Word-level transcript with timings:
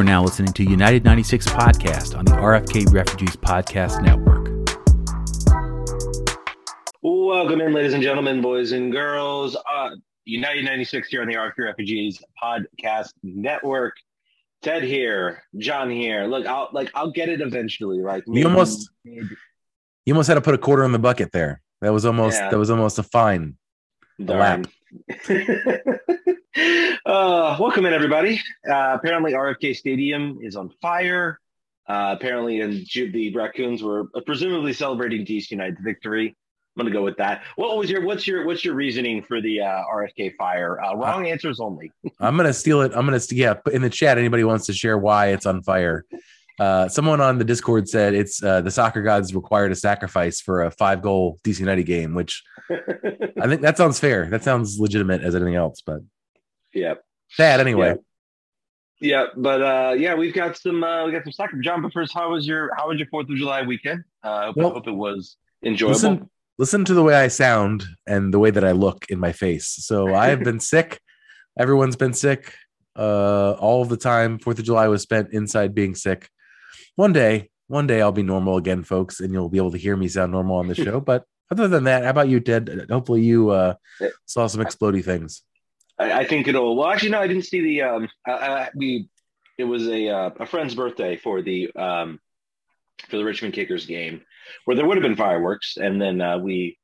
are 0.00 0.04
now 0.04 0.22
listening 0.22 0.50
to 0.50 0.64
United 0.64 1.04
96 1.04 1.44
Podcast 1.48 2.16
on 2.16 2.24
the 2.24 2.32
RFK 2.32 2.90
Refugees 2.90 3.36
Podcast 3.36 4.02
Network. 4.02 4.48
Welcome 7.02 7.60
in, 7.60 7.74
ladies 7.74 7.92
and 7.92 8.02
gentlemen, 8.02 8.40
boys 8.40 8.72
and 8.72 8.90
girls. 8.90 9.56
Uh, 9.56 9.90
United 10.24 10.64
96 10.64 11.08
here 11.08 11.20
on 11.20 11.28
the 11.28 11.34
RFK 11.34 11.66
Refugees 11.66 12.22
Podcast 12.42 13.10
Network. 13.22 13.94
Ted 14.62 14.84
here, 14.84 15.42
John 15.58 15.90
here. 15.90 16.24
Look, 16.24 16.46
I'll 16.46 16.70
like 16.72 16.90
I'll 16.94 17.10
get 17.10 17.28
it 17.28 17.42
eventually. 17.42 17.98
Like 17.98 18.24
you 18.26 18.46
almost 18.46 18.88
maybe. 19.04 19.28
you 20.06 20.14
almost 20.14 20.28
had 20.28 20.36
to 20.36 20.40
put 20.40 20.54
a 20.54 20.58
quarter 20.58 20.84
in 20.84 20.92
the 20.92 20.98
bucket 20.98 21.30
there. 21.30 21.60
That 21.82 21.92
was 21.92 22.06
almost 22.06 22.38
yeah. 22.38 22.48
that 22.48 22.58
was 22.58 22.70
almost 22.70 22.98
a 22.98 23.02
fine. 23.02 23.58
Darn. 24.24 24.64
uh, 27.06 27.56
welcome 27.60 27.86
in, 27.86 27.92
everybody. 27.92 28.40
Uh, 28.68 28.96
apparently, 28.98 29.32
RFK 29.32 29.76
Stadium 29.76 30.38
is 30.42 30.56
on 30.56 30.70
fire. 30.82 31.38
Uh, 31.88 32.14
apparently, 32.16 32.60
and 32.60 32.86
the 32.94 33.32
Raccoons 33.34 33.82
were 33.82 34.04
presumably 34.26 34.72
celebrating 34.72 35.24
DC 35.24 35.50
United's 35.50 35.80
victory. 35.80 36.36
I'm 36.76 36.84
gonna 36.84 36.94
go 36.94 37.02
with 37.02 37.16
that. 37.16 37.42
What 37.56 37.76
was 37.76 37.90
your 37.90 38.04
what's 38.04 38.26
your 38.26 38.44
what's 38.46 38.64
your 38.64 38.74
reasoning 38.74 39.22
for 39.22 39.40
the 39.40 39.60
uh, 39.60 39.82
RFK 39.92 40.36
fire? 40.36 40.80
Uh, 40.80 40.94
wrong 40.94 41.26
answers 41.26 41.58
only. 41.58 41.90
I'm 42.20 42.36
gonna 42.36 42.52
steal 42.52 42.80
it. 42.82 42.92
I'm 42.94 43.04
gonna 43.06 43.20
yeah. 43.30 43.54
In 43.72 43.82
the 43.82 43.90
chat, 43.90 44.18
anybody 44.18 44.44
wants 44.44 44.66
to 44.66 44.72
share 44.72 44.96
why 44.96 45.28
it's 45.28 45.46
on 45.46 45.62
fire? 45.62 46.04
Uh, 46.60 46.86
someone 46.90 47.22
on 47.22 47.38
the 47.38 47.44
Discord 47.44 47.88
said 47.88 48.12
it's 48.12 48.42
uh, 48.42 48.60
the 48.60 48.70
soccer 48.70 49.00
gods 49.00 49.34
required 49.34 49.72
a 49.72 49.74
sacrifice 49.74 50.42
for 50.42 50.64
a 50.64 50.70
five 50.70 51.00
goal 51.00 51.40
DC 51.42 51.58
United 51.58 51.84
game, 51.84 52.14
which 52.14 52.42
I 52.70 53.46
think 53.46 53.62
that 53.62 53.78
sounds 53.78 53.98
fair. 53.98 54.26
That 54.26 54.44
sounds 54.44 54.78
legitimate 54.78 55.22
as 55.22 55.34
anything 55.34 55.54
else, 55.54 55.80
but 55.80 56.00
yeah, 56.74 56.94
sad 57.30 57.60
anyway. 57.60 57.96
Yeah. 59.00 59.22
yeah 59.22 59.26
but 59.38 59.62
uh, 59.62 59.94
yeah, 59.94 60.14
we've 60.14 60.34
got 60.34 60.58
some 60.58 60.84
uh, 60.84 61.06
we 61.06 61.12
got 61.12 61.24
some 61.24 61.32
soccer. 61.32 61.56
John, 61.62 61.80
but 61.80 61.94
first, 61.94 62.12
how 62.12 62.30
was 62.30 62.46
your 62.46 62.74
how 62.76 62.88
was 62.88 62.98
your 62.98 63.08
Fourth 63.08 63.30
of 63.30 63.36
July 63.36 63.62
weekend? 63.62 64.04
Uh, 64.22 64.48
hope, 64.48 64.56
well, 64.58 64.70
hope 64.72 64.86
it 64.86 64.92
was 64.92 65.38
enjoyable. 65.64 65.94
Listen, 65.94 66.30
listen 66.58 66.84
to 66.84 66.92
the 66.92 67.02
way 67.02 67.14
I 67.14 67.28
sound 67.28 67.86
and 68.06 68.34
the 68.34 68.38
way 68.38 68.50
that 68.50 68.66
I 68.66 68.72
look 68.72 69.06
in 69.08 69.18
my 69.18 69.32
face. 69.32 69.68
So 69.68 70.14
I 70.14 70.26
have 70.26 70.44
been 70.44 70.60
sick. 70.60 71.00
Everyone's 71.58 71.96
been 71.96 72.12
sick. 72.12 72.54
Uh, 72.94 73.52
all 73.52 73.86
the 73.86 73.96
time. 73.96 74.38
Fourth 74.38 74.58
of 74.58 74.66
July 74.66 74.88
was 74.88 75.00
spent 75.00 75.32
inside 75.32 75.74
being 75.74 75.94
sick. 75.94 76.28
One 76.96 77.12
day, 77.12 77.50
one 77.68 77.86
day 77.86 78.00
I'll 78.00 78.12
be 78.12 78.22
normal 78.22 78.56
again, 78.56 78.82
folks, 78.82 79.20
and 79.20 79.32
you'll 79.32 79.48
be 79.48 79.58
able 79.58 79.72
to 79.72 79.78
hear 79.78 79.96
me 79.96 80.08
sound 80.08 80.32
normal 80.32 80.56
on 80.56 80.68
the 80.68 80.74
show. 80.84 81.00
But 81.00 81.24
other 81.50 81.68
than 81.68 81.84
that, 81.84 82.04
how 82.04 82.10
about 82.10 82.28
you, 82.28 82.40
Ted? 82.40 82.86
Hopefully, 82.90 83.22
you 83.22 83.50
uh, 83.50 83.74
saw 84.26 84.46
some 84.46 84.64
explody 84.64 85.04
things. 85.04 85.42
I, 85.98 86.20
I, 86.20 86.24
think 86.24 86.48
it'll. 86.48 86.76
Well, 86.76 86.88
actually, 86.88 87.10
no, 87.10 87.20
I 87.20 87.26
didn't 87.26 87.44
see 87.44 87.60
the. 87.60 87.82
Um, 87.82 88.08
I, 88.26 88.32
I, 88.32 88.70
we. 88.74 89.08
It 89.58 89.64
was 89.64 89.86
a 89.86 90.08
uh, 90.08 90.30
a 90.40 90.46
friend's 90.46 90.74
birthday 90.74 91.16
for 91.16 91.42
the 91.42 91.70
um, 91.76 92.18
for 93.08 93.18
the 93.18 93.24
Richmond 93.24 93.54
Kickers 93.54 93.86
game, 93.86 94.22
where 94.64 94.76
there 94.76 94.86
would 94.86 94.96
have 94.96 95.02
been 95.02 95.16
fireworks, 95.16 95.76
and 95.76 96.00
then 96.00 96.20
uh, 96.20 96.38
we 96.38 96.78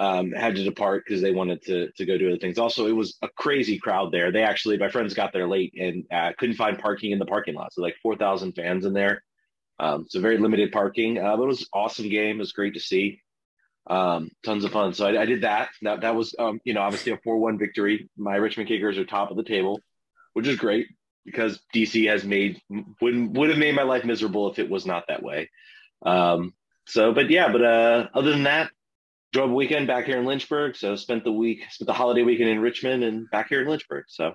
um, 0.00 0.32
had 0.32 0.56
to 0.56 0.64
depart 0.64 1.04
because 1.04 1.20
they 1.20 1.30
wanted 1.30 1.62
to 1.66 1.92
to 1.92 2.06
go 2.06 2.16
do 2.16 2.28
other 2.28 2.38
things. 2.38 2.58
Also, 2.58 2.86
it 2.86 2.96
was 2.96 3.18
a 3.20 3.28
crazy 3.28 3.78
crowd 3.78 4.10
there. 4.10 4.32
They 4.32 4.42
actually, 4.42 4.78
my 4.78 4.88
friends 4.88 5.12
got 5.12 5.34
there 5.34 5.46
late 5.46 5.74
and 5.78 6.06
uh, 6.10 6.32
couldn't 6.38 6.56
find 6.56 6.78
parking 6.78 7.10
in 7.10 7.18
the 7.18 7.26
parking 7.26 7.54
lot. 7.54 7.74
So 7.74 7.82
like 7.82 7.96
four 8.02 8.16
thousand 8.16 8.52
fans 8.52 8.86
in 8.86 8.94
there. 8.94 9.22
Um, 9.78 10.06
so 10.08 10.20
very 10.20 10.38
limited 10.38 10.72
parking. 10.72 11.18
Uh, 11.18 11.36
but 11.36 11.42
it 11.42 11.48
was 11.48 11.68
awesome 11.74 12.08
game. 12.08 12.36
It 12.36 12.40
was 12.40 12.52
great 12.52 12.74
to 12.74 12.80
see. 12.80 13.20
Um, 13.88 14.30
tons 14.42 14.64
of 14.64 14.72
fun. 14.72 14.94
So 14.94 15.06
I, 15.06 15.20
I 15.20 15.26
did 15.26 15.42
that. 15.42 15.68
That 15.82 16.00
that 16.00 16.14
was 16.14 16.34
um, 16.38 16.60
you 16.64 16.72
know 16.72 16.80
obviously 16.80 17.12
a 17.12 17.18
four 17.18 17.36
one 17.36 17.58
victory. 17.58 18.08
My 18.16 18.36
Richmond 18.36 18.70
Kickers 18.70 18.96
are 18.96 19.04
top 19.04 19.30
of 19.30 19.36
the 19.36 19.44
table, 19.44 19.80
which 20.32 20.48
is 20.48 20.56
great 20.56 20.86
because 21.26 21.60
DC 21.74 22.08
has 22.08 22.24
made 22.24 22.58
would 23.02 23.36
would 23.36 23.50
have 23.50 23.58
made 23.58 23.74
my 23.74 23.82
life 23.82 24.06
miserable 24.06 24.50
if 24.50 24.58
it 24.58 24.70
was 24.70 24.86
not 24.86 25.04
that 25.08 25.22
way. 25.22 25.50
Um, 26.06 26.54
so, 26.86 27.12
but 27.12 27.28
yeah, 27.28 27.52
but 27.52 27.62
uh, 27.62 28.08
other 28.14 28.30
than 28.30 28.44
that, 28.44 28.70
drove 29.32 29.50
a 29.50 29.54
weekend 29.54 29.86
back 29.86 30.06
here 30.06 30.18
in 30.18 30.24
Lynchburg. 30.24 30.76
So 30.76 30.96
spent 30.96 31.24
the 31.24 31.32
week, 31.32 31.64
spent 31.70 31.86
the 31.86 31.92
holiday 31.92 32.22
weekend 32.22 32.50
in 32.50 32.60
Richmond 32.60 33.04
and 33.04 33.30
back 33.30 33.48
here 33.48 33.62
in 33.62 33.68
Lynchburg. 33.68 34.04
So, 34.08 34.34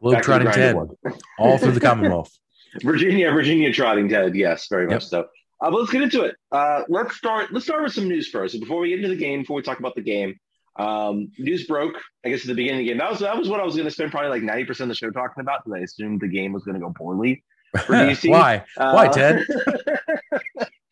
Globe 0.00 0.22
trotting 0.22 0.50
Ted, 0.50 0.76
all 1.38 1.58
through 1.58 1.72
the 1.72 1.80
Commonwealth. 1.80 2.30
Virginia, 2.82 3.32
Virginia 3.32 3.72
trotting 3.72 4.08
Ted. 4.08 4.36
Yes, 4.36 4.68
very 4.68 4.86
much 4.86 5.06
so. 5.06 5.20
Uh, 5.60 5.70
but 5.70 5.80
let's 5.80 5.90
get 5.90 6.02
into 6.02 6.22
it. 6.22 6.36
Uh, 6.52 6.82
let's 6.88 7.16
start. 7.16 7.52
Let's 7.52 7.64
start 7.64 7.82
with 7.82 7.92
some 7.92 8.06
news 8.08 8.28
first. 8.28 8.54
So 8.54 8.60
before 8.60 8.78
we 8.80 8.90
get 8.90 8.98
into 8.98 9.08
the 9.08 9.16
game, 9.16 9.40
before 9.40 9.56
we 9.56 9.62
talk 9.62 9.80
about 9.80 9.96
the 9.96 10.02
game, 10.02 10.38
um, 10.78 11.32
news 11.38 11.66
broke. 11.66 11.96
I 12.24 12.28
guess 12.28 12.42
at 12.42 12.48
the 12.48 12.54
beginning 12.54 12.82
of 12.82 12.84
the 12.84 12.88
game. 12.90 12.98
That 12.98 13.10
was 13.10 13.20
that 13.20 13.36
was 13.36 13.48
what 13.48 13.58
I 13.58 13.64
was 13.64 13.74
going 13.74 13.86
to 13.86 13.90
spend 13.90 14.12
probably 14.12 14.30
like 14.30 14.42
ninety 14.42 14.64
percent 14.64 14.90
of 14.90 14.96
the 14.96 14.98
show 14.98 15.10
talking 15.10 15.40
about 15.40 15.64
because 15.64 15.78
I 15.80 15.82
assumed 15.82 16.20
the 16.20 16.28
game 16.28 16.52
was 16.52 16.62
going 16.62 16.74
to 16.74 16.80
go 16.80 16.92
poorly 16.96 17.42
for 17.84 17.92
DC. 17.94 18.30
why? 18.30 18.64
Uh, 18.76 18.92
why, 18.92 19.08
Ted? 19.08 19.44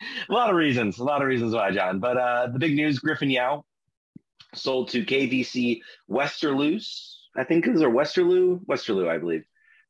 a 0.28 0.32
lot 0.32 0.50
of 0.50 0.56
reasons. 0.56 0.98
A 0.98 1.04
lot 1.04 1.22
of 1.22 1.28
reasons 1.28 1.54
why, 1.54 1.70
John. 1.72 1.98
But 1.98 2.16
uh, 2.16 2.46
the 2.48 2.58
big 2.58 2.74
news: 2.74 2.98
Griffin 2.98 3.30
Yow 3.30 3.64
sold 4.54 4.88
to 4.90 5.04
KVC 5.04 5.80
Westerloos. 6.10 7.12
I 7.36 7.44
think 7.44 7.66
is 7.66 7.82
or 7.82 7.90
Westerloo, 7.90 8.64
Westerlo, 8.64 9.08
I 9.08 9.18
believe 9.18 9.44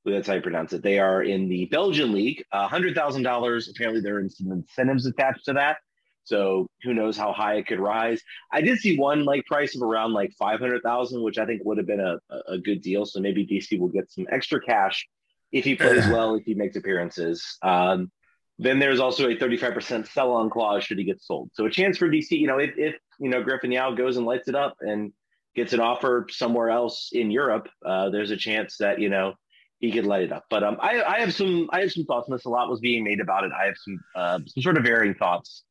that's 0.04 0.28
how 0.28 0.34
you 0.34 0.40
pronounce 0.40 0.72
it. 0.72 0.82
They 0.82 0.98
are 0.98 1.22
in 1.22 1.48
the 1.48 1.66
Belgian 1.66 2.12
league. 2.12 2.44
hundred 2.52 2.94
thousand 2.94 3.22
dollars. 3.22 3.68
Apparently, 3.68 4.00
there 4.00 4.18
are 4.18 4.28
some 4.28 4.52
incentives 4.52 5.06
attached 5.06 5.44
to 5.46 5.54
that. 5.54 5.78
So 6.24 6.68
who 6.82 6.92
knows 6.92 7.16
how 7.16 7.32
high 7.32 7.54
it 7.54 7.66
could 7.66 7.78
rise? 7.78 8.20
I 8.50 8.60
did 8.60 8.78
see 8.78 8.98
one 8.98 9.24
like 9.24 9.46
price 9.46 9.76
of 9.76 9.82
around 9.82 10.12
like 10.12 10.32
five 10.38 10.60
hundred 10.60 10.82
thousand, 10.82 11.22
which 11.22 11.38
I 11.38 11.46
think 11.46 11.62
would 11.64 11.78
have 11.78 11.86
been 11.86 12.00
a, 12.00 12.18
a 12.48 12.58
good 12.58 12.82
deal. 12.82 13.06
So 13.06 13.20
maybe 13.20 13.46
DC 13.46 13.78
will 13.78 13.88
get 13.88 14.10
some 14.10 14.26
extra 14.30 14.60
cash 14.60 15.06
if 15.52 15.64
he 15.64 15.76
plays 15.76 16.06
well, 16.08 16.34
if 16.34 16.44
he 16.44 16.54
makes 16.54 16.76
appearances. 16.76 17.58
Um, 17.62 18.10
then 18.58 18.78
there's 18.78 19.00
also 19.00 19.28
a 19.28 19.36
35% 19.36 20.08
sell 20.08 20.32
on 20.32 20.48
clause 20.48 20.84
should 20.84 20.98
he 20.98 21.04
get 21.04 21.22
sold. 21.22 21.50
So 21.52 21.66
a 21.66 21.70
chance 21.70 21.98
for 21.98 22.08
DC, 22.08 22.30
you 22.30 22.46
know, 22.46 22.58
if, 22.58 22.72
if 22.76 22.96
you 23.18 23.28
know 23.28 23.42
Griffin 23.42 23.72
Yow 23.72 23.94
goes 23.94 24.16
and 24.16 24.24
lights 24.24 24.48
it 24.48 24.54
up 24.54 24.76
and 24.80 25.12
gets 25.54 25.72
an 25.72 25.80
offer 25.80 26.26
somewhere 26.30 26.70
else 26.70 27.10
in 27.12 27.30
Europe, 27.30 27.68
uh, 27.84 28.10
there's 28.10 28.30
a 28.30 28.36
chance 28.36 28.76
that 28.78 29.00
you 29.00 29.08
know 29.08 29.34
he 29.78 29.92
could 29.92 30.06
light 30.06 30.22
it 30.22 30.32
up. 30.32 30.44
But 30.48 30.64
um, 30.64 30.78
I, 30.80 31.02
I 31.02 31.20
have 31.20 31.34
some 31.34 31.68
I 31.72 31.80
have 31.80 31.92
some 31.92 32.04
thoughts 32.04 32.28
on 32.28 32.36
this. 32.36 32.46
A 32.46 32.48
lot 32.48 32.70
was 32.70 32.80
being 32.80 33.04
made 33.04 33.20
about 33.20 33.44
it. 33.44 33.52
I 33.52 33.66
have 33.66 33.76
some 33.76 34.00
uh, 34.14 34.38
some 34.46 34.62
sort 34.62 34.78
of 34.78 34.84
varying 34.84 35.14
thoughts 35.14 35.64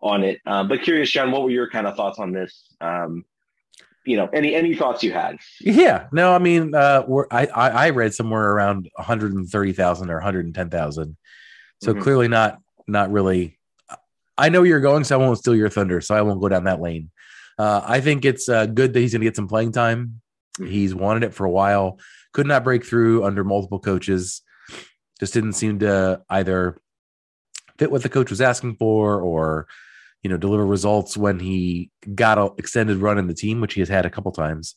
on 0.00 0.22
it. 0.22 0.40
Um, 0.46 0.68
but 0.68 0.82
curious, 0.82 1.10
John, 1.10 1.32
what 1.32 1.42
were 1.42 1.50
your 1.50 1.68
kind 1.68 1.86
of 1.86 1.96
thoughts 1.96 2.18
on 2.18 2.32
this? 2.32 2.74
Um, 2.80 3.24
you 4.06 4.16
know, 4.16 4.28
any 4.32 4.54
any 4.54 4.74
thoughts 4.74 5.02
you 5.02 5.12
had? 5.12 5.36
Yeah, 5.60 6.06
no, 6.12 6.32
I 6.32 6.38
mean, 6.38 6.74
uh, 6.76 7.02
I, 7.32 7.46
I 7.46 7.68
I 7.68 7.90
read 7.90 8.14
somewhere 8.14 8.52
around 8.52 8.88
130,000 8.94 10.10
or 10.10 10.14
110,000 10.14 11.16
so 11.82 11.92
mm-hmm. 11.92 12.02
clearly 12.02 12.28
not 12.28 12.58
not 12.86 13.10
really. 13.10 13.58
I 14.36 14.48
know 14.48 14.62
you're 14.62 14.80
going, 14.80 15.04
so 15.04 15.20
I 15.20 15.24
won't 15.24 15.38
steal 15.38 15.54
your 15.54 15.68
thunder. 15.68 16.00
So 16.00 16.14
I 16.14 16.22
won't 16.22 16.40
go 16.40 16.48
down 16.48 16.64
that 16.64 16.80
lane. 16.80 17.10
Uh, 17.58 17.82
I 17.84 18.00
think 18.00 18.24
it's 18.24 18.48
uh, 18.48 18.64
good 18.64 18.94
that 18.94 19.00
he's 19.00 19.12
going 19.12 19.20
to 19.20 19.26
get 19.26 19.36
some 19.36 19.48
playing 19.48 19.72
time. 19.72 20.22
Mm-hmm. 20.58 20.70
He's 20.70 20.94
wanted 20.94 21.24
it 21.24 21.34
for 21.34 21.44
a 21.44 21.50
while 21.50 21.98
could 22.32 22.46
not 22.46 22.64
break 22.64 22.84
through 22.84 23.24
under 23.24 23.44
multiple 23.44 23.80
coaches. 23.80 24.42
Just 25.18 25.34
didn't 25.34 25.54
seem 25.54 25.80
to 25.80 26.22
either 26.30 26.78
fit 27.78 27.90
what 27.90 28.02
the 28.02 28.08
coach 28.08 28.30
was 28.30 28.40
asking 28.40 28.76
for 28.76 29.20
or 29.20 29.66
you 30.22 30.30
know 30.30 30.36
deliver 30.36 30.66
results 30.66 31.16
when 31.16 31.38
he 31.38 31.90
got 32.14 32.38
an 32.38 32.50
extended 32.58 32.98
run 32.98 33.18
in 33.18 33.26
the 33.26 33.34
team, 33.34 33.60
which 33.60 33.74
he 33.74 33.80
has 33.80 33.88
had 33.88 34.06
a 34.06 34.10
couple 34.10 34.32
times. 34.32 34.76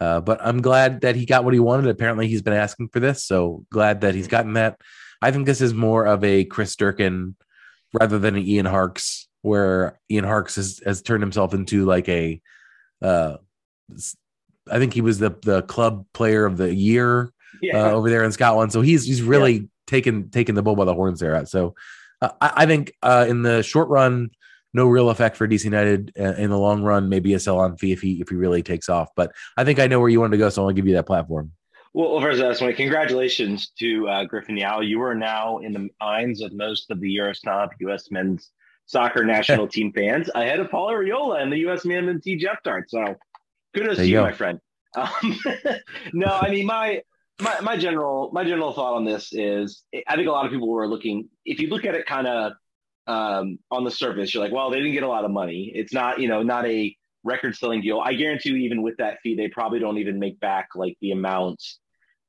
Uh, 0.00 0.20
but 0.20 0.38
I'm 0.42 0.60
glad 0.60 1.02
that 1.02 1.16
he 1.16 1.24
got 1.24 1.44
what 1.44 1.54
he 1.54 1.60
wanted. 1.60 1.88
Apparently, 1.88 2.28
he's 2.28 2.42
been 2.42 2.52
asking 2.52 2.88
for 2.88 3.00
this, 3.00 3.24
so 3.24 3.64
glad 3.70 4.02
that 4.02 4.14
he's 4.14 4.28
gotten 4.28 4.54
that. 4.54 4.80
I 5.22 5.30
think 5.30 5.46
this 5.46 5.60
is 5.60 5.74
more 5.74 6.06
of 6.06 6.24
a 6.24 6.44
Chris 6.44 6.76
Durkin 6.76 7.36
rather 7.92 8.18
than 8.18 8.36
an 8.36 8.46
Ian 8.46 8.66
Harkes, 8.66 9.28
where 9.42 9.98
Ian 10.10 10.24
Harkes 10.24 10.56
has, 10.56 10.80
has 10.84 11.02
turned 11.02 11.22
himself 11.22 11.54
into 11.54 11.84
like 11.84 12.08
a 12.08 12.40
uh, 13.02 13.36
I 14.70 14.78
think 14.78 14.94
he 14.94 15.00
was 15.00 15.18
the 15.18 15.36
the 15.42 15.62
club 15.62 16.06
player 16.12 16.46
of 16.46 16.56
the 16.56 16.74
year 16.74 17.32
yeah. 17.60 17.84
uh, 17.84 17.90
over 17.90 18.10
there 18.10 18.24
in 18.24 18.32
Scotland. 18.32 18.72
So 18.72 18.80
he's 18.80 19.04
he's 19.04 19.22
really 19.22 19.52
yeah. 19.52 19.66
taken 19.86 20.30
taken 20.30 20.54
the 20.54 20.62
bull 20.62 20.76
by 20.76 20.84
the 20.84 20.94
horns 20.94 21.20
there. 21.20 21.44
So 21.46 21.74
uh, 22.22 22.30
I, 22.40 22.52
I, 22.56 22.66
think 22.66 22.92
uh, 23.02 23.26
in 23.28 23.42
the 23.42 23.62
short 23.62 23.88
run, 23.88 24.30
no 24.72 24.86
real 24.86 25.10
effect 25.10 25.36
for 25.36 25.46
DC 25.46 25.64
United. 25.64 26.12
Uh, 26.18 26.34
in 26.34 26.50
the 26.50 26.58
long 26.58 26.82
run, 26.82 27.08
maybe 27.08 27.34
a 27.34 27.40
sell 27.40 27.58
on 27.58 27.76
fee 27.76 27.92
if 27.92 28.00
he 28.00 28.20
if 28.20 28.28
he 28.28 28.36
really 28.36 28.62
takes 28.62 28.88
off. 28.88 29.10
But 29.14 29.32
I 29.56 29.64
think 29.64 29.78
I 29.78 29.86
know 29.86 30.00
where 30.00 30.08
you 30.08 30.20
wanted 30.20 30.32
to 30.32 30.38
go, 30.38 30.48
so 30.48 30.64
I'll 30.64 30.72
give 30.72 30.86
you 30.86 30.94
that 30.94 31.06
platform. 31.06 31.52
Well, 31.94 32.20
first, 32.20 32.42
I 32.42 32.48
just 32.48 32.60
want 32.60 32.72
to 32.72 32.76
congratulations 32.76 33.70
to 33.78 34.08
uh, 34.08 34.24
Griffin 34.24 34.56
Yow. 34.56 34.80
You 34.80 35.00
are 35.02 35.14
now 35.14 35.58
in 35.58 35.72
the 35.72 35.88
minds 36.00 36.40
of 36.40 36.52
most 36.52 36.90
of 36.90 37.00
the 37.00 37.16
Eurosnob 37.16 37.68
U.S. 37.78 38.10
men's 38.10 38.50
soccer 38.86 39.24
national 39.24 39.68
team 39.74 39.92
fans 39.92 40.28
ahead 40.34 40.58
of 40.58 40.72
Paul 40.72 40.90
Arriola 40.90 41.40
and 41.40 41.52
the 41.52 41.58
U.S. 41.58 41.84
men 41.84 42.20
T. 42.20 42.36
Jeff 42.36 42.64
Dart. 42.64 42.90
So 42.90 43.14
Kudos 43.76 43.96
to 43.96 44.02
see 44.02 44.10
you, 44.10 44.22
my 44.22 44.32
friend. 44.32 44.58
Um, 44.96 45.38
no, 46.12 46.26
I 46.26 46.50
mean 46.50 46.66
my 46.66 47.02
my 47.40 47.60
my 47.60 47.76
general 47.76 48.28
my 48.32 48.42
general 48.42 48.72
thought 48.72 48.94
on 48.94 49.04
this 49.04 49.32
is 49.32 49.84
I 50.08 50.16
think 50.16 50.26
a 50.26 50.32
lot 50.32 50.46
of 50.46 50.50
people 50.50 50.68
were 50.68 50.88
looking. 50.88 51.28
If 51.44 51.60
you 51.60 51.68
look 51.68 51.84
at 51.84 51.94
it 51.94 52.06
kind 52.06 52.26
of 52.26 52.52
um, 53.06 53.60
on 53.70 53.84
the 53.84 53.92
surface, 53.92 54.34
you're 54.34 54.42
like, 54.42 54.52
well, 54.52 54.68
they 54.68 54.78
didn't 54.78 54.94
get 54.94 55.04
a 55.04 55.08
lot 55.08 55.24
of 55.24 55.30
money. 55.30 55.70
It's 55.72 55.92
not 55.92 56.18
you 56.18 56.26
know 56.26 56.42
not 56.42 56.66
a 56.66 56.96
record 57.22 57.54
selling 57.54 57.82
deal. 57.82 58.00
I 58.00 58.14
guarantee 58.14 58.48
you, 58.48 58.56
even 58.56 58.82
with 58.82 58.96
that 58.96 59.18
fee, 59.22 59.36
they 59.36 59.46
probably 59.46 59.78
don't 59.78 59.98
even 59.98 60.18
make 60.18 60.40
back 60.40 60.70
like 60.74 60.96
the 61.00 61.12
amounts 61.12 61.78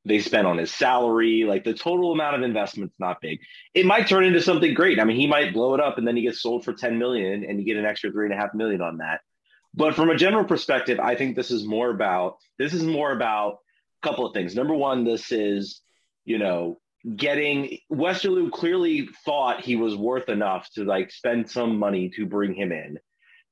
they 0.05 0.19
spent 0.19 0.47
on 0.47 0.57
his 0.57 0.71
salary. 0.71 1.43
Like 1.43 1.63
the 1.63 1.73
total 1.73 2.11
amount 2.11 2.35
of 2.35 2.43
investment's 2.43 2.95
not 2.99 3.21
big. 3.21 3.39
It 3.73 3.85
might 3.85 4.07
turn 4.07 4.23
into 4.23 4.41
something 4.41 4.73
great. 4.73 4.99
I 4.99 5.03
mean, 5.03 5.17
he 5.17 5.27
might 5.27 5.53
blow 5.53 5.73
it 5.73 5.81
up 5.81 5.97
and 5.97 6.07
then 6.07 6.15
he 6.15 6.21
gets 6.21 6.41
sold 6.41 6.63
for 6.63 6.73
10 6.73 6.97
million 6.97 7.43
and 7.43 7.59
you 7.59 7.65
get 7.65 7.77
an 7.77 7.85
extra 7.85 8.11
three 8.11 8.25
and 8.25 8.33
a 8.33 8.37
half 8.37 8.53
million 8.53 8.81
on 8.81 8.97
that. 8.97 9.21
But 9.73 9.95
from 9.95 10.09
a 10.09 10.15
general 10.15 10.45
perspective, 10.45 10.99
I 10.99 11.15
think 11.15 11.35
this 11.35 11.51
is 11.51 11.65
more 11.65 11.89
about 11.89 12.37
this 12.57 12.73
is 12.73 12.83
more 12.83 13.11
about 13.11 13.57
a 14.01 14.07
couple 14.07 14.25
of 14.25 14.33
things. 14.33 14.55
Number 14.55 14.73
one, 14.73 15.03
this 15.03 15.31
is, 15.31 15.81
you 16.23 16.37
know, 16.37 16.79
getting 17.13 17.79
Westerlo 17.91 18.49
clearly 18.51 19.09
thought 19.25 19.61
he 19.61 19.75
was 19.75 19.95
worth 19.95 20.29
enough 20.29 20.69
to 20.71 20.85
like 20.85 21.11
spend 21.11 21.49
some 21.49 21.77
money 21.77 22.09
to 22.15 22.25
bring 22.25 22.53
him 22.53 22.71
in. 22.71 22.99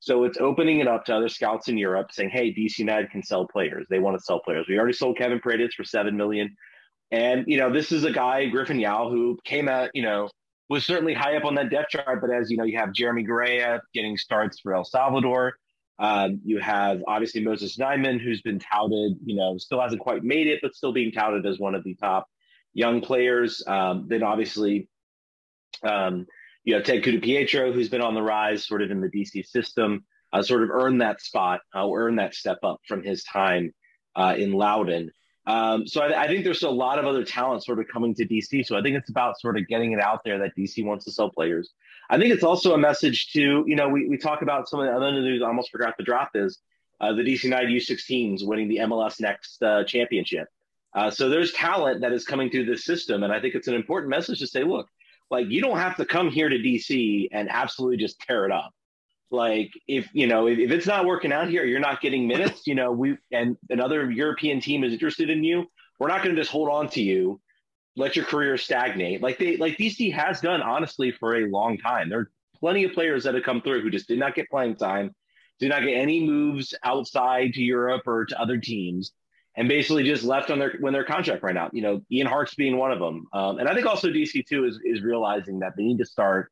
So 0.04 0.24
it's 0.24 0.36
opening 0.38 0.80
it 0.80 0.86
up 0.86 1.06
to 1.06 1.16
other 1.16 1.30
scouts 1.30 1.68
in 1.68 1.78
Europe 1.78 2.12
saying, 2.12 2.28
hey, 2.28 2.52
DC 2.52 2.78
United 2.78 3.10
can 3.10 3.22
sell 3.22 3.46
players. 3.46 3.86
They 3.88 4.00
want 4.00 4.18
to 4.18 4.22
sell 4.22 4.38
players. 4.38 4.66
We 4.68 4.76
already 4.76 4.92
sold 4.92 5.16
Kevin 5.16 5.40
Paredes 5.40 5.74
for 5.74 5.82
seven 5.82 6.14
million. 6.14 6.54
And 7.10 7.44
you 7.46 7.56
know, 7.56 7.72
this 7.72 7.90
is 7.90 8.04
a 8.04 8.12
guy, 8.12 8.44
Griffin 8.48 8.78
Yow, 8.78 9.08
who 9.08 9.38
came 9.46 9.66
out, 9.66 9.88
you 9.94 10.02
know, 10.02 10.28
was 10.68 10.84
certainly 10.84 11.14
high 11.14 11.38
up 11.38 11.46
on 11.46 11.54
that 11.54 11.70
depth 11.70 11.88
chart, 11.88 12.20
but 12.20 12.30
as 12.30 12.50
you 12.50 12.58
know, 12.58 12.64
you 12.64 12.76
have 12.76 12.92
Jeremy 12.92 13.24
Garay 13.24 13.78
getting 13.94 14.18
starts 14.18 14.60
for 14.60 14.74
El 14.74 14.84
Salvador. 14.84 15.54
Um, 15.98 16.40
you 16.44 16.58
have 16.58 17.02
obviously 17.08 17.42
Moses 17.42 17.78
Nyeman, 17.78 18.20
who's 18.20 18.42
been 18.42 18.58
touted, 18.58 19.16
you 19.24 19.36
know, 19.36 19.56
still 19.56 19.80
hasn't 19.80 20.02
quite 20.02 20.22
made 20.22 20.48
it, 20.48 20.58
but 20.60 20.74
still 20.74 20.92
being 20.92 21.12
touted 21.12 21.46
as 21.46 21.58
one 21.58 21.74
of 21.74 21.82
the 21.82 21.94
top 21.94 22.28
young 22.74 23.00
players. 23.00 23.62
Um, 23.66 24.04
then 24.08 24.22
obviously, 24.22 24.86
um, 25.82 26.26
you 26.64 26.74
know, 26.74 26.82
Ted 26.82 27.04
Ku-DiPietro, 27.04 27.72
who's 27.72 27.88
been 27.88 28.00
on 28.00 28.14
the 28.14 28.22
rise 28.22 28.66
sort 28.66 28.82
of 28.82 28.90
in 28.90 29.00
the 29.00 29.08
DC 29.08 29.46
system, 29.46 30.04
uh, 30.32 30.42
sort 30.42 30.62
of 30.62 30.70
earned 30.70 31.00
that 31.00 31.20
spot, 31.20 31.60
uh, 31.74 31.88
earned 31.90 32.18
that 32.18 32.34
step 32.34 32.58
up 32.62 32.80
from 32.88 33.02
his 33.02 33.22
time 33.24 33.72
uh, 34.16 34.34
in 34.36 34.52
Loudoun. 34.52 35.10
Um, 35.46 35.86
so 35.86 36.00
I, 36.00 36.22
I, 36.22 36.26
think 36.26 36.42
there's 36.42 36.62
a 36.62 36.70
lot 36.70 36.98
of 36.98 37.04
other 37.04 37.22
talent 37.22 37.64
sort 37.64 37.78
of 37.78 37.86
coming 37.86 38.14
to 38.14 38.26
DC. 38.26 38.64
So 38.64 38.78
I 38.78 38.82
think 38.82 38.96
it's 38.96 39.10
about 39.10 39.38
sort 39.38 39.58
of 39.58 39.68
getting 39.68 39.92
it 39.92 40.00
out 40.00 40.24
there 40.24 40.38
that 40.38 40.56
DC 40.56 40.82
wants 40.84 41.04
to 41.04 41.12
sell 41.12 41.28
players. 41.28 41.74
I 42.08 42.18
think 42.18 42.32
it's 42.32 42.42
also 42.42 42.72
a 42.72 42.78
message 42.78 43.30
to, 43.32 43.62
you 43.66 43.76
know, 43.76 43.88
we, 43.88 44.08
we 44.08 44.16
talk 44.16 44.40
about 44.40 44.70
some 44.70 44.80
of 44.80 44.86
the 44.86 44.92
other 44.92 45.12
news 45.12 45.42
I 45.42 45.46
almost 45.46 45.70
forgot 45.70 45.98
to 45.98 46.04
drop 46.04 46.30
is 46.34 46.60
uh, 47.00 47.12
the 47.12 47.22
DC 47.22 47.44
United 47.44 47.68
U16s 47.68 48.46
winning 48.46 48.68
the 48.68 48.78
MLS 48.78 49.20
Next 49.20 49.62
uh, 49.62 49.84
championship. 49.84 50.48
Uh, 50.94 51.10
so 51.10 51.28
there's 51.28 51.52
talent 51.52 52.00
that 52.00 52.12
is 52.12 52.24
coming 52.24 52.50
through 52.50 52.64
this 52.64 52.84
system. 52.84 53.22
And 53.22 53.32
I 53.32 53.40
think 53.40 53.54
it's 53.54 53.68
an 53.68 53.74
important 53.74 54.10
message 54.10 54.38
to 54.38 54.46
say, 54.46 54.64
look, 54.64 54.88
like 55.30 55.48
you 55.48 55.60
don't 55.60 55.78
have 55.78 55.96
to 55.96 56.04
come 56.04 56.30
here 56.30 56.48
to 56.48 56.56
DC 56.56 57.28
and 57.32 57.50
absolutely 57.50 57.96
just 57.96 58.20
tear 58.20 58.44
it 58.44 58.52
up. 58.52 58.72
Like 59.30 59.72
if 59.88 60.08
you 60.12 60.26
know 60.26 60.46
if, 60.46 60.58
if 60.58 60.70
it's 60.70 60.86
not 60.86 61.06
working 61.06 61.32
out 61.32 61.48
here, 61.48 61.64
you're 61.64 61.80
not 61.80 62.00
getting 62.00 62.26
minutes. 62.26 62.66
You 62.66 62.74
know 62.74 62.92
we 62.92 63.16
and 63.32 63.56
another 63.70 64.10
European 64.10 64.60
team 64.60 64.84
is 64.84 64.92
interested 64.92 65.30
in 65.30 65.42
you. 65.42 65.66
We're 65.98 66.08
not 66.08 66.22
going 66.22 66.34
to 66.34 66.40
just 66.40 66.50
hold 66.50 66.68
on 66.68 66.88
to 66.90 67.02
you, 67.02 67.40
let 67.96 68.16
your 68.16 68.24
career 68.24 68.56
stagnate. 68.56 69.22
Like 69.22 69.38
they 69.38 69.56
like 69.56 69.76
DC 69.76 70.12
has 70.12 70.40
done 70.40 70.62
honestly 70.62 71.10
for 71.12 71.36
a 71.36 71.48
long 71.48 71.78
time. 71.78 72.08
There 72.08 72.20
are 72.20 72.30
plenty 72.58 72.84
of 72.84 72.92
players 72.92 73.24
that 73.24 73.34
have 73.34 73.44
come 73.44 73.60
through 73.60 73.82
who 73.82 73.90
just 73.90 74.08
did 74.08 74.18
not 74.18 74.34
get 74.34 74.50
playing 74.50 74.76
time, 74.76 75.14
did 75.58 75.70
not 75.70 75.82
get 75.82 75.94
any 75.94 76.24
moves 76.24 76.74
outside 76.84 77.54
to 77.54 77.62
Europe 77.62 78.02
or 78.06 78.26
to 78.26 78.40
other 78.40 78.58
teams 78.58 79.12
and 79.56 79.68
basically 79.68 80.02
just 80.04 80.24
left 80.24 80.50
on 80.50 80.58
their 80.58 80.74
when 80.80 80.92
their 80.92 81.04
contract 81.04 81.42
ran 81.42 81.56
out. 81.56 81.74
You 81.74 81.82
know, 81.82 82.02
Ian 82.10 82.26
Harkes 82.26 82.54
being 82.54 82.76
one 82.76 82.92
of 82.92 82.98
them, 82.98 83.26
um, 83.32 83.58
and 83.58 83.68
I 83.68 83.74
think 83.74 83.86
also 83.86 84.08
DC 84.08 84.46
two 84.46 84.64
is 84.64 84.80
is 84.84 85.02
realizing 85.02 85.60
that 85.60 85.76
they 85.76 85.84
need 85.84 85.98
to 85.98 86.06
start. 86.06 86.50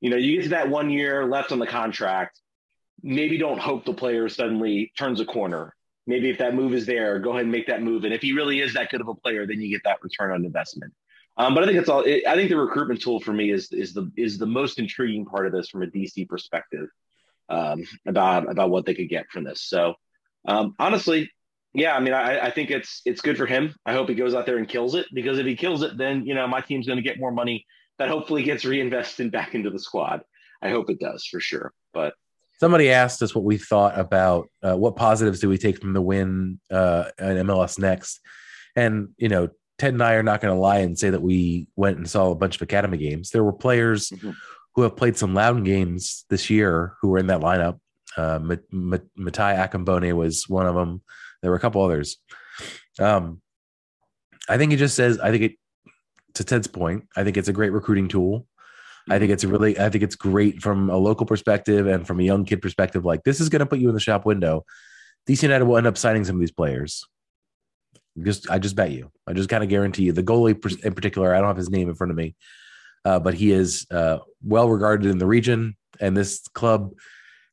You 0.00 0.10
know, 0.10 0.16
you 0.16 0.36
get 0.36 0.44
to 0.44 0.48
that 0.50 0.68
one 0.68 0.90
year 0.90 1.26
left 1.26 1.52
on 1.52 1.58
the 1.58 1.66
contract. 1.66 2.40
Maybe 3.02 3.38
don't 3.38 3.58
hope 3.58 3.84
the 3.84 3.94
player 3.94 4.28
suddenly 4.28 4.92
turns 4.98 5.20
a 5.20 5.24
corner. 5.24 5.74
Maybe 6.06 6.30
if 6.30 6.38
that 6.38 6.54
move 6.54 6.74
is 6.74 6.86
there, 6.86 7.18
go 7.18 7.30
ahead 7.30 7.42
and 7.42 7.52
make 7.52 7.66
that 7.68 7.82
move. 7.82 8.04
And 8.04 8.12
if 8.12 8.22
he 8.22 8.32
really 8.32 8.60
is 8.60 8.74
that 8.74 8.90
good 8.90 9.00
of 9.00 9.08
a 9.08 9.14
player, 9.14 9.46
then 9.46 9.60
you 9.60 9.70
get 9.70 9.82
that 9.84 10.02
return 10.02 10.32
on 10.32 10.44
investment. 10.44 10.92
Um, 11.36 11.54
but 11.54 11.62
I 11.62 11.66
think 11.66 11.78
it's 11.78 11.88
all. 11.88 12.02
It, 12.02 12.26
I 12.26 12.34
think 12.34 12.50
the 12.50 12.56
recruitment 12.56 13.00
tool 13.00 13.20
for 13.20 13.32
me 13.32 13.50
is 13.50 13.72
is 13.72 13.94
the 13.94 14.10
is 14.16 14.38
the 14.38 14.46
most 14.46 14.78
intriguing 14.78 15.24
part 15.24 15.46
of 15.46 15.52
this 15.52 15.68
from 15.68 15.82
a 15.82 15.86
DC 15.86 16.28
perspective 16.28 16.88
um, 17.48 17.84
about 18.06 18.50
about 18.50 18.70
what 18.70 18.86
they 18.86 18.94
could 18.94 19.08
get 19.08 19.30
from 19.30 19.44
this. 19.44 19.62
So 19.62 19.94
um, 20.46 20.74
honestly, 20.78 21.30
yeah, 21.72 21.94
I 21.94 22.00
mean, 22.00 22.14
I, 22.14 22.46
I 22.46 22.50
think 22.50 22.70
it's 22.70 23.00
it's 23.04 23.20
good 23.20 23.36
for 23.36 23.46
him. 23.46 23.74
I 23.86 23.92
hope 23.92 24.08
he 24.08 24.14
goes 24.14 24.34
out 24.34 24.46
there 24.46 24.58
and 24.58 24.68
kills 24.68 24.94
it 24.94 25.06
because 25.12 25.38
if 25.38 25.46
he 25.46 25.54
kills 25.54 25.82
it, 25.82 25.96
then 25.96 26.26
you 26.26 26.34
know 26.34 26.46
my 26.46 26.60
team's 26.60 26.86
going 26.86 26.96
to 26.96 27.02
get 27.02 27.20
more 27.20 27.30
money 27.30 27.64
that 27.98 28.08
hopefully 28.08 28.42
gets 28.42 28.64
reinvested 28.64 29.30
back 29.30 29.54
into 29.54 29.70
the 29.70 29.78
squad. 29.78 30.22
I 30.62 30.70
hope 30.70 30.90
it 30.90 31.00
does 31.00 31.24
for 31.24 31.40
sure. 31.40 31.72
But 31.94 32.14
somebody 32.58 32.90
asked 32.90 33.22
us 33.22 33.34
what 33.34 33.44
we 33.44 33.56
thought 33.56 33.98
about 33.98 34.48
uh, 34.62 34.76
what 34.76 34.96
positives 34.96 35.40
do 35.40 35.48
we 35.48 35.58
take 35.58 35.80
from 35.80 35.92
the 35.92 36.02
win 36.02 36.60
uh, 36.70 37.04
at 37.18 37.36
MLS 37.36 37.78
next, 37.78 38.20
and 38.74 39.10
you 39.16 39.28
know 39.28 39.48
Ted 39.78 39.94
and 39.94 40.02
I 40.02 40.14
are 40.14 40.22
not 40.24 40.40
going 40.40 40.54
to 40.54 40.60
lie 40.60 40.78
and 40.78 40.98
say 40.98 41.10
that 41.10 41.22
we 41.22 41.68
went 41.76 41.98
and 41.98 42.10
saw 42.10 42.30
a 42.30 42.34
bunch 42.34 42.56
of 42.56 42.62
academy 42.62 42.98
games. 42.98 43.30
There 43.30 43.44
were 43.44 43.52
players 43.52 44.10
mm-hmm. 44.10 44.32
who 44.74 44.82
have 44.82 44.96
played 44.96 45.16
some 45.16 45.34
Loudoun 45.34 45.64
games 45.64 46.26
this 46.28 46.50
year 46.50 46.96
who 47.00 47.08
were 47.08 47.18
in 47.18 47.28
that 47.28 47.40
lineup. 47.40 47.78
Uh, 48.16 48.40
Matai 48.70 49.54
Akinmboni 49.54 50.12
was 50.12 50.48
one 50.48 50.66
of 50.66 50.74
them. 50.74 51.00
There 51.42 51.50
were 51.50 51.56
a 51.56 51.60
couple 51.60 51.82
others. 51.82 52.18
Um, 52.98 53.40
I 54.48 54.58
think 54.58 54.72
it 54.72 54.76
just 54.76 54.96
says, 54.96 55.18
I 55.18 55.30
think 55.30 55.42
it, 55.42 55.52
to 56.34 56.44
Ted's 56.44 56.66
point, 56.66 57.04
I 57.16 57.24
think 57.24 57.36
it's 57.36 57.48
a 57.48 57.52
great 57.52 57.72
recruiting 57.72 58.08
tool. 58.08 58.46
I 59.08 59.18
think 59.18 59.30
it's 59.30 59.44
really, 59.44 59.78
I 59.78 59.88
think 59.88 60.04
it's 60.04 60.16
great 60.16 60.62
from 60.62 60.90
a 60.90 60.96
local 60.96 61.26
perspective 61.26 61.86
and 61.86 62.06
from 62.06 62.20
a 62.20 62.22
young 62.22 62.44
kid 62.44 62.60
perspective. 62.60 63.04
Like 63.04 63.24
this 63.24 63.40
is 63.40 63.48
going 63.48 63.60
to 63.60 63.66
put 63.66 63.78
you 63.78 63.88
in 63.88 63.94
the 63.94 64.00
shop 64.00 64.26
window. 64.26 64.64
DC 65.28 65.42
United 65.42 65.64
will 65.64 65.78
end 65.78 65.86
up 65.86 65.98
signing 65.98 66.24
some 66.24 66.36
of 66.36 66.40
these 66.40 66.52
players. 66.52 67.06
Just, 68.22 68.50
I 68.50 68.58
just 68.58 68.76
bet 68.76 68.90
you. 68.90 69.10
I 69.26 69.32
just 69.32 69.48
kind 69.48 69.62
of 69.62 69.70
guarantee 69.70 70.04
you. 70.04 70.12
The 70.12 70.22
goalie 70.22 70.84
in 70.84 70.94
particular, 70.94 71.34
I 71.34 71.38
don't 71.38 71.48
have 71.48 71.56
his 71.56 71.70
name 71.70 71.88
in 71.88 71.94
front 71.94 72.10
of 72.10 72.16
me, 72.16 72.34
uh, 73.04 73.20
but 73.20 73.34
he 73.34 73.52
is 73.52 73.86
uh, 73.90 74.18
well 74.44 74.68
regarded 74.68 75.10
in 75.10 75.18
the 75.18 75.26
region, 75.26 75.76
and 76.00 76.16
this 76.16 76.40
club 76.48 76.92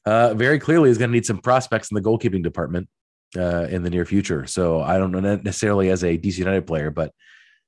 uh, 0.06 0.34
very 0.34 0.60
clearly 0.60 0.90
is 0.90 0.98
going 0.98 1.10
to 1.10 1.14
need 1.14 1.26
some 1.26 1.40
prospects 1.40 1.92
in 1.92 1.96
the 1.96 2.02
goalkeeping 2.02 2.44
department 2.44 2.90
uh, 3.36 3.68
in 3.70 3.84
the 3.84 3.90
near 3.90 4.06
future. 4.06 4.46
So 4.46 4.82
I 4.82 4.98
don't 4.98 5.12
know 5.12 5.20
necessarily 5.20 5.90
as 5.90 6.04
a 6.04 6.18
DC 6.18 6.38
United 6.38 6.68
player, 6.68 6.92
but 6.92 7.14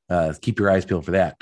uh, 0.10 0.34
keep 0.42 0.60
your 0.60 0.72
eyes 0.72 0.86
peeled 0.86 1.06
for 1.06 1.12
that. 1.12 1.42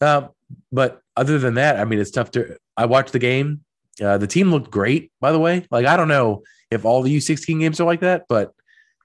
Uh, 0.00 0.28
but 0.72 1.02
other 1.16 1.38
than 1.38 1.54
that, 1.54 1.76
I 1.76 1.84
mean, 1.84 1.98
it's 1.98 2.10
tough 2.10 2.30
to. 2.32 2.56
I 2.76 2.86
watched 2.86 3.12
the 3.12 3.18
game. 3.18 3.64
Uh, 4.02 4.18
the 4.18 4.26
team 4.26 4.50
looked 4.50 4.70
great, 4.70 5.12
by 5.20 5.32
the 5.32 5.38
way. 5.38 5.66
Like 5.70 5.86
I 5.86 5.96
don't 5.96 6.08
know 6.08 6.42
if 6.70 6.84
all 6.84 7.02
the 7.02 7.14
U16 7.14 7.60
games 7.60 7.80
are 7.80 7.84
like 7.84 8.00
that, 8.00 8.24
but 8.28 8.52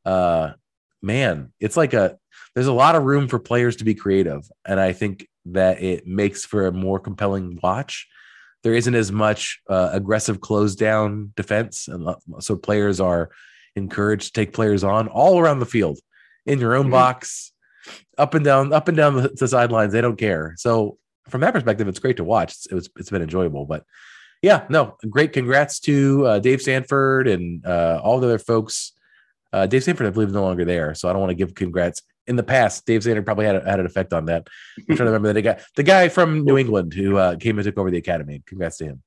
uh, 0.06 0.51
man, 1.01 1.51
it's 1.60 1.77
like 1.77 1.94
a. 1.94 2.18
There's 2.53 2.68
a 2.68 2.74
lot 2.74 2.96
of 2.96 3.03
room 3.03 3.27
for 3.27 3.38
players 3.38 3.75
to 3.77 3.84
be 3.84 3.96
creative, 3.96 4.50
and 4.65 4.80
I 4.80 4.94
think 4.94 5.27
that 5.48 5.84
it 5.84 6.08
makes 6.08 6.46
for 6.46 6.68
a 6.68 6.72
more 6.72 7.00
compelling 7.00 7.60
watch. 7.62 8.08
There 8.63 8.74
isn't 8.74 8.96
as 8.96 9.12
much 9.12 9.62
uh, 9.70 9.89
aggressive 9.91 10.39
close 10.39 10.75
down 10.75 11.34
defense, 11.36 11.89
and 11.89 12.15
so 12.39 12.56
players 12.56 13.01
are 13.01 13.30
encouraged 13.75 14.27
to 14.27 14.41
take 14.41 14.53
players 14.53 14.84
on 14.84 15.08
all 15.08 15.39
around 15.39 15.60
the 15.60 15.65
field 15.65 16.00
in 16.46 16.60
your 16.60 16.75
own 16.75 16.86
mm-hmm. 16.86 16.91
box, 16.91 17.51
up 18.17 18.34
and 18.34 18.46
down, 18.46 18.74
up 18.74 18.88
and 18.88 18.98
down 18.98 19.15
the, 19.15 19.29
the, 19.29 19.48
sidelines. 19.48 19.94
They 19.94 20.01
don't 20.01 20.17
care. 20.17 20.53
So 20.58 20.98
from 21.29 21.41
that 21.41 21.53
perspective, 21.53 21.88
it's 21.88 22.00
great 22.00 22.17
to 22.17 22.24
watch. 22.24 22.53
It's, 22.53 22.65
it 22.67 22.75
was, 22.75 22.89
it's 22.98 23.10
been 23.10 23.22
enjoyable, 23.22 23.65
but 23.65 23.84
yeah, 24.41 24.65
no, 24.70 24.98
great. 25.10 25.34
Congrats 25.34 25.79
to 25.82 26.25
uh, 26.25 26.39
Dave 26.39 26.62
Sanford 26.62 27.27
and 27.27 27.65
uh, 27.65 28.00
all 28.03 28.20
the 28.20 28.27
other 28.27 28.39
folks. 28.39 28.91
Uh, 29.51 29.65
Dave 29.65 29.84
Sanford, 29.84 30.08
I 30.08 30.10
believe, 30.10 30.27
is 30.27 30.34
no 30.34 30.44
longer 30.44 30.65
there, 30.65 30.94
so 30.94 31.10
I 31.10 31.13
don't 31.13 31.22
want 31.22 31.32
to 31.32 31.36
give 31.36 31.55
congrats. 31.55 32.01
In 32.27 32.36
the 32.36 32.44
past, 32.44 32.86
Dave 32.86 33.03
Sanford 33.03 33.25
probably 33.25 33.46
had, 33.46 33.55
a, 33.55 33.70
had 33.70 33.79
an 33.79 33.86
effect 33.86 34.12
on 34.12 34.25
that. 34.25 34.48
I'm 34.77 34.96
trying 34.96 34.98
to 34.98 35.05
remember 35.05 35.34
the 35.34 35.41
guy, 35.41 35.60
the 35.75 35.84
guy 35.84 36.10
from 36.10 36.44
New 36.44 36.58
England 36.58 36.94
who 36.94 37.17
uh, 37.17 37.36
came 37.38 37.58
and 37.58 37.65
took 37.65 37.77
over 37.77 37.91
the 37.91 37.98
academy. 37.98 38.41
Congrats 38.46 38.77
to 38.77 38.86
him. 38.86 39.03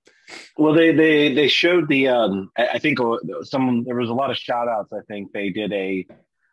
Well, 0.57 0.75
they 0.75 0.93
they 0.93 1.35
they 1.35 1.49
showed 1.49 1.89
the 1.89 2.09
um, 2.09 2.51
I 2.57 2.79
think 2.79 2.99
some 3.43 3.85
there 3.85 3.97
was 3.97 4.11
a 4.11 4.15
lot 4.15 4.31
of 4.31 4.37
shout 4.37 4.69
outs. 4.69 4.93
I 4.93 5.01
think. 5.09 5.33
They 5.33 5.51
did 5.51 5.73
a 5.73 6.07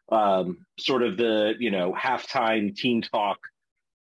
um, 0.10 0.66
sort 0.80 1.04
of 1.04 1.18
the 1.18 1.54
you 1.60 1.72
know 1.72 1.94
halftime 1.94 2.76
team 2.76 3.02
talk 3.02 3.38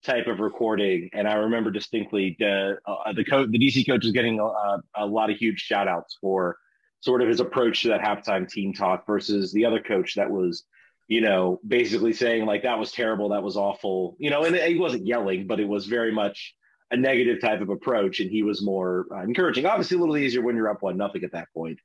type 0.05 0.27
of 0.27 0.41
recording, 0.41 1.11
and 1.13 1.29
I 1.29 1.35
remember 1.35 1.71
distinctly 1.71 2.37
the 2.39 2.79
uh, 2.87 3.13
the 3.13 3.25
coach 3.25 3.49
the 3.51 3.59
DC 3.59 3.87
coach 3.87 4.05
is 4.05 4.13
getting 4.13 4.41
a, 4.41 4.79
a 4.97 5.07
lot 5.07 5.31
of 5.31 5.37
huge 5.37 5.61
shout 5.61 5.89
outs 5.89 6.19
for 6.21 6.57
sort 7.01 7.23
of 7.23 7.29
his 7.29 7.41
approach 7.41 7.83
to 7.83 7.89
that 7.89 8.01
halftime 8.01 8.49
team 8.49 8.73
talk 8.73 9.07
versus 9.07 9.53
the 9.53 9.65
other 9.65 9.81
coach 9.81 10.15
that 10.15 10.31
was 10.31 10.65
you 11.09 11.21
know 11.21 11.61
basically 11.67 12.13
saying 12.13 12.45
like 12.45 12.65
that 12.65 12.79
was 12.79 12.93
terrible, 12.93 13.31
that 13.31 13.43
was 13.43 13.57
awful, 13.57 14.17
you 14.19 14.31
know, 14.31 14.45
and 14.45 14.57
he 14.57 14.79
wasn't 14.79 15.07
yelling, 15.07 15.47
but 15.47 15.61
it 15.61 15.69
was 15.69 15.87
very 15.87 16.13
much 16.13 16.55
a 16.93 16.97
negative 16.97 17.41
type 17.41 17.61
of 17.61 17.71
approach, 17.71 18.21
and 18.21 18.31
he 18.31 18.43
was 18.43 18.63
more 18.63 19.07
uh, 19.11 19.23
encouraging. 19.23 19.67
Obviously, 19.67 19.97
a 19.97 20.01
little 20.01 20.17
easier 20.17 20.43
when 20.43 20.55
you're 20.55 20.71
up 20.71 20.83
one 20.83 20.97
nothing 20.97 21.25
at 21.25 21.33
that 21.33 21.49
point. 21.55 21.81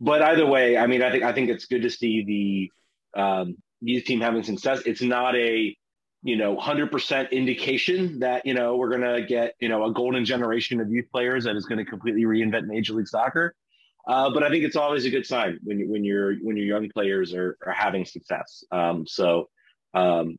But 0.00 0.22
either 0.22 0.46
way, 0.46 0.78
I 0.78 0.86
mean, 0.86 1.02
I 1.02 1.10
think 1.10 1.24
I 1.24 1.32
think 1.32 1.50
it's 1.50 1.66
good 1.66 1.82
to 1.82 1.90
see 1.90 2.70
the 3.14 3.20
um, 3.20 3.56
youth 3.80 4.04
team 4.04 4.20
having 4.20 4.42
success. 4.42 4.82
It's 4.86 5.02
not 5.02 5.36
a 5.36 5.76
you 6.24 6.36
know 6.36 6.56
100% 6.56 7.32
indication 7.32 8.20
that 8.20 8.46
you 8.46 8.54
know 8.54 8.76
we're 8.76 8.96
going 8.96 9.02
to 9.02 9.26
get 9.26 9.54
you 9.60 9.68
know 9.68 9.84
a 9.84 9.92
golden 9.92 10.24
generation 10.24 10.80
of 10.80 10.90
youth 10.90 11.06
players 11.12 11.44
that 11.44 11.56
is 11.56 11.66
going 11.66 11.78
to 11.78 11.84
completely 11.84 12.22
reinvent 12.22 12.66
Major 12.66 12.94
League 12.94 13.08
Soccer. 13.08 13.54
Uh, 14.06 14.30
but 14.32 14.42
I 14.42 14.50
think 14.50 14.64
it's 14.64 14.76
always 14.76 15.04
a 15.04 15.10
good 15.10 15.26
sign 15.26 15.60
when 15.62 15.78
you, 15.78 15.90
when 15.90 16.04
you're 16.04 16.34
when 16.36 16.56
your 16.56 16.66
young 16.66 16.88
players 16.90 17.34
are, 17.34 17.56
are 17.64 17.72
having 17.72 18.04
success. 18.04 18.64
Um, 18.72 19.06
so 19.06 19.48
um, 19.94 20.36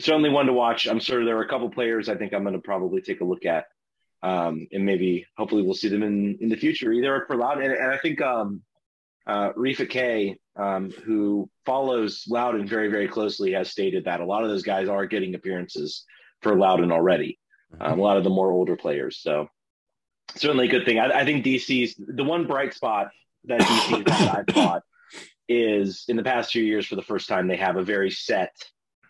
certainly 0.00 0.30
one 0.30 0.46
to 0.46 0.52
watch. 0.52 0.86
I'm 0.86 1.00
sure 1.00 1.24
there 1.24 1.38
are 1.38 1.42
a 1.42 1.48
couple 1.48 1.70
players 1.70 2.08
I 2.08 2.16
think 2.16 2.32
I'm 2.32 2.42
going 2.42 2.54
to 2.54 2.60
probably 2.60 3.00
take 3.00 3.20
a 3.20 3.24
look 3.24 3.44
at, 3.44 3.66
um, 4.22 4.66
and 4.72 4.84
maybe 4.84 5.26
hopefully 5.36 5.62
we'll 5.62 5.74
see 5.74 5.88
them 5.88 6.02
in 6.02 6.38
in 6.40 6.48
the 6.48 6.56
future, 6.56 6.92
either 6.92 7.24
for 7.26 7.36
Loudoun, 7.36 7.70
and 7.70 7.90
I 7.90 7.98
think 7.98 8.20
um, 8.20 8.62
uh, 9.26 9.52
Rifa 9.52 9.88
K, 9.88 10.36
um, 10.56 10.90
who 10.90 11.48
follows 11.64 12.24
Loudoun 12.28 12.66
very 12.66 12.88
very 12.88 13.08
closely, 13.08 13.52
has 13.52 13.70
stated 13.70 14.04
that 14.04 14.20
a 14.20 14.26
lot 14.26 14.44
of 14.44 14.50
those 14.50 14.62
guys 14.62 14.88
are 14.88 15.06
getting 15.06 15.34
appearances 15.34 16.04
for 16.42 16.56
Loudoun 16.56 16.92
already. 16.92 17.38
Um, 17.80 17.98
a 17.98 18.02
lot 18.02 18.16
of 18.16 18.24
the 18.24 18.30
more 18.30 18.50
older 18.50 18.76
players, 18.76 19.18
so 19.18 19.48
certainly 20.36 20.66
a 20.66 20.70
good 20.70 20.84
thing. 20.84 20.98
I, 20.98 21.20
I 21.20 21.24
think 21.24 21.44
DC's 21.44 21.94
the 21.98 22.24
one 22.24 22.46
bright 22.46 22.74
spot 22.74 23.10
that 23.44 23.60
DC 23.60 24.08
has 24.08 24.44
thought, 24.52 24.82
is 25.48 26.04
in 26.08 26.16
the 26.16 26.22
past 26.22 26.52
few 26.52 26.62
years 26.62 26.86
for 26.86 26.96
the 26.96 27.02
first 27.02 27.28
time 27.28 27.48
they 27.48 27.56
have 27.56 27.76
a 27.76 27.84
very 27.84 28.10
set 28.10 28.52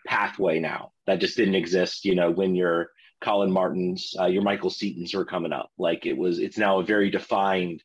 pathway 0.05 0.59
now 0.59 0.91
that 1.07 1.19
just 1.19 1.37
didn't 1.37 1.55
exist. 1.55 2.05
You 2.05 2.15
know, 2.15 2.31
when 2.31 2.55
your 2.55 2.89
Colin 3.21 3.51
Martins, 3.51 4.13
uh, 4.19 4.25
your 4.25 4.41
Michael 4.41 4.69
Seatons 4.69 5.13
are 5.13 5.25
coming 5.25 5.53
up, 5.53 5.69
like 5.77 6.05
it 6.05 6.17
was. 6.17 6.39
It's 6.39 6.57
now 6.57 6.79
a 6.79 6.83
very 6.83 7.09
defined 7.09 7.83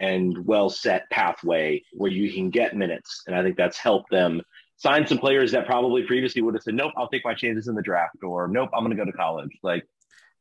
and 0.00 0.46
well 0.46 0.70
set 0.70 1.10
pathway 1.10 1.82
where 1.92 2.10
you 2.10 2.32
can 2.32 2.50
get 2.50 2.76
minutes, 2.76 3.22
and 3.26 3.34
I 3.34 3.42
think 3.42 3.56
that's 3.56 3.78
helped 3.78 4.10
them 4.10 4.42
sign 4.76 5.06
some 5.06 5.18
players 5.18 5.50
that 5.52 5.66
probably 5.66 6.04
previously 6.04 6.42
would 6.42 6.54
have 6.54 6.62
said, 6.62 6.74
"Nope, 6.74 6.92
I'll 6.96 7.08
take 7.08 7.24
my 7.24 7.34
chances 7.34 7.68
in 7.68 7.74
the 7.74 7.82
draft," 7.82 8.22
or 8.22 8.48
"Nope, 8.48 8.70
I'm 8.72 8.84
going 8.84 8.96
to 8.96 9.04
go 9.04 9.10
to 9.10 9.16
college." 9.16 9.50
Like 9.62 9.84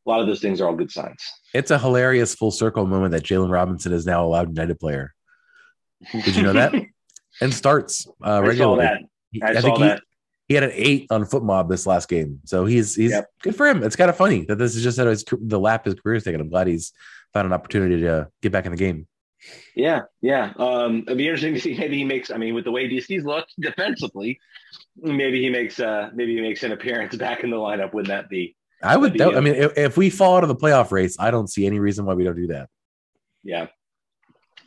a 0.05 0.09
lot 0.09 0.21
of 0.21 0.27
those 0.27 0.39
things 0.39 0.61
are 0.61 0.67
all 0.67 0.75
good 0.75 0.91
signs. 0.91 1.23
It's 1.53 1.71
a 1.71 1.79
hilarious 1.79 2.35
full 2.35 2.51
circle 2.51 2.85
moment 2.85 3.11
that 3.11 3.23
Jalen 3.23 3.51
Robinson 3.51 3.91
is 3.91 4.05
now 4.05 4.25
a 4.25 4.27
Loudoun 4.27 4.55
United 4.55 4.79
player. 4.79 5.13
Did 6.11 6.35
you 6.35 6.43
know 6.43 6.53
that? 6.53 6.73
and 7.41 7.53
starts 7.53 8.07
uh, 8.25 8.41
regularly. 8.43 8.85
I. 8.85 8.99
I, 9.43 9.57
I 9.57 9.61
think 9.61 9.79
that. 9.79 10.01
He, 10.47 10.55
had 10.55 10.63
an 10.63 10.71
eight 10.73 11.07
on 11.09 11.23
FotMob 11.25 11.69
this 11.69 11.85
last 11.85 12.07
game, 12.07 12.39
so 12.45 12.65
he's 12.65 12.95
he's 12.95 13.11
Yep. 13.11 13.29
good 13.43 13.55
for 13.55 13.67
him. 13.67 13.83
It's 13.83 13.95
kind 13.95 14.09
of 14.09 14.15
funny 14.15 14.45
that 14.45 14.57
this 14.57 14.75
is 14.75 14.83
just 14.83 14.97
that 14.97 15.07
his, 15.07 15.25
the 15.31 15.59
lap 15.59 15.85
his 15.85 15.95
career's 15.95 16.23
taking. 16.23 16.39
I'm 16.39 16.49
glad 16.49 16.67
he's 16.67 16.93
found 17.33 17.45
an 17.45 17.53
opportunity 17.53 18.01
to 18.01 18.29
get 18.41 18.51
back 18.51 18.65
in 18.65 18.71
the 18.71 18.77
game. 18.77 19.07
Yeah, 19.75 20.01
yeah. 20.21 20.53
Um, 20.57 21.03
it'd 21.05 21.17
be 21.17 21.27
interesting 21.27 21.53
to 21.53 21.59
see. 21.59 21.77
Maybe 21.77 21.97
he 21.97 22.05
makes. 22.05 22.31
I 22.31 22.37
mean, 22.37 22.53
with 22.53 22.63
the 22.63 22.71
way 22.71 22.89
DC's 22.89 23.23
looked 23.23 23.53
defensively, 23.59 24.39
maybe 24.95 25.41
he 25.41 25.49
makes. 25.49 25.79
Uh, 25.79 26.09
maybe 26.13 26.35
he 26.35 26.41
makes 26.41 26.63
an 26.63 26.71
appearance 26.71 27.15
back 27.15 27.43
in 27.43 27.49
the 27.49 27.57
lineup. 27.57 27.93
Wouldn't 27.93 28.09
that 28.09 28.29
be? 28.29 28.55
I 28.81 28.97
would. 28.97 29.17
That'd 29.17 29.35
I 29.35 29.39
mean, 29.39 29.55
if, 29.55 29.77
if 29.77 29.97
we 29.97 30.09
fall 30.09 30.37
out 30.37 30.43
of 30.43 30.49
the 30.49 30.55
playoff 30.55 30.91
race, 30.91 31.17
I 31.19 31.31
don't 31.31 31.47
see 31.47 31.65
any 31.65 31.79
reason 31.79 32.05
why 32.05 32.13
we 32.13 32.23
don't 32.23 32.35
do 32.35 32.47
that. 32.47 32.69
Yeah. 33.43 33.67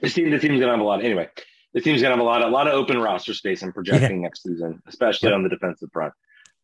This 0.00 0.14
team. 0.14 0.30
The 0.30 0.38
team's 0.38 0.60
gonna 0.60 0.72
have 0.72 0.80
a 0.80 0.84
lot. 0.84 1.04
Anyway, 1.04 1.28
the 1.74 1.80
team's 1.80 2.02
gonna 2.02 2.14
have 2.14 2.20
a 2.20 2.24
lot. 2.24 2.42
A 2.42 2.48
lot 2.48 2.66
of 2.66 2.74
open 2.74 2.98
roster 3.00 3.34
space. 3.34 3.62
I'm 3.62 3.72
projecting 3.72 4.22
next 4.22 4.42
season, 4.42 4.82
especially 4.86 5.28
Yep. 5.28 5.36
on 5.36 5.42
the 5.44 5.48
defensive 5.48 5.90
front. 5.92 6.12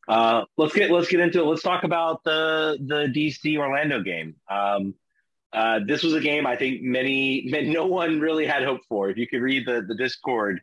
Uh, 0.08 0.44
let's 0.56 0.74
get 0.74 0.90
let's 0.90 1.08
get 1.08 1.20
into 1.20 1.40
it. 1.40 1.44
Let's 1.46 1.62
talk 1.62 1.84
about 1.84 2.22
the 2.24 2.78
the 2.80 3.06
DC 3.08 3.56
Orlando 3.58 4.02
game. 4.02 4.36
Um, 4.50 4.94
uh, 5.52 5.80
this 5.86 6.02
was 6.02 6.12
a 6.14 6.20
game 6.20 6.46
I 6.46 6.56
think 6.56 6.82
many, 6.82 7.46
many 7.48 7.70
no 7.70 7.86
one 7.86 8.20
really 8.20 8.46
had 8.46 8.62
hope 8.64 8.80
for. 8.88 9.08
If 9.10 9.16
you 9.16 9.26
could 9.26 9.40
read 9.42 9.66
the 9.66 9.82
the 9.86 9.94
Discord 9.94 10.60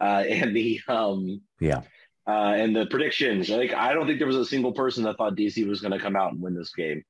uh, 0.00 0.24
and 0.28 0.54
the 0.56 0.80
um, 0.88 1.42
Yeah. 1.60 1.82
uh, 2.26 2.30
and 2.56 2.74
the 2.74 2.86
predictions, 2.86 3.48
like 3.50 3.72
I 3.74 3.92
don't 3.92 4.06
think 4.06 4.18
there 4.18 4.26
was 4.26 4.36
a 4.36 4.44
single 4.46 4.72
person 4.72 5.04
that 5.04 5.16
thought 5.16 5.36
DC 5.36 5.66
was 5.68 5.80
going 5.80 5.92
to 5.92 5.98
come 5.98 6.16
out 6.16 6.32
and 6.32 6.40
win 6.40 6.54
this 6.54 6.72
game. 6.72 7.04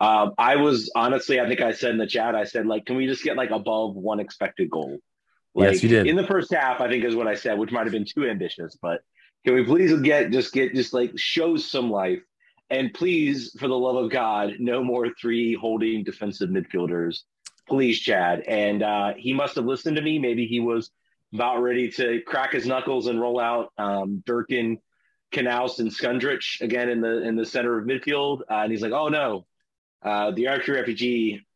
Um, 0.00 0.32
I 0.36 0.56
was 0.56 0.90
honestly, 0.96 1.38
I 1.40 1.46
think 1.48 1.60
I 1.60 1.72
said 1.72 1.92
in 1.92 1.98
the 1.98 2.06
chat, 2.06 2.34
I 2.34 2.44
said 2.44 2.66
like, 2.66 2.84
can 2.86 2.96
we 2.96 3.06
just 3.06 3.22
get 3.22 3.36
like 3.36 3.50
above 3.50 3.94
one 3.94 4.20
expected 4.20 4.68
goal? 4.68 4.98
Like, 5.54 5.72
Yes, 5.72 5.82
you 5.82 5.88
did. 5.88 6.06
In 6.06 6.16
the 6.16 6.26
first 6.26 6.52
half, 6.52 6.80
I 6.80 6.88
think 6.88 7.04
is 7.04 7.14
what 7.14 7.28
I 7.28 7.34
said, 7.34 7.58
which 7.58 7.70
might 7.70 7.84
have 7.84 7.92
been 7.92 8.04
too 8.04 8.28
ambitious, 8.28 8.76
but 8.80 9.02
can 9.44 9.54
we 9.54 9.64
please 9.64 9.92
get 10.00 10.30
just 10.30 10.52
get 10.52 10.74
just 10.74 10.92
like 10.92 11.12
show 11.16 11.56
some 11.56 11.90
life? 11.90 12.20
And 12.70 12.92
please, 12.92 13.54
for 13.60 13.68
the 13.68 13.78
love 13.78 13.96
of 13.96 14.10
God, 14.10 14.54
no 14.58 14.82
more 14.82 15.10
three 15.20 15.54
holding 15.54 16.02
defensive 16.02 16.48
midfielders. 16.48 17.20
Please, 17.68 18.00
Chad. 18.00 18.40
And 18.40 18.82
uh, 18.82 19.12
he 19.16 19.32
must 19.32 19.54
have 19.56 19.66
listened 19.66 19.96
to 19.96 20.02
me. 20.02 20.18
Maybe 20.18 20.46
he 20.46 20.60
was 20.60 20.90
about 21.32 21.62
ready 21.62 21.90
to 21.92 22.22
crack 22.22 22.52
his 22.52 22.66
knuckles 22.66 23.06
and 23.06 23.20
roll 23.20 23.38
out 23.38 23.70
um, 23.76 24.22
Durkin, 24.24 24.78
Canouse, 25.32 25.78
and 25.78 25.90
Skundrich 25.90 26.60
again 26.62 26.88
in 26.88 27.00
the 27.00 27.22
in 27.22 27.36
the 27.36 27.44
center 27.44 27.78
of 27.78 27.86
midfield. 27.86 28.40
Uh, 28.50 28.62
and 28.62 28.72
he's 28.72 28.82
like, 28.82 28.92
"Oh 28.92 29.08
no, 29.08 29.46
uh, 30.02 30.30
the 30.30 30.44
RQ 30.44 30.74
refugee 30.74 31.46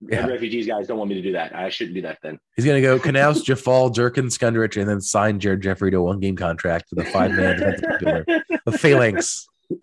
Yeah. 0.00 0.26
refugees 0.26 0.66
guys 0.66 0.86
don't 0.86 0.98
want 0.98 1.08
me 1.08 1.16
to 1.16 1.22
do 1.22 1.32
that. 1.32 1.54
I 1.54 1.70
shouldn't 1.70 1.94
do 1.94 2.02
that 2.02 2.18
then." 2.22 2.38
He's 2.54 2.64
going 2.64 2.80
to 2.80 2.86
go 2.86 2.98
Canouse, 2.98 3.42
Jafal, 3.44 3.92
Durkin, 3.94 4.26
Skundrich, 4.26 4.80
and 4.80 4.88
then 4.88 5.00
sign 5.00 5.40
Jared 5.40 5.62
Jeffrey 5.62 5.90
to 5.90 5.98
a 5.98 6.02
one 6.02 6.20
game 6.20 6.36
contract 6.36 6.86
with 6.90 7.06
a 7.06 7.10
five 7.10 7.32
man. 7.32 7.58
The 8.64 8.78
phalanx. 8.78 9.46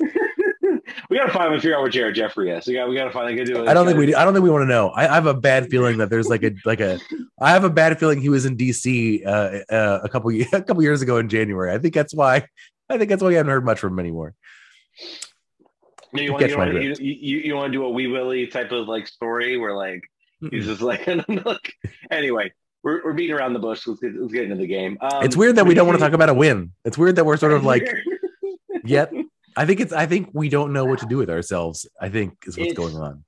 we 1.10 1.18
gotta 1.18 1.32
finally 1.32 1.58
figure 1.60 1.76
out 1.76 1.82
where 1.82 1.90
Jared 1.90 2.16
Jeffrey 2.16 2.52
is. 2.52 2.68
We 2.68 2.74
got 2.74 2.90
we 2.90 2.96
gotta 2.96 3.12
finally 3.12 3.36
go 3.36 3.44
do 3.44 3.64
it. 3.64 3.68
I 3.68 3.74
don't 3.74 3.86
think 3.86 3.98
we. 3.98 4.08
do- 4.08 4.16
I 4.16 4.24
don't 4.24 4.34
think 4.34 4.44
we 4.44 4.50
want 4.50 4.64
to 4.64 4.68
know. 4.68 4.90
I, 4.90 5.08
I 5.08 5.16
have 5.16 5.26
a 5.26 5.34
bad 5.34 5.70
feeling 5.70 5.98
that 5.98 6.10
there's 6.10 6.28
like 6.28 6.44
a 6.44 6.52
like 6.66 6.80
a. 6.80 7.00
I 7.40 7.52
have 7.52 7.64
a 7.64 7.70
bad 7.70 8.00
feeling 8.00 8.22
he 8.22 8.30
was 8.30 8.46
in 8.46 8.58
DC 8.58 9.26
uh, 9.26 9.60
uh, 9.74 10.00
a 10.04 10.10
couple 10.10 10.32
a 10.54 10.62
couple 10.62 10.84
years 10.84 11.02
ago 11.02 11.18
in 11.18 11.30
January. 11.30 11.74
I 11.74 11.78
think 11.80 11.94
that's 11.94 12.14
why. 12.14 12.48
I 12.90 12.98
think 12.98 13.10
that's 13.10 13.24
why 13.24 13.32
you 13.32 13.38
haven't 13.38 13.52
heard 13.52 13.66
much 13.66 13.80
from 13.80 13.94
him 13.94 14.00
anymore. 14.00 14.36
You, 16.14 16.24
You 16.24 16.32
want, 16.32 16.50
you, 16.50 16.58
want, 16.58 16.74
you, 16.74 16.96
you, 17.00 17.38
you 17.40 17.56
want 17.56 17.72
to 17.74 17.78
do 17.78 17.86
a 17.86 17.90
Wee 17.90 18.08
Willie 18.08 18.48
type 18.48 18.72
of 18.72 18.88
like 18.88 19.08
story 19.08 19.58
where 19.58 19.76
like 19.76 20.04
he's 20.52 20.66
just 20.66 20.82
like 20.82 21.08
look. 21.28 21.62
Anyway, 22.12 22.52
we're, 22.84 23.04
we're 23.04 23.14
beating 23.14 23.36
around 23.36 23.54
the 23.54 23.60
bush. 23.60 23.88
Let's 23.88 24.00
get, 24.00 24.14
let's 24.16 24.34
get 24.34 24.44
into 24.44 24.56
the 24.58 24.68
game. 24.68 24.98
Um, 25.02 25.24
It's 25.24 25.36
weird 25.36 25.56
that 25.56 25.66
we 25.66 25.74
don't 25.74 25.88
want 25.88 25.98
to 26.00 26.04
talk 26.06 26.14
about 26.14 26.30
a 26.30 26.34
win. 26.34 26.72
It's 26.86 26.98
weird 26.98 27.16
that 27.16 27.26
we're 27.26 27.38
sort 27.38 27.54
of 27.54 27.64
like 27.64 27.88
yet. 28.84 29.12
I 29.56 29.66
think 29.66 29.80
it's. 29.80 29.94
I 29.94 30.06
think 30.06 30.30
we 30.34 30.50
don't 30.50 30.74
know 30.74 30.86
what 30.86 31.00
to 31.00 31.06
do 31.06 31.18
with 31.18 31.30
ourselves. 31.30 31.88
I 32.02 32.10
think 32.10 32.38
is 32.46 32.58
what's 32.58 32.72
It's- 32.72 32.78
going 32.78 32.96
on. 33.02 33.24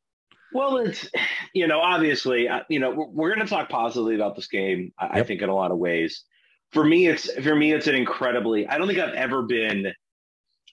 Well, 0.54 0.77
it's 0.77 1.10
you 1.54 1.68
know 1.68 1.82
obviously 1.82 2.48
you 2.70 2.80
know 2.80 2.92
we're, 2.92 3.08
we're 3.08 3.36
going 3.36 3.46
to 3.46 3.54
talk 3.54 3.68
positively 3.68 4.15
about 4.15 4.38
this 4.38 4.48
game. 4.48 4.94
I, 4.98 5.20
I 5.20 5.24
think 5.24 5.42
in 5.42 5.50
a 5.50 5.56
lot 5.56 5.72
of 5.72 5.77
ways. 5.77 6.24
For 6.72 6.84
me, 6.84 7.08
it's 7.08 7.30
for 7.44 7.54
me 7.56 7.74
it's 7.74 7.88
an 7.88 7.96
incredibly. 7.96 8.65
I 8.65 8.77
don't 8.77 8.88
think 8.88 9.00
I've 9.00 9.13
ever 9.15 9.42
been. 9.44 9.92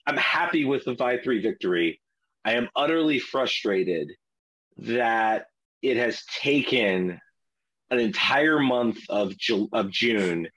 I'm 0.07 0.15
happy 0.17 0.63
with 0.63 0.85
the 0.85 0.95
five 0.95 1.19
three 1.23 1.41
victory. 1.41 1.99
I 2.45 2.53
am 2.53 2.69
utterly 2.75 3.19
frustrated 3.19 4.11
that 4.77 5.45
it 5.81 5.97
has 5.97 6.23
taken 6.41 7.19
an 7.89 7.99
entire 7.99 8.59
month 8.59 8.99
of 9.09 9.37
Ju- 9.37 9.69
of 9.71 9.91
June 9.91 10.47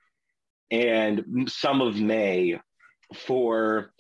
and 0.71 1.49
some 1.49 1.81
of 1.81 2.01
May 2.01 2.59
for 3.15 3.93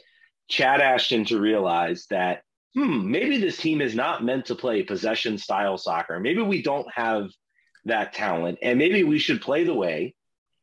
Chad 0.48 0.80
Ashton 0.80 1.24
to 1.26 1.38
realize 1.38 2.06
that 2.10 2.42
hmm, 2.74 3.10
maybe 3.10 3.38
this 3.38 3.56
team 3.56 3.80
is 3.80 3.94
not 3.94 4.24
meant 4.24 4.46
to 4.46 4.54
play 4.54 4.82
possession 4.82 5.38
style 5.38 5.78
soccer. 5.78 6.20
Maybe 6.20 6.42
we 6.42 6.62
don't 6.62 6.90
have 6.92 7.30
that 7.84 8.12
talent, 8.12 8.58
and 8.62 8.78
maybe 8.78 9.04
we 9.04 9.18
should 9.18 9.40
play 9.40 9.64
the 9.64 9.74
way, 9.74 10.14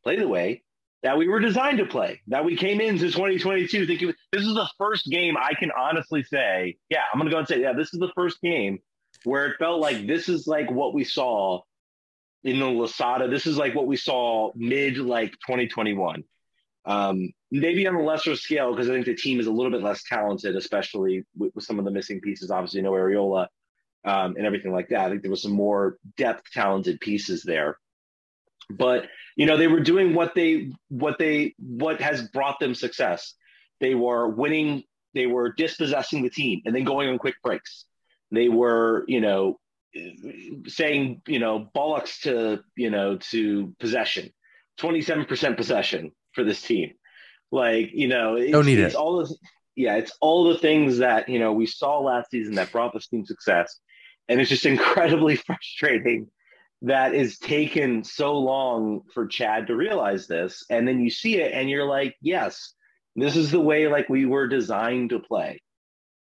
play 0.04 0.18
the 0.18 0.28
way 0.28 0.64
that 1.04 1.18
we 1.18 1.28
were 1.28 1.40
designed 1.40 1.78
to 1.78 1.86
play. 1.86 2.22
That 2.28 2.46
we 2.46 2.56
came 2.56 2.82
into 2.82 3.12
2022 3.12 3.86
thinking 3.86 4.14
this 4.32 4.42
is 4.42 4.56
the 4.56 4.70
first 4.78 5.06
game 5.08 5.36
I 5.38 5.54
can 5.54 5.72
honestly 5.78 6.24
say, 6.24 6.78
yeah, 6.90 7.02
I'm 7.14 7.20
gonna 7.20 7.32
go 7.32 7.40
and 7.40 7.48
say, 7.48 7.62
yeah, 7.62 7.74
this 7.74 7.94
is 7.94 8.00
the 8.00 8.12
first 8.16 8.42
game 8.42 8.80
where 9.24 9.48
it 9.48 9.58
felt 9.60 9.80
like 9.80 10.08
this 10.08 10.30
is 10.30 10.48
like 10.48 10.72
what 10.72 10.94
we 10.94 11.04
saw 11.04 11.62
in 12.44 12.60
the 12.60 12.66
Losada. 12.66 13.28
This 13.28 13.46
is 13.46 13.58
like 13.58 13.76
what 13.76 13.88
we 13.88 13.98
saw 13.98 14.52
mid 14.56 14.98
like 14.98 15.32
2021. 15.32 16.24
Um, 16.86 17.30
maybe 17.52 17.88
on 17.88 17.96
a 17.96 18.04
lesser 18.04 18.36
scale 18.36 18.72
because 18.72 18.90
I 18.90 18.94
think 18.94 19.06
the 19.06 19.16
team 19.16 19.40
is 19.40 19.48
a 19.48 19.52
little 19.52 19.72
bit 19.72 19.84
less 19.84 20.04
talented, 20.04 20.56
especially 20.56 21.24
with, 21.38 21.54
with 21.56 21.64
some 21.64 21.80
of 21.80 21.86
the 21.86 21.92
missing 21.92 22.20
pieces. 22.20 22.52
Obviously, 22.52 22.82
no 22.82 22.92
Arriola 22.92 23.48
um, 24.06 24.36
and 24.36 24.46
everything 24.46 24.74
like 24.74 24.90
that. 24.90 25.06
I 25.06 25.10
think 25.10 25.22
there 25.22 25.32
was 25.32 25.42
some 25.42 25.54
more 25.54 25.98
depth, 26.18 26.52
talented 26.52 27.00
pieces 27.00 27.44
there. 27.44 27.78
But 28.70 29.08
you 29.36 29.46
know, 29.46 29.58
they 29.58 29.68
were 29.68 29.80
doing 29.80 30.14
what 30.14 30.36
they 30.36 30.72
what 30.90 31.18
they 31.20 31.56
what 31.58 32.02
has 32.02 32.28
brought 32.30 32.60
them 32.60 32.76
success. 32.76 33.34
They 33.80 33.96
were 33.96 34.28
winning. 34.30 34.84
They 35.14 35.26
were 35.28 35.52
dispossessing 35.52 36.24
the 36.24 36.30
team 36.30 36.62
and 36.66 36.76
then 36.76 36.84
going 36.84 37.10
on 37.10 37.18
quick 37.20 37.36
breaks. 37.44 37.86
They 38.32 38.50
were, 38.50 39.06
you 39.08 39.22
know, 39.22 39.60
saying, 40.68 41.22
you 41.28 41.40
know, 41.40 41.70
bollocks 41.76 42.22
to, 42.22 42.64
you 42.76 42.90
know, 42.90 43.18
to 43.30 43.76
possession. 43.80 44.32
27% 44.80 45.56
possession 45.56 46.12
for 46.34 46.44
this 46.44 46.62
team. 46.62 46.94
Like, 47.52 47.92
you 47.94 48.08
know, 48.08 48.36
it's, 48.36 48.52
Don't 48.52 48.66
need 48.66 48.80
it's 48.80 48.96
it. 48.96 48.98
all 48.98 49.18
this, 49.20 49.38
yeah, 49.76 49.96
it's 49.96 50.12
all 50.20 50.46
the 50.46 50.58
things 50.58 50.98
that, 50.98 51.30
you 51.30 51.38
know, 51.38 51.54
we 51.54 51.68
saw 51.68 52.00
last 52.00 52.32
season 52.32 52.56
that 52.56 52.72
brought 52.72 52.94
this 52.94 53.08
team 53.08 53.26
success. 53.26 53.80
And 54.28 54.42
it's 54.42 54.50
just 54.50 54.66
incredibly 54.66 55.36
frustrating 55.48 56.32
that 56.84 57.16
it's 57.16 57.40
taken 57.40 58.04
so 58.04 58.38
long 58.38 59.02
for 59.14 59.26
Chad 59.26 59.68
to 59.68 59.76
realize 59.76 60.28
this. 60.28 60.66
And 60.70 60.88
then 60.88 61.00
you 61.00 61.10
see 61.10 61.38
it 61.38 61.54
and 61.54 61.70
you're 61.70 61.88
like, 61.88 62.16
yes, 62.22 62.74
this 63.16 63.38
is 63.38 63.52
the 63.52 63.60
way 63.60 63.88
like 63.88 64.10
we 64.10 64.26
were 64.26 64.48
designed 64.48 65.12
to 65.12 65.20
play. 65.20 65.62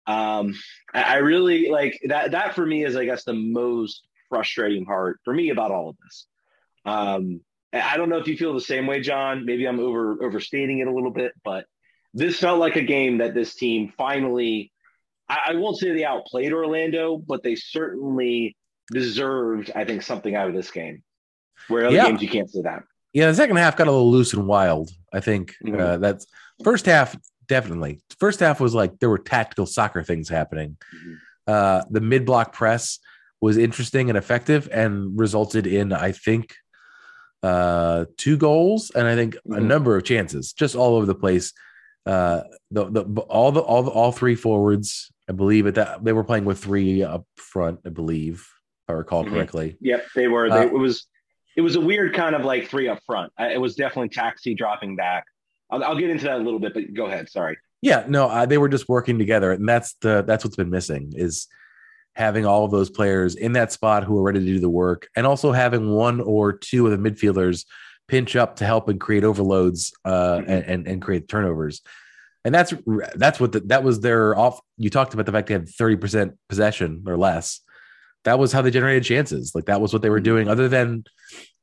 Um, 0.07 0.55
I, 0.93 1.17
really 1.17 1.69
like 1.69 1.99
that. 2.07 2.31
That 2.31 2.55
for 2.55 2.65
me 2.65 2.83
is, 2.83 2.95
I 2.95 3.05
guess, 3.05 3.23
the 3.23 3.33
most 3.33 4.07
frustrating 4.29 4.85
part 4.85 5.19
for 5.23 5.33
me 5.33 5.49
about 5.49 5.71
all 5.71 5.89
of 5.89 5.97
this. 6.03 6.27
Um, 6.85 7.41
I 7.73 7.93
I 7.93 7.97
don't 7.97 8.09
know 8.09 8.17
if 8.17 8.27
you 8.27 8.37
feel 8.37 8.53
the 8.53 8.61
same 8.61 8.87
way, 8.87 9.01
John. 9.01 9.45
Maybe 9.45 9.65
I'm 9.65 9.79
over 9.79 10.23
overstating 10.23 10.79
it 10.79 10.87
a 10.87 10.93
little 10.93 11.11
bit, 11.11 11.33
but 11.43 11.65
this 12.13 12.39
felt 12.39 12.59
like 12.59 12.77
a 12.77 12.81
game 12.81 13.19
that 13.19 13.33
this 13.33 13.53
team 13.53 13.93
finally. 13.97 14.71
I, 15.29 15.39
I 15.49 15.55
won't 15.55 15.77
say 15.77 15.91
they 15.91 16.05
outplayed 16.05 16.53
Orlando, 16.53 17.17
but 17.17 17.43
they 17.43 17.55
certainly 17.55 18.55
deserved, 18.91 19.71
I 19.75 19.83
think, 19.85 20.01
something 20.01 20.35
out 20.35 20.47
of 20.47 20.53
this 20.53 20.71
game. 20.71 21.03
Where 21.67 21.85
other 21.87 21.95
Yeah. 21.95 22.07
games 22.07 22.21
you 22.21 22.29
can't 22.29 22.49
say 22.49 22.61
that. 22.61 22.83
Yeah, 23.13 23.27
the 23.27 23.35
second 23.35 23.55
half 23.57 23.75
got 23.77 23.87
a 23.87 23.91
little 23.91 24.11
loose 24.11 24.33
and 24.33 24.47
wild. 24.47 24.89
I 25.13 25.19
think 25.19 25.55
Mhm. 25.65 25.79
uh, 25.79 25.97
that's 25.97 26.27
first 26.63 26.85
half 26.85 27.15
definitely. 27.47 28.01
First 28.19 28.39
half 28.41 28.59
was 28.59 28.73
like 28.75 28.99
there 28.99 29.09
were 29.09 29.17
tactical 29.17 29.65
soccer 29.65 30.03
things 30.03 30.29
happening. 30.29 30.77
Mhm. 30.93 31.15
Uh, 31.47 31.83
the 31.89 32.01
mid 32.01 32.25
block 32.25 32.53
press 32.53 32.99
was 33.41 33.57
interesting 33.57 34.09
and 34.09 34.17
effective 34.17 34.67
and 34.71 35.17
resulted 35.17 35.65
in 35.67 35.93
I 35.93 36.11
think 36.11 36.53
uh, 37.43 38.05
two 38.17 38.35
goals 38.37 38.91
and 38.95 39.07
I 39.07 39.15
think 39.15 39.35
a 39.35 39.39
Mhm. 39.49 39.65
number 39.65 39.95
of 39.95 40.03
chances 40.03 40.53
just 40.53 40.75
all 40.75 40.95
over 40.95 41.05
the 41.05 41.15
place. 41.15 41.53
Uh, 42.05 42.41
the, 42.71 42.89
the 42.89 43.03
all 43.29 43.51
the 43.51 43.59
all 43.61 43.83
the 43.83 43.91
all 43.91 44.11
three 44.11 44.35
forwards, 44.35 45.11
I 45.29 45.33
believe 45.33 45.67
at 45.67 45.75
that 45.75 46.03
they 46.03 46.13
were 46.13 46.23
playing 46.23 46.45
with 46.45 46.59
three 46.59 47.03
up 47.03 47.25
front. 47.35 47.79
I 47.85 47.89
believe, 47.89 48.47
I 48.87 48.93
recall 48.93 49.25
Mhm. 49.25 49.29
correctly. 49.33 49.77
Yep, 49.81 50.05
they 50.15 50.27
were. 50.27 50.49
They, 50.49 50.55
Uh, 50.59 50.65
it 50.65 50.73
was 50.73 51.07
it 51.55 51.61
was 51.61 51.75
a 51.75 51.81
weird 51.81 52.13
kind 52.13 52.35
of 52.35 52.45
like 52.45 52.67
three 52.67 52.87
up 52.87 52.99
front. 53.05 53.33
Uh, 53.39 53.45
It 53.51 53.59
was 53.59 53.75
definitely 53.75 54.09
taxi 54.09 54.53
dropping 54.53 54.95
back. 54.95 55.25
I'll, 55.71 55.83
I'll 55.83 55.97
get 55.97 56.09
into 56.11 56.25
that 56.25 56.35
a 56.39 56.43
little 56.43 56.59
bit, 56.59 56.73
but 56.75 56.93
go 56.93 57.07
ahead. 57.07 57.29
Sorry. 57.29 57.57
Yeah, 57.81 58.05
no, 58.07 58.27
uh, 58.27 58.45
they 58.45 58.57
were 58.59 58.69
just 58.69 58.87
working 58.87 59.17
together, 59.17 59.51
and 59.51 59.67
that's 59.67 59.95
the 60.01 60.23
that's 60.25 60.43
what's 60.43 60.55
been 60.55 60.69
missing 60.69 61.13
is 61.15 61.47
having 62.15 62.45
all 62.45 62.65
of 62.65 62.71
those 62.71 62.89
players 62.89 63.35
in 63.35 63.53
that 63.53 63.71
spot 63.71 64.03
who 64.03 64.17
are 64.17 64.23
ready 64.23 64.39
to 64.39 64.45
do 64.45 64.59
the 64.59 64.69
work, 64.69 65.07
and 65.15 65.27
also 65.27 65.51
having 65.51 65.91
one 65.91 66.19
or 66.21 66.53
two 66.53 66.87
of 66.87 66.91
the 66.91 67.09
midfielders 67.09 67.65
pinch 68.07 68.35
up 68.35 68.55
to 68.57 68.65
help 68.65 68.87
and 68.87 68.99
create 69.01 69.23
overloads 69.23 69.91
uh, 70.05 70.37
Mhm. 70.37 70.45
and, 70.47 70.63
and 70.65 70.87
and 70.87 71.01
create 71.01 71.27
turnovers. 71.27 71.81
And 72.45 72.53
that's 72.55 72.73
that's 73.15 73.39
what 73.39 73.51
the, 73.51 73.59
that 73.61 73.83
was 73.83 73.99
their 73.99 74.37
off. 74.37 74.59
You 74.77 74.89
talked 74.89 75.13
about 75.13 75.25
the 75.25 75.31
fact 75.31 75.47
they 75.47 75.53
had 75.55 75.67
thirty 75.67 75.95
percent 75.97 76.35
possession 76.49 77.03
or 77.07 77.17
less. 77.17 77.59
That 78.27 78.39
was 78.39 78.51
how 78.51 78.61
they 78.61 78.71
generated 78.71 79.05
chances. 79.05 79.53
Like 79.55 79.65
that 79.65 79.79
was 79.79 79.93
what 79.93 80.01
they 80.01 80.09
were 80.09 80.19
Mhm. 80.19 80.23
doing. 80.31 80.47
Other 80.49 80.67
than 80.67 81.05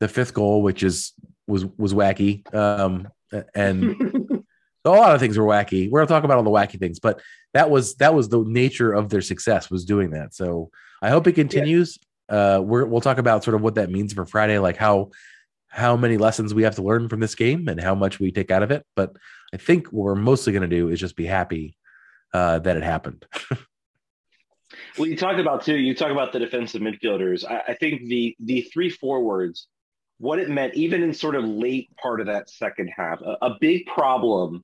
the 0.00 0.08
fifth 0.08 0.32
goal, 0.32 0.62
which 0.62 0.82
is 0.82 1.12
was 1.46 1.66
was 1.76 1.92
wacky, 1.92 2.32
um, 2.54 3.06
and 3.54 3.82
a 4.86 4.90
lot 4.90 5.14
of 5.14 5.20
things 5.20 5.36
were 5.36 5.44
wacky. 5.44 5.90
We're 5.90 6.00
gonna 6.00 6.08
talk 6.08 6.24
about 6.24 6.38
all 6.38 6.42
the 6.42 6.50
wacky 6.50 6.78
things, 6.78 6.98
but 7.00 7.20
that 7.52 7.68
was 7.70 7.96
that 7.96 8.14
was 8.14 8.30
the 8.30 8.42
nature 8.44 8.92
of 8.94 9.10
their 9.10 9.20
success 9.20 9.70
was 9.70 9.84
doing 9.84 10.10
that. 10.12 10.34
So 10.34 10.70
I 11.02 11.10
hope 11.10 11.26
it 11.26 11.32
continues. 11.32 11.98
Uh, 12.30 12.62
we're, 12.64 12.86
we'll 12.86 13.02
talk 13.02 13.18
about 13.18 13.44
sort 13.44 13.54
of 13.54 13.60
what 13.60 13.74
that 13.74 13.90
means 13.90 14.14
for 14.14 14.24
Friday, 14.24 14.58
like 14.58 14.78
how 14.78 15.10
how 15.68 15.96
many 15.98 16.16
lessons 16.16 16.54
we 16.54 16.62
have 16.62 16.76
to 16.76 16.82
learn 16.82 17.10
from 17.10 17.20
this 17.20 17.34
game 17.34 17.68
and 17.68 17.78
how 17.78 17.94
much 17.94 18.18
we 18.20 18.32
take 18.32 18.50
out 18.50 18.62
of 18.62 18.70
it. 18.70 18.86
But 18.96 19.14
I 19.52 19.58
think 19.58 19.88
what 19.88 20.04
we're 20.04 20.14
mostly 20.14 20.54
gonna 20.54 20.66
do 20.78 20.88
is 20.88 20.98
just 20.98 21.14
be 21.14 21.26
happy 21.26 21.76
uh, 22.32 22.60
that 22.60 22.78
it 22.78 22.82
happened. 22.82 23.26
Well, 24.96 25.08
you 25.08 25.16
talked 25.16 25.40
about 25.40 25.64
too. 25.64 25.76
You 25.76 25.94
talk 25.94 26.12
about 26.12 26.32
the 26.32 26.38
defensive 26.38 26.80
midfielders. 26.80 27.44
I, 27.48 27.72
I 27.72 27.74
think 27.74 28.06
the 28.06 28.36
the 28.38 28.62
three 28.62 28.90
forwards, 28.90 29.66
what 30.18 30.38
it 30.38 30.48
meant, 30.48 30.74
even 30.74 31.02
in 31.02 31.12
sort 31.12 31.34
of 31.34 31.44
late 31.44 31.90
part 31.96 32.20
of 32.20 32.26
that 32.26 32.48
second 32.48 32.88
half, 32.96 33.20
a, 33.20 33.36
a 33.42 33.56
big 33.60 33.86
problem 33.86 34.62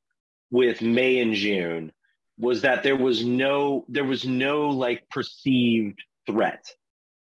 with 0.51 0.83
May 0.83 1.21
and 1.21 1.35
June 1.35 1.93
was 2.39 2.63
that 2.63 2.83
there 2.83 2.97
was 2.97 3.25
no 3.25 3.85
there 3.89 4.05
was 4.05 4.25
no 4.25 4.69
like 4.69 5.09
perceived 5.11 5.99
threat 6.27 6.65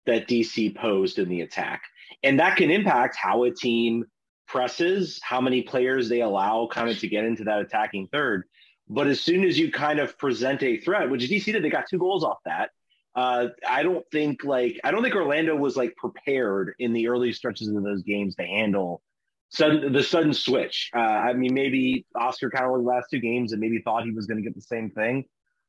that 0.05 0.27
DC 0.27 0.75
posed 0.75 1.17
in 1.17 1.29
the 1.29 1.41
attack, 1.41 1.83
and 2.23 2.39
that 2.39 2.57
can 2.57 2.69
impact 2.69 3.15
how 3.15 3.43
a 3.43 3.51
team 3.51 4.05
presses, 4.47 5.19
how 5.23 5.39
many 5.39 5.61
players 5.61 6.09
they 6.09 6.21
allow 6.21 6.67
kind 6.71 6.89
of 6.89 6.99
to 6.99 7.08
get 7.08 7.23
into 7.23 7.45
that 7.45 7.60
attacking 7.60 8.08
third. 8.08 8.43
But 8.89 9.08
as 9.08 9.19
soon 9.21 9.43
as 9.43 9.60
you 9.60 9.71
kind 9.71 9.99
of 9.99 10.17
present 10.17 10.63
a 10.63 10.77
threat, 10.77 11.10
which 11.10 11.21
DC 11.21 11.45
did, 11.45 11.63
they 11.63 11.69
got 11.69 11.86
two 11.89 11.97
goals 11.97 12.23
off 12.23 12.38
that. 12.45 12.69
Uh, 13.17 13.47
I 13.67 13.82
don't 13.82 14.06
think 14.12 14.43
like 14.43 14.80
I 14.84 14.91
don't 14.91 15.01
think 15.01 15.15
Orlando 15.15 15.56
was 15.56 15.75
like 15.75 15.95
prepared 15.95 16.75
in 16.77 16.93
the 16.93 17.08
early 17.08 17.34
stretches 17.34 17.67
of 17.67 17.84
those 17.84 18.03
games 18.03 18.36
to 18.36 18.43
handle 18.43 19.01
sudden 19.49 19.91
the 19.91 20.03
sudden 20.03 20.36
switch. 20.36 20.91
Uh, 20.95 20.99
I 20.99 21.34
mean, 21.34 21.56
maybe 21.56 22.06
Oscar 22.15 22.51
kind 22.51 22.65
of 22.65 22.73
looked 22.73 22.84
the 22.84 22.89
last 22.89 23.08
two 23.10 23.19
games 23.19 23.53
and 23.53 23.60
maybe 23.60 23.82
thought 23.82 24.03
he 24.03 24.12
was 24.12 24.27
going 24.27 24.38
to 24.38 24.43
get 24.43 24.53
the 24.53 24.62
same 24.62 24.91
thing. 24.91 25.25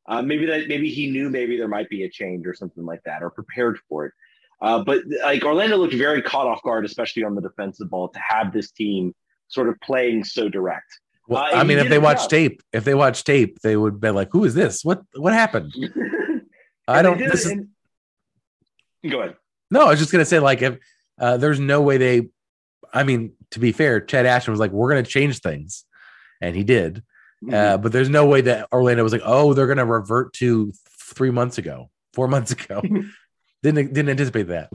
Uh, 0.06 0.20
maybe 0.20 0.44
that 0.44 0.68
maybe 0.68 0.90
he 0.90 1.10
knew 1.10 1.30
maybe 1.30 1.56
there 1.56 1.68
might 1.68 1.88
be 1.88 2.04
a 2.04 2.10
change 2.10 2.46
or 2.46 2.52
something 2.52 2.84
like 2.84 3.02
that 3.04 3.22
or 3.22 3.30
prepared 3.30 3.78
for 3.88 4.04
it. 4.04 4.12
Uh, 4.60 4.84
but 4.84 5.04
like 5.22 5.42
Orlando 5.42 5.78
looked 5.78 5.94
very 5.94 6.20
caught 6.20 6.46
off 6.46 6.62
guard, 6.62 6.84
especially 6.84 7.24
on 7.24 7.34
the 7.34 7.40
defensive 7.40 7.88
ball, 7.88 8.10
to 8.10 8.20
have 8.20 8.52
this 8.52 8.70
team 8.72 9.14
sort 9.46 9.70
of 9.70 9.80
playing 9.80 10.22
so 10.22 10.50
direct. 10.50 11.00
Well, 11.28 11.44
Uh, 11.44 11.56
I 11.56 11.64
mean, 11.64 11.78
if 11.78 11.88
they 11.88 11.98
watch 11.98 12.28
tape, 12.28 12.62
if 12.74 12.84
they 12.84 12.94
watch 12.94 13.24
tape, 13.24 13.60
they 13.62 13.76
would 13.76 14.00
be 14.00 14.10
like, 14.10 14.28
"Who 14.32 14.44
is 14.44 14.54
this? 14.54 14.84
What 14.84 15.02
what 15.14 15.32
happened?" 15.32 15.72
I 16.88 17.02
don't. 17.02 17.18
This 17.18 17.46
is 17.46 17.52
in- 17.52 17.68
Go 19.08 19.20
ahead. 19.20 19.36
No, 19.70 19.82
I 19.82 19.90
was 19.90 19.98
just 19.98 20.10
gonna 20.10 20.24
say, 20.24 20.38
like, 20.38 20.62
if 20.62 20.78
uh, 21.20 21.36
there's 21.36 21.60
no 21.60 21.82
way 21.82 21.98
they, 21.98 22.28
I 22.92 23.02
mean, 23.04 23.32
to 23.50 23.60
be 23.60 23.72
fair, 23.72 24.00
Chad 24.00 24.26
Ashton 24.26 24.52
was 24.52 24.60
like, 24.60 24.72
"We're 24.72 24.88
gonna 24.88 25.02
change 25.02 25.40
things," 25.40 25.84
and 26.40 26.56
he 26.56 26.64
did. 26.64 27.02
Mm-hmm. 27.44 27.54
Uh, 27.54 27.76
but 27.78 27.92
there's 27.92 28.08
no 28.08 28.26
way 28.26 28.40
that 28.42 28.68
Orlando 28.72 29.02
was 29.02 29.12
like, 29.12 29.22
"Oh, 29.24 29.54
they're 29.54 29.66
gonna 29.66 29.84
revert 29.84 30.32
to 30.34 30.72
three 31.00 31.30
months 31.30 31.58
ago, 31.58 31.90
four 32.14 32.28
months 32.28 32.52
ago." 32.52 32.82
didn't 33.62 33.92
didn't 33.92 34.08
anticipate 34.08 34.48
that. 34.48 34.70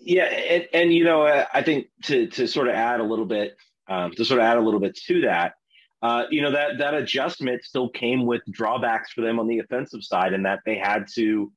Yeah, 0.00 0.24
and, 0.24 0.68
and 0.72 0.94
you 0.94 1.04
know, 1.04 1.22
uh, 1.22 1.44
I 1.52 1.62
think 1.62 1.88
to 2.04 2.28
to 2.28 2.46
sort 2.48 2.68
of 2.68 2.74
add 2.74 3.00
a 3.00 3.04
little 3.04 3.26
bit, 3.26 3.56
um, 3.88 4.12
to 4.12 4.24
sort 4.24 4.40
of 4.40 4.46
add 4.46 4.56
a 4.56 4.60
little 4.60 4.80
bit 4.80 4.96
to 5.06 5.22
that, 5.22 5.54
uh, 6.02 6.24
you 6.30 6.42
know, 6.42 6.50
that 6.50 6.78
that 6.78 6.94
adjustment 6.94 7.64
still 7.64 7.88
came 7.88 8.26
with 8.26 8.42
drawbacks 8.50 9.12
for 9.12 9.22
them 9.22 9.38
on 9.38 9.46
the 9.46 9.58
offensive 9.58 10.02
side, 10.02 10.32
and 10.32 10.44
that 10.44 10.60
they 10.66 10.76
had 10.76 11.06
to 11.14 11.52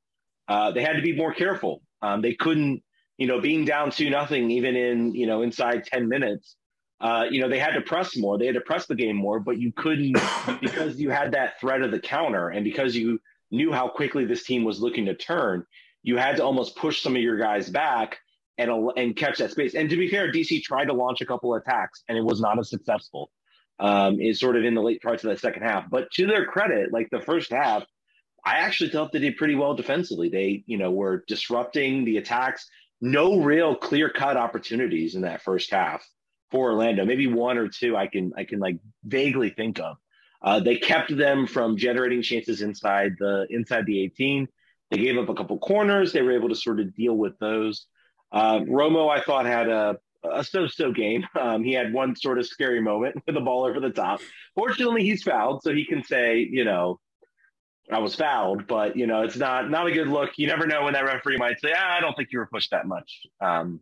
uh, 0.48 0.70
they 0.72 0.82
had 0.82 0.94
to 0.94 1.02
be 1.02 1.14
more 1.14 1.32
careful. 1.32 1.82
Um, 2.02 2.22
they 2.22 2.34
couldn't, 2.34 2.82
you 3.18 3.26
know, 3.26 3.40
being 3.40 3.64
down 3.64 3.90
two 3.90 4.08
nothing, 4.10 4.50
even 4.50 4.76
in 4.76 5.14
you 5.14 5.26
know 5.26 5.42
inside 5.42 5.84
ten 5.84 6.08
minutes. 6.08 6.56
Uh, 7.00 7.24
you 7.30 7.40
know, 7.40 7.48
they 7.48 7.58
had 7.58 7.72
to 7.72 7.80
press 7.80 8.14
more. 8.14 8.36
They 8.36 8.44
had 8.44 8.56
to 8.56 8.60
press 8.60 8.84
the 8.86 8.94
game 8.94 9.16
more, 9.16 9.40
but 9.40 9.58
you 9.58 9.72
couldn't 9.72 10.16
because 10.60 11.00
you 11.00 11.10
had 11.10 11.32
that 11.32 11.58
threat 11.60 11.82
of 11.82 11.90
the 11.90 12.00
counter, 12.00 12.48
and 12.48 12.64
because 12.64 12.96
you 12.96 13.20
knew 13.50 13.72
how 13.72 13.88
quickly 13.88 14.24
this 14.24 14.44
team 14.44 14.64
was 14.64 14.80
looking 14.80 15.06
to 15.06 15.14
turn. 15.14 15.64
You 16.02 16.16
had 16.16 16.36
to 16.36 16.44
almost 16.44 16.76
push 16.76 17.02
some 17.02 17.14
of 17.14 17.22
your 17.22 17.36
guys 17.36 17.68
back 17.68 18.18
and 18.58 18.70
and 18.96 19.16
catch 19.16 19.38
that 19.38 19.50
space. 19.50 19.74
And 19.74 19.90
to 19.90 19.96
be 19.96 20.08
fair, 20.08 20.32
DC 20.32 20.62
tried 20.62 20.86
to 20.86 20.92
launch 20.92 21.20
a 21.20 21.26
couple 21.26 21.54
of 21.54 21.62
attacks 21.62 22.02
and 22.08 22.16
it 22.16 22.24
was 22.24 22.40
not 22.40 22.58
as 22.58 22.70
successful. 22.70 23.30
Um, 23.80 24.20
it's 24.20 24.38
sort 24.38 24.56
of 24.56 24.64
in 24.64 24.74
the 24.74 24.82
late 24.82 25.02
parts 25.02 25.24
of 25.24 25.30
the 25.30 25.38
second 25.38 25.62
half. 25.62 25.88
But 25.90 26.10
to 26.12 26.26
their 26.26 26.44
credit, 26.44 26.92
like 26.92 27.08
the 27.10 27.20
first 27.20 27.50
half, 27.50 27.84
I 28.44 28.58
actually 28.58 28.90
thought 28.90 29.12
they 29.12 29.18
did 29.18 29.36
pretty 29.36 29.54
well 29.54 29.74
defensively. 29.74 30.28
They, 30.28 30.64
you 30.66 30.78
know, 30.78 30.90
were 30.90 31.24
disrupting 31.26 32.04
the 32.04 32.18
attacks. 32.18 32.68
No 33.00 33.40
real 33.40 33.74
clear 33.74 34.10
cut 34.10 34.36
opportunities 34.36 35.14
in 35.14 35.22
that 35.22 35.42
first 35.42 35.70
half 35.70 36.06
for 36.50 36.70
Orlando. 36.70 37.04
Maybe 37.04 37.26
one 37.26 37.58
or 37.58 37.68
two 37.68 37.96
I 37.96 38.06
can 38.06 38.32
I 38.36 38.44
can 38.44 38.60
like 38.60 38.78
vaguely 39.04 39.50
think 39.50 39.80
of. 39.80 39.96
Uh, 40.42 40.60
they 40.60 40.76
kept 40.76 41.14
them 41.14 41.46
from 41.46 41.76
generating 41.76 42.22
chances 42.22 42.62
inside 42.62 43.12
the 43.18 43.46
inside 43.50 43.86
the 43.86 44.02
18. 44.04 44.48
They 44.90 44.98
gave 44.98 45.18
up 45.18 45.28
a 45.28 45.34
couple 45.34 45.58
corners. 45.58 46.12
They 46.12 46.22
were 46.22 46.32
able 46.32 46.48
to 46.48 46.54
sort 46.54 46.80
of 46.80 46.94
deal 46.94 47.14
with 47.14 47.38
those. 47.38 47.86
Uh, 48.32 48.60
Romo, 48.60 49.10
I 49.10 49.20
thought, 49.20 49.46
had 49.46 49.68
a, 49.68 49.98
a 50.22 50.44
so-so 50.44 50.92
game. 50.92 51.26
Um, 51.38 51.64
he 51.64 51.72
had 51.72 51.92
one 51.92 52.14
sort 52.16 52.38
of 52.38 52.46
scary 52.46 52.80
moment 52.80 53.16
with 53.26 53.34
the 53.34 53.40
ball 53.40 53.64
over 53.64 53.80
the 53.80 53.90
top. 53.90 54.20
Fortunately, 54.54 55.02
he's 55.02 55.22
fouled, 55.22 55.62
so 55.62 55.74
he 55.74 55.84
can 55.84 56.04
say, 56.04 56.46
you 56.50 56.64
know, 56.64 57.00
I 57.90 57.98
was 57.98 58.14
fouled, 58.14 58.66
but 58.66 58.96
you 58.96 59.06
know, 59.06 59.22
it's 59.22 59.36
not 59.36 59.68
not 59.68 59.86
a 59.86 59.92
good 59.92 60.06
look. 60.08 60.30
You 60.36 60.46
never 60.46 60.66
know 60.66 60.84
when 60.84 60.92
that 60.92 61.04
referee 61.04 61.38
might 61.38 61.60
say, 61.60 61.72
ah, 61.76 61.96
I 61.96 62.00
don't 62.00 62.16
think 62.16 62.28
you 62.32 62.38
were 62.38 62.46
pushed 62.46 62.70
that 62.70 62.86
much, 62.86 63.22
um, 63.40 63.80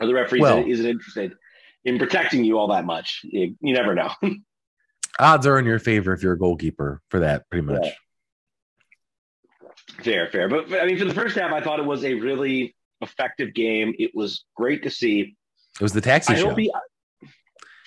or 0.00 0.06
the 0.06 0.14
referee 0.14 0.40
Well- 0.40 0.64
isn't, 0.66 0.86
interested 0.86 1.34
in 1.84 1.98
protecting 1.98 2.44
you 2.44 2.58
all 2.58 2.68
that 2.68 2.84
much. 2.84 3.20
You, 3.24 3.56
you 3.60 3.74
never 3.74 3.94
know. 3.94 4.10
Odds 5.18 5.46
are 5.46 5.58
in 5.58 5.66
your 5.66 5.78
favor 5.78 6.14
if 6.14 6.22
you're 6.22 6.32
a 6.32 6.38
goalkeeper 6.38 7.02
for 7.10 7.20
that, 7.20 7.50
pretty 7.50 7.66
much. 7.66 7.86
Fair, 10.02 10.28
fair. 10.30 10.48
But 10.48 10.72
I 10.80 10.86
mean, 10.86 10.98
for 10.98 11.04
the 11.04 11.14
first 11.14 11.36
half, 11.36 11.52
I 11.52 11.60
thought 11.60 11.80
it 11.80 11.84
was 11.84 12.04
a 12.04 12.14
really 12.14 12.74
effective 13.02 13.54
game. 13.54 13.94
It 13.98 14.12
was 14.14 14.44
great 14.56 14.82
to 14.84 14.90
see. 14.90 15.36
It 15.80 15.82
was 15.82 15.92
the 15.92 16.00
taxi 16.00 16.34
I 16.34 16.36
show. 16.36 16.54
he. 16.54 16.70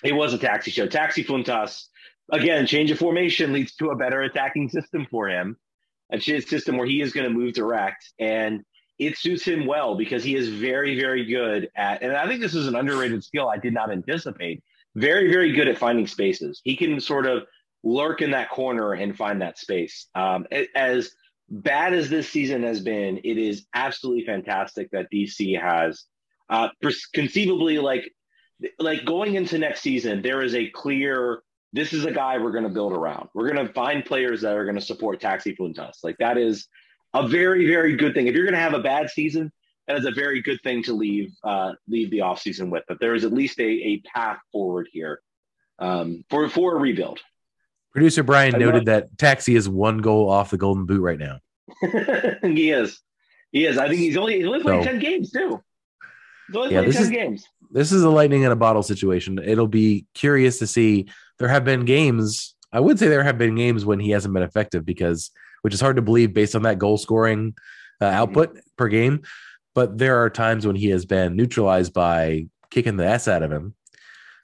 It 0.04 0.14
was 0.14 0.34
a 0.34 0.38
taxi 0.38 0.70
show. 0.70 0.86
Taxi 0.86 1.24
Fountas. 1.24 1.84
Again, 2.32 2.66
change 2.66 2.90
of 2.90 2.98
formation 2.98 3.52
leads 3.52 3.74
to 3.76 3.90
a 3.90 3.96
better 3.96 4.22
attacking 4.22 4.68
system 4.68 5.06
for 5.10 5.28
him. 5.28 5.56
A 6.12 6.20
system 6.20 6.76
where 6.76 6.86
he 6.86 7.00
is 7.00 7.12
going 7.12 7.24
to 7.24 7.36
move 7.36 7.54
direct, 7.54 8.12
and 8.20 8.64
it 8.98 9.18
suits 9.18 9.44
him 9.44 9.66
well 9.66 9.96
because 9.96 10.22
he 10.22 10.36
is 10.36 10.48
very, 10.48 10.98
very 10.98 11.24
good 11.24 11.68
at. 11.76 12.02
And 12.02 12.16
I 12.16 12.26
think 12.28 12.40
this 12.40 12.54
is 12.54 12.68
an 12.68 12.76
underrated 12.76 13.24
skill 13.24 13.48
I 13.48 13.58
did 13.58 13.74
not 13.74 13.90
anticipate. 13.90 14.62
Very, 14.94 15.30
very 15.30 15.52
good 15.52 15.68
at 15.68 15.78
finding 15.78 16.06
spaces. 16.06 16.60
He 16.64 16.76
can 16.76 17.00
sort 17.00 17.26
of 17.26 17.44
lurk 17.82 18.22
in 18.22 18.30
that 18.30 18.50
corner 18.50 18.92
and 18.92 19.16
find 19.16 19.42
that 19.42 19.58
space. 19.58 20.06
Um, 20.14 20.46
as 20.74 21.10
bad 21.48 21.94
as 21.94 22.10
this 22.10 22.28
season 22.28 22.62
has 22.62 22.80
been, 22.80 23.18
it 23.18 23.38
is 23.38 23.66
absolutely 23.74 24.24
fantastic 24.24 24.90
that 24.90 25.10
DC 25.12 25.60
has 25.60 26.04
uh, 26.48 26.68
conceivably 27.12 27.78
like 27.78 28.12
like 28.78 29.04
going 29.04 29.34
into 29.34 29.58
next 29.58 29.82
season, 29.82 30.22
there 30.22 30.42
is 30.42 30.54
a 30.54 30.68
clear 30.70 31.42
this 31.72 31.92
is 31.92 32.04
a 32.06 32.10
guy 32.10 32.38
we're 32.38 32.52
going 32.52 32.64
to 32.64 32.70
build 32.70 32.92
around. 32.92 33.28
We're 33.34 33.52
going 33.52 33.66
to 33.66 33.72
find 33.72 34.04
players 34.04 34.40
that 34.40 34.56
are 34.56 34.64
going 34.64 34.76
to 34.76 34.80
support 34.80 35.20
Taxi 35.20 35.54
Fountas. 35.54 35.96
Like 36.02 36.16
that 36.18 36.38
is 36.38 36.68
a 37.12 37.28
very, 37.28 37.66
very 37.66 37.96
good 37.96 38.14
thing. 38.14 38.28
If 38.28 38.34
you're 38.34 38.44
going 38.44 38.54
to 38.54 38.60
have 38.60 38.74
a 38.74 38.82
bad 38.82 39.10
season, 39.10 39.52
that 39.86 39.98
is 39.98 40.06
a 40.06 40.10
very 40.10 40.40
good 40.40 40.60
thing 40.62 40.82
to 40.84 40.94
leave 40.94 41.32
uh, 41.44 41.72
leave 41.86 42.10
the 42.10 42.18
offseason 42.18 42.70
with. 42.70 42.84
But 42.88 42.98
there 43.00 43.14
is 43.14 43.24
at 43.24 43.32
least 43.32 43.58
a, 43.60 43.64
a 43.64 44.00
path 44.00 44.38
forward 44.52 44.88
here 44.90 45.20
um, 45.78 46.24
for 46.30 46.48
for 46.48 46.76
a 46.76 46.78
rebuild. 46.78 47.20
Producer 47.96 48.22
Brian 48.22 48.54
I 48.54 48.58
noted 48.58 48.84
that 48.86 49.16
Taxi 49.16 49.56
is 49.56 49.70
one 49.70 49.98
goal 49.98 50.28
off 50.28 50.50
the 50.50 50.58
Golden 50.58 50.84
Boot 50.84 51.00
right 51.00 51.18
now. 51.18 51.38
he 52.42 52.70
is. 52.70 53.00
He 53.52 53.64
is. 53.64 53.78
I 53.78 53.88
think 53.88 54.00
he's 54.00 54.18
only 54.18 54.36
he's 54.36 54.46
only 54.46 54.60
played 54.60 54.84
so, 54.84 54.90
ten 54.90 54.98
games 54.98 55.30
too. 55.30 55.62
He's 56.46 56.56
only 56.56 56.74
yeah, 56.74 56.82
played 56.82 56.92
ten 56.92 57.02
is, 57.04 57.08
games. 57.08 57.46
This 57.70 57.92
is 57.92 58.02
a 58.02 58.10
lightning 58.10 58.42
in 58.42 58.52
a 58.52 58.56
bottle 58.56 58.82
situation. 58.82 59.38
It'll 59.42 59.66
be 59.66 60.04
curious 60.12 60.58
to 60.58 60.66
see. 60.66 61.06
There 61.38 61.48
have 61.48 61.64
been 61.64 61.86
games. 61.86 62.54
I 62.70 62.80
would 62.80 62.98
say 62.98 63.08
there 63.08 63.22
have 63.22 63.38
been 63.38 63.54
games 63.54 63.86
when 63.86 63.98
he 63.98 64.10
hasn't 64.10 64.34
been 64.34 64.42
effective 64.42 64.84
because, 64.84 65.30
which 65.62 65.72
is 65.72 65.80
hard 65.80 65.96
to 65.96 66.02
believe 66.02 66.34
based 66.34 66.54
on 66.54 66.64
that 66.64 66.78
goal 66.78 66.98
scoring 66.98 67.54
uh, 68.02 68.04
mm-hmm. 68.04 68.14
output 68.14 68.50
mm-hmm. 68.50 68.58
per 68.76 68.88
game. 68.88 69.22
But 69.74 69.96
there 69.96 70.22
are 70.22 70.28
times 70.28 70.66
when 70.66 70.76
he 70.76 70.90
has 70.90 71.06
been 71.06 71.34
neutralized 71.34 71.94
by 71.94 72.48
kicking 72.68 72.98
the 72.98 73.06
s 73.06 73.26
out 73.26 73.42
of 73.42 73.50
him, 73.50 73.74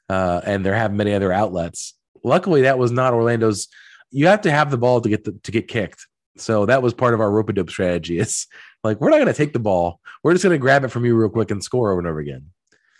uh, 0.08 0.40
and 0.42 0.64
there 0.64 0.74
have 0.74 0.94
many 0.94 1.12
other 1.12 1.34
outlets. 1.34 1.92
Luckily, 2.24 2.62
that 2.62 2.78
was 2.78 2.92
not 2.92 3.14
Orlando's. 3.14 3.68
You 4.10 4.26
have 4.26 4.42
to 4.42 4.50
have 4.50 4.70
the 4.70 4.78
ball 4.78 5.00
to 5.00 5.08
get 5.08 5.24
the, 5.24 5.32
to 5.32 5.50
get 5.50 5.68
kicked. 5.68 6.06
So 6.36 6.66
that 6.66 6.82
was 6.82 6.94
part 6.94 7.14
of 7.14 7.20
our 7.20 7.30
rope 7.30 7.48
a 7.48 7.52
dope 7.52 7.70
strategy. 7.70 8.18
It's 8.20 8.46
like 8.84 9.00
we're 9.00 9.10
not 9.10 9.16
going 9.16 9.26
to 9.26 9.32
take 9.32 9.52
the 9.52 9.58
ball. 9.58 10.00
We're 10.22 10.32
just 10.32 10.44
going 10.44 10.54
to 10.54 10.58
grab 10.58 10.84
it 10.84 10.88
from 10.88 11.04
you 11.04 11.14
real 11.14 11.28
quick 11.28 11.50
and 11.50 11.62
score 11.62 11.92
over 11.92 12.00
and 12.00 12.08
over 12.08 12.18
again. 12.18 12.46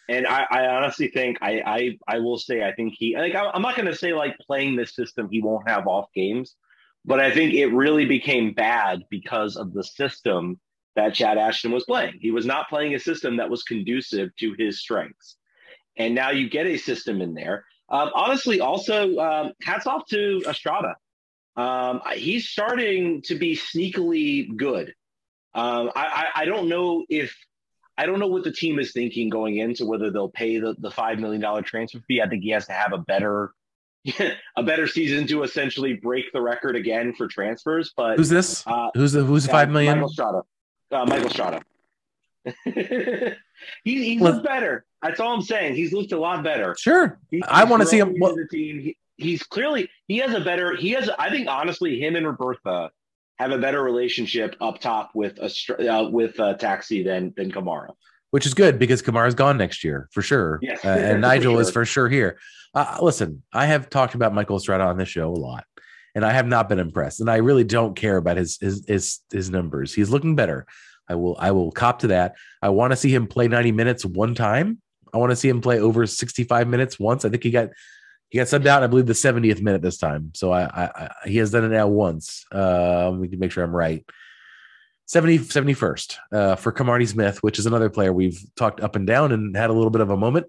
And 0.08 0.26
I, 0.26 0.46
I 0.50 0.66
honestly 0.66 1.08
think 1.08 1.38
I, 1.40 1.62
I 1.64 1.98
I 2.16 2.18
will 2.18 2.38
say 2.38 2.62
I 2.62 2.72
think 2.72 2.94
he 2.96 3.16
like 3.16 3.34
I'm 3.34 3.62
not 3.62 3.76
going 3.76 3.86
to 3.86 3.94
say 3.94 4.12
like 4.12 4.36
playing 4.38 4.76
this 4.76 4.94
system 4.94 5.28
he 5.30 5.40
won't 5.40 5.68
have 5.68 5.86
off 5.86 6.06
games, 6.14 6.54
but 7.04 7.20
I 7.20 7.30
think 7.30 7.54
it 7.54 7.68
really 7.68 8.04
became 8.04 8.52
bad 8.52 9.04
because 9.10 9.56
of 9.56 9.72
the 9.72 9.84
system 9.84 10.60
that 10.96 11.14
Chad 11.14 11.38
Ashton 11.38 11.72
was 11.72 11.84
playing. 11.84 12.18
He 12.20 12.30
was 12.30 12.44
not 12.44 12.68
playing 12.68 12.94
a 12.94 12.98
system 12.98 13.36
that 13.38 13.48
was 13.48 13.62
conducive 13.62 14.30
to 14.40 14.54
his 14.58 14.80
strengths, 14.80 15.36
and 15.96 16.14
now 16.14 16.30
you 16.30 16.50
get 16.50 16.66
a 16.66 16.76
system 16.76 17.22
in 17.22 17.32
there. 17.34 17.64
Um, 17.88 18.10
honestly, 18.14 18.60
also 18.60 19.16
um, 19.18 19.52
hats 19.62 19.86
off 19.86 20.06
to 20.06 20.42
Estrada. 20.48 20.96
Um, 21.56 22.00
he's 22.14 22.48
starting 22.48 23.22
to 23.22 23.34
be 23.34 23.56
sneakily 23.56 24.56
good. 24.56 24.94
Um, 25.54 25.90
I, 25.94 26.06
I, 26.06 26.42
I, 26.42 26.44
don't 26.46 26.70
know 26.70 27.04
if 27.10 27.36
I 27.98 28.06
don't 28.06 28.18
know 28.18 28.28
what 28.28 28.42
the 28.42 28.52
team 28.52 28.78
is 28.78 28.92
thinking 28.92 29.28
going 29.28 29.58
into 29.58 29.84
whether 29.84 30.10
they'll 30.10 30.30
pay 30.30 30.58
the, 30.58 30.74
the 30.78 30.90
five 30.90 31.18
million 31.18 31.42
dollar 31.42 31.60
transfer 31.60 32.00
fee. 32.08 32.22
I 32.22 32.28
think 32.28 32.42
he 32.42 32.50
has 32.50 32.66
to 32.66 32.72
have 32.72 32.94
a 32.94 32.98
better 32.98 33.52
a 34.56 34.62
better 34.62 34.86
season 34.86 35.26
to 35.26 35.42
essentially 35.42 35.92
break 35.92 36.32
the 36.32 36.40
record 36.40 36.74
again 36.74 37.14
for 37.14 37.28
transfers. 37.28 37.92
But 37.94 38.16
who's 38.16 38.30
this? 38.30 38.66
Uh, 38.66 38.88
who's 38.94 39.12
the 39.12 39.24
who's 39.24 39.44
the 39.44 39.50
five 39.50 39.68
million? 39.68 39.96
Michael 39.98 40.08
Strada. 40.08 40.42
Uh, 40.90 41.04
Michael 41.04 41.30
Strada. 41.30 41.62
he, 43.84 44.04
he's 44.04 44.20
looked 44.20 44.44
better. 44.44 44.84
That's 45.02 45.20
all 45.20 45.34
I'm 45.34 45.42
saying. 45.42 45.74
He's 45.74 45.92
looked 45.92 46.12
a 46.12 46.18
lot 46.18 46.42
better. 46.44 46.76
Sure, 46.78 47.18
he, 47.30 47.42
I 47.48 47.64
want 47.64 47.82
to 47.82 47.86
see 47.86 47.98
him. 47.98 48.14
What, 48.18 48.36
the 48.36 48.46
team. 48.48 48.80
He, 48.80 48.96
he's 49.16 49.42
clearly 49.42 49.88
he 50.08 50.18
has 50.18 50.34
a 50.34 50.40
better. 50.40 50.76
He 50.76 50.90
has. 50.90 51.10
I 51.18 51.30
think 51.30 51.48
honestly, 51.48 52.00
him 52.00 52.16
and 52.16 52.26
Robertha 52.26 52.90
have 53.38 53.50
a 53.50 53.58
better 53.58 53.82
relationship 53.82 54.56
up 54.60 54.80
top 54.80 55.10
with 55.14 55.38
a 55.38 55.92
uh, 55.92 56.08
with 56.08 56.38
uh, 56.38 56.54
Taxi 56.54 57.02
than 57.02 57.34
than 57.36 57.50
Kamara. 57.50 57.90
Which 58.30 58.46
is 58.46 58.54
good 58.54 58.78
because 58.78 59.02
Kamara's 59.02 59.34
gone 59.34 59.58
next 59.58 59.84
year 59.84 60.08
for 60.10 60.22
sure. 60.22 60.58
Yes. 60.62 60.84
Uh, 60.84 60.88
and 60.88 61.20
Nigel 61.22 61.54
sure. 61.54 61.60
is 61.60 61.70
for 61.70 61.84
sure 61.84 62.08
here. 62.08 62.38
Uh, 62.74 62.98
listen, 63.02 63.42
I 63.52 63.66
have 63.66 63.90
talked 63.90 64.14
about 64.14 64.32
Michael 64.32 64.56
Estrada 64.56 64.84
on 64.84 64.96
this 64.96 65.08
show 65.08 65.30
a 65.30 65.34
lot, 65.34 65.64
and 66.14 66.24
I 66.24 66.32
have 66.32 66.46
not 66.46 66.68
been 66.68 66.78
impressed. 66.78 67.20
And 67.20 67.30
I 67.30 67.36
really 67.36 67.64
don't 67.64 67.94
care 67.94 68.16
about 68.16 68.38
his 68.38 68.58
his 68.58 68.84
his, 68.86 69.20
his 69.30 69.50
numbers. 69.50 69.92
He's 69.92 70.10
looking 70.10 70.34
better. 70.34 70.66
I 71.08 71.14
will 71.14 71.36
I 71.38 71.50
will 71.50 71.72
cop 71.72 72.00
to 72.00 72.08
that. 72.08 72.36
I 72.60 72.70
want 72.70 72.92
to 72.92 72.96
see 72.96 73.14
him 73.14 73.26
play 73.26 73.48
90 73.48 73.72
minutes 73.72 74.04
one 74.04 74.34
time. 74.34 74.80
I 75.12 75.18
want 75.18 75.30
to 75.30 75.36
see 75.36 75.48
him 75.48 75.60
play 75.60 75.78
over 75.78 76.06
65 76.06 76.68
minutes 76.68 76.98
once. 76.98 77.24
I 77.24 77.28
think 77.28 77.42
he 77.42 77.50
got 77.50 77.70
he 78.30 78.38
got 78.38 78.46
subbed 78.46 78.66
out, 78.66 78.82
I 78.82 78.86
believe, 78.86 79.06
the 79.06 79.12
70th 79.12 79.60
minute 79.60 79.82
this 79.82 79.98
time. 79.98 80.32
So 80.34 80.52
I, 80.52 80.62
I, 80.62 80.84
I 80.84 81.10
he 81.26 81.36
has 81.36 81.50
done 81.50 81.64
it 81.64 81.68
now 81.68 81.86
once. 81.88 82.46
Uh, 82.50 83.12
we 83.14 83.28
can 83.28 83.38
make 83.38 83.52
sure 83.52 83.62
I'm 83.62 83.76
right. 83.76 84.04
70, 85.06 85.40
71st 85.40 86.16
uh, 86.32 86.56
for 86.56 86.72
Kimarni 86.72 87.06
Smith, 87.06 87.42
which 87.42 87.58
is 87.58 87.66
another 87.66 87.90
player 87.90 88.12
we've 88.12 88.42
talked 88.56 88.80
up 88.80 88.96
and 88.96 89.06
down 89.06 89.32
and 89.32 89.54
had 89.54 89.68
a 89.68 89.72
little 89.74 89.90
bit 89.90 90.00
of 90.00 90.08
a 90.08 90.16
moment. 90.16 90.46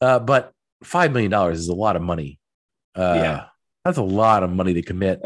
Uh, 0.00 0.18
but 0.18 0.52
$5 0.84 1.12
million 1.12 1.32
is 1.52 1.68
a 1.68 1.74
lot 1.74 1.94
of 1.94 2.02
money. 2.02 2.40
Uh, 2.96 3.14
yeah. 3.16 3.44
That's 3.84 3.98
a 3.98 4.02
lot 4.02 4.42
of 4.42 4.50
money 4.50 4.74
to 4.74 4.82
commit. 4.82 5.20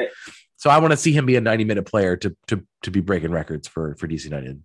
So 0.56 0.70
I 0.70 0.78
want 0.78 0.92
to 0.92 0.96
see 0.96 1.12
him 1.12 1.26
be 1.26 1.36
a 1.36 1.40
90 1.40 1.64
minute 1.64 1.84
player 1.84 2.16
to, 2.16 2.34
to, 2.48 2.64
to 2.82 2.90
be 2.90 3.00
breaking 3.00 3.30
records 3.30 3.68
for, 3.68 3.94
for 3.96 4.08
DC 4.08 4.24
United. 4.24 4.62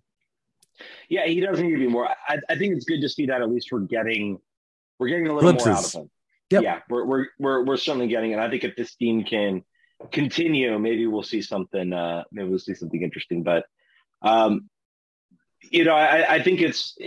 Yeah, 1.08 1.26
he 1.26 1.40
doesn't 1.40 1.64
need 1.64 1.74
to 1.74 1.78
be 1.78 1.88
more. 1.88 2.08
I, 2.28 2.38
I 2.48 2.56
think 2.56 2.74
it's 2.74 2.84
good 2.86 3.02
to 3.02 3.08
see 3.08 3.26
that 3.26 3.42
at 3.42 3.50
least 3.50 3.68
we're 3.70 3.80
getting, 3.80 4.38
we're 4.98 5.08
getting 5.08 5.28
a 5.28 5.34
little 5.34 5.52
Glimpses. 5.52 5.66
more 5.66 5.76
out 5.76 5.84
of 5.84 5.92
him. 5.92 6.10
Yep. 6.52 6.62
Yeah, 6.62 6.80
we're, 6.90 7.06
we're 7.06 7.26
we're 7.38 7.64
we're 7.64 7.76
certainly 7.78 8.08
getting 8.08 8.32
it. 8.32 8.38
I 8.38 8.50
think 8.50 8.62
if 8.62 8.76
this 8.76 8.94
team 8.94 9.24
can 9.24 9.64
continue, 10.10 10.78
maybe 10.78 11.06
we'll 11.06 11.22
see 11.22 11.40
something. 11.40 11.94
Uh, 11.94 12.24
maybe 12.30 12.50
we'll 12.50 12.58
see 12.58 12.74
something 12.74 13.02
interesting. 13.02 13.42
But 13.42 13.64
um, 14.20 14.68
you 15.70 15.84
know, 15.84 15.94
I, 15.94 16.34
I 16.34 16.42
think 16.42 16.60
it's 16.60 16.98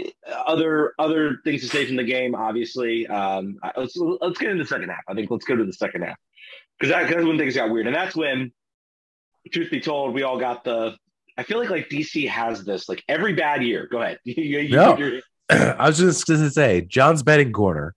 other 0.47 0.93
other 0.97 1.37
things 1.43 1.61
to 1.61 1.67
say 1.67 1.85
from 1.85 1.97
the 1.97 2.03
game. 2.03 2.33
Obviously, 2.33 3.05
um, 3.05 3.59
let's 3.77 3.95
let's 3.95 4.39
get 4.39 4.49
into 4.49 4.63
the 4.63 4.67
second 4.67 4.89
half. 4.89 5.03
I 5.07 5.13
think 5.13 5.29
let's 5.29 5.45
go 5.45 5.55
to 5.55 5.65
the 5.65 5.73
second 5.73 6.03
half 6.03 6.17
because 6.79 6.91
that, 6.91 7.09
that's 7.09 7.23
when 7.23 7.37
things 7.37 7.55
got 7.55 7.69
weird, 7.69 7.85
and 7.85 7.95
that's 7.95 8.15
when, 8.15 8.51
truth 9.49 9.71
be 9.71 9.79
told, 9.79 10.13
we 10.13 10.23
all 10.23 10.39
got 10.39 10.63
the. 10.63 10.95
I 11.37 11.43
feel 11.43 11.59
like 11.59 11.69
like 11.69 11.89
DC 11.89 12.29
has 12.29 12.63
this 12.63 12.87
like 12.87 13.03
every 13.09 13.33
bad 13.33 13.61
year. 13.63 13.87
Go 13.91 14.01
ahead. 14.01 14.19
you, 14.25 14.59
you, 14.59 14.75
no. 14.75 15.19
I 15.49 15.87
was 15.87 15.97
just 15.97 16.25
going 16.25 16.39
to 16.39 16.49
say 16.49 16.81
John's 16.81 17.23
betting 17.23 17.51
corner 17.51 17.93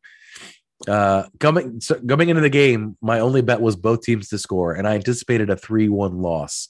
uh, 0.87 1.25
coming 1.41 1.81
so 1.81 1.99
coming 2.09 2.29
into 2.29 2.43
the 2.43 2.51
game, 2.51 2.97
my 3.01 3.21
only 3.21 3.43
bet 3.43 3.61
was 3.61 3.75
both 3.75 4.03
teams 4.03 4.29
to 4.29 4.39
score, 4.39 4.75
and 4.75 4.87
I 4.87 4.95
anticipated 4.95 5.51
a 5.51 5.57
three-one 5.57 6.19
loss, 6.19 6.69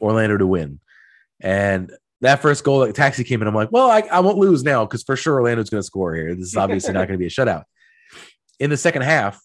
Orlando 0.00 0.36
to 0.36 0.46
win. 0.46 0.80
And 1.40 1.92
that 2.20 2.40
first 2.40 2.62
goal, 2.62 2.80
like 2.80 2.94
taxi 2.94 3.24
came 3.24 3.42
in, 3.42 3.48
I'm 3.48 3.54
like, 3.54 3.72
well, 3.72 3.90
I, 3.90 4.00
I 4.10 4.20
won't 4.20 4.38
lose 4.38 4.62
now 4.62 4.84
because 4.84 5.02
for 5.02 5.16
sure 5.16 5.34
Orlando's 5.34 5.70
going 5.70 5.80
to 5.80 5.86
score 5.86 6.14
here. 6.14 6.34
This 6.34 6.48
is 6.48 6.56
obviously 6.56 6.92
not 6.92 7.08
going 7.08 7.18
to 7.18 7.18
be 7.18 7.26
a 7.26 7.30
shutout. 7.30 7.64
In 8.60 8.70
the 8.70 8.76
second 8.76 9.02
half, 9.02 9.40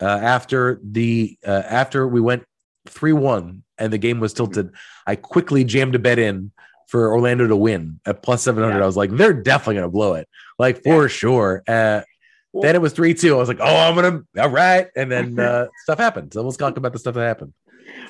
uh, 0.00 0.06
after 0.06 0.80
the 0.82 1.36
uh, 1.46 1.62
after 1.66 2.08
we 2.08 2.20
went 2.20 2.44
three 2.86 3.12
one 3.12 3.62
and 3.78 3.92
the 3.92 3.98
game 3.98 4.20
was 4.20 4.32
tilted, 4.32 4.72
I 5.06 5.16
quickly 5.16 5.64
jammed 5.64 5.94
a 5.94 5.98
bet 5.98 6.18
in 6.18 6.52
for 6.88 7.12
Orlando 7.12 7.46
to 7.46 7.56
win 7.56 8.00
at 8.04 8.22
plus 8.22 8.42
700. 8.42 8.76
Yeah. 8.76 8.82
I 8.82 8.86
was 8.86 8.96
like, 8.96 9.10
they're 9.10 9.32
definitely 9.32 9.76
going 9.76 9.86
to 9.86 9.92
blow 9.92 10.14
it, 10.14 10.28
like 10.58 10.82
for 10.82 11.02
yeah. 11.02 11.08
sure. 11.08 11.62
Uh, 11.68 12.02
well, 12.52 12.62
then 12.62 12.74
it 12.74 12.82
was 12.82 12.92
three 12.92 13.14
two. 13.14 13.34
I 13.34 13.38
was 13.38 13.48
like, 13.48 13.60
oh, 13.60 13.76
I'm 13.76 13.94
gonna 13.94 14.22
all 14.38 14.50
right, 14.50 14.88
and 14.96 15.10
then 15.10 15.38
uh, 15.38 15.68
stuff 15.84 15.98
happened. 15.98 16.32
So 16.32 16.42
let's 16.42 16.56
talk 16.56 16.76
about 16.76 16.92
the 16.92 16.98
stuff 16.98 17.14
that 17.14 17.26
happened. 17.26 17.52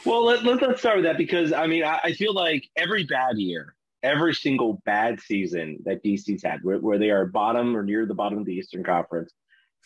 Well, 0.06 0.24
let's 0.24 0.42
let, 0.42 0.62
us 0.62 0.78
start 0.78 0.96
with 0.96 1.04
that 1.04 1.18
because 1.18 1.52
I 1.52 1.66
mean, 1.66 1.84
I, 1.84 2.00
I, 2.04 2.12
feel 2.12 2.32
like 2.32 2.66
every 2.74 3.04
bad 3.04 3.36
year, 3.36 3.74
every 4.02 4.34
single 4.34 4.80
bad 4.86 5.20
season 5.20 5.78
that 5.84 6.02
DC's 6.02 6.42
had, 6.42 6.60
where, 6.62 6.78
where 6.78 6.98
they 6.98 7.10
are 7.10 7.26
bottom 7.26 7.76
or 7.76 7.82
near 7.82 8.06
the 8.06 8.14
bottom 8.14 8.38
of 8.38 8.46
the 8.46 8.54
Eastern 8.54 8.82
Conference, 8.82 9.32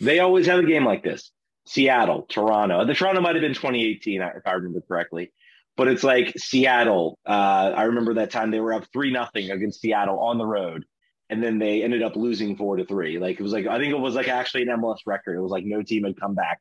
they 0.00 0.20
always 0.20 0.46
have 0.46 0.60
a 0.60 0.66
game 0.66 0.84
like 0.84 1.02
this. 1.02 1.32
Seattle, 1.66 2.22
Toronto. 2.28 2.84
The 2.84 2.94
Toronto 2.94 3.20
might 3.20 3.34
have 3.34 3.42
been 3.42 3.54
2018, 3.54 4.20
if 4.20 4.46
I 4.46 4.52
remember 4.52 4.80
correctly. 4.80 5.32
But 5.76 5.88
it's 5.88 6.04
like 6.04 6.34
Seattle. 6.38 7.18
Uh, 7.26 7.72
I 7.74 7.84
remember 7.84 8.14
that 8.14 8.30
time 8.30 8.50
they 8.50 8.60
were 8.60 8.74
up 8.74 8.86
three 8.92 9.10
nothing 9.10 9.50
against 9.50 9.80
Seattle 9.80 10.20
on 10.20 10.38
the 10.38 10.46
road 10.46 10.84
and 11.30 11.42
then 11.42 11.58
they 11.58 11.82
ended 11.82 12.02
up 12.02 12.16
losing 12.16 12.56
four 12.56 12.76
to 12.76 12.84
three. 12.84 13.18
Like 13.18 13.38
it 13.40 13.42
was 13.42 13.52
like 13.52 13.66
I 13.66 13.78
think 13.78 13.92
it 13.92 13.98
was 13.98 14.14
like 14.14 14.28
actually 14.28 14.62
an 14.62 14.68
MLS 14.68 14.98
record. 15.06 15.36
It 15.36 15.40
was 15.40 15.50
like 15.50 15.64
no 15.64 15.82
team 15.82 16.04
had 16.04 16.18
come 16.18 16.34
back 16.34 16.60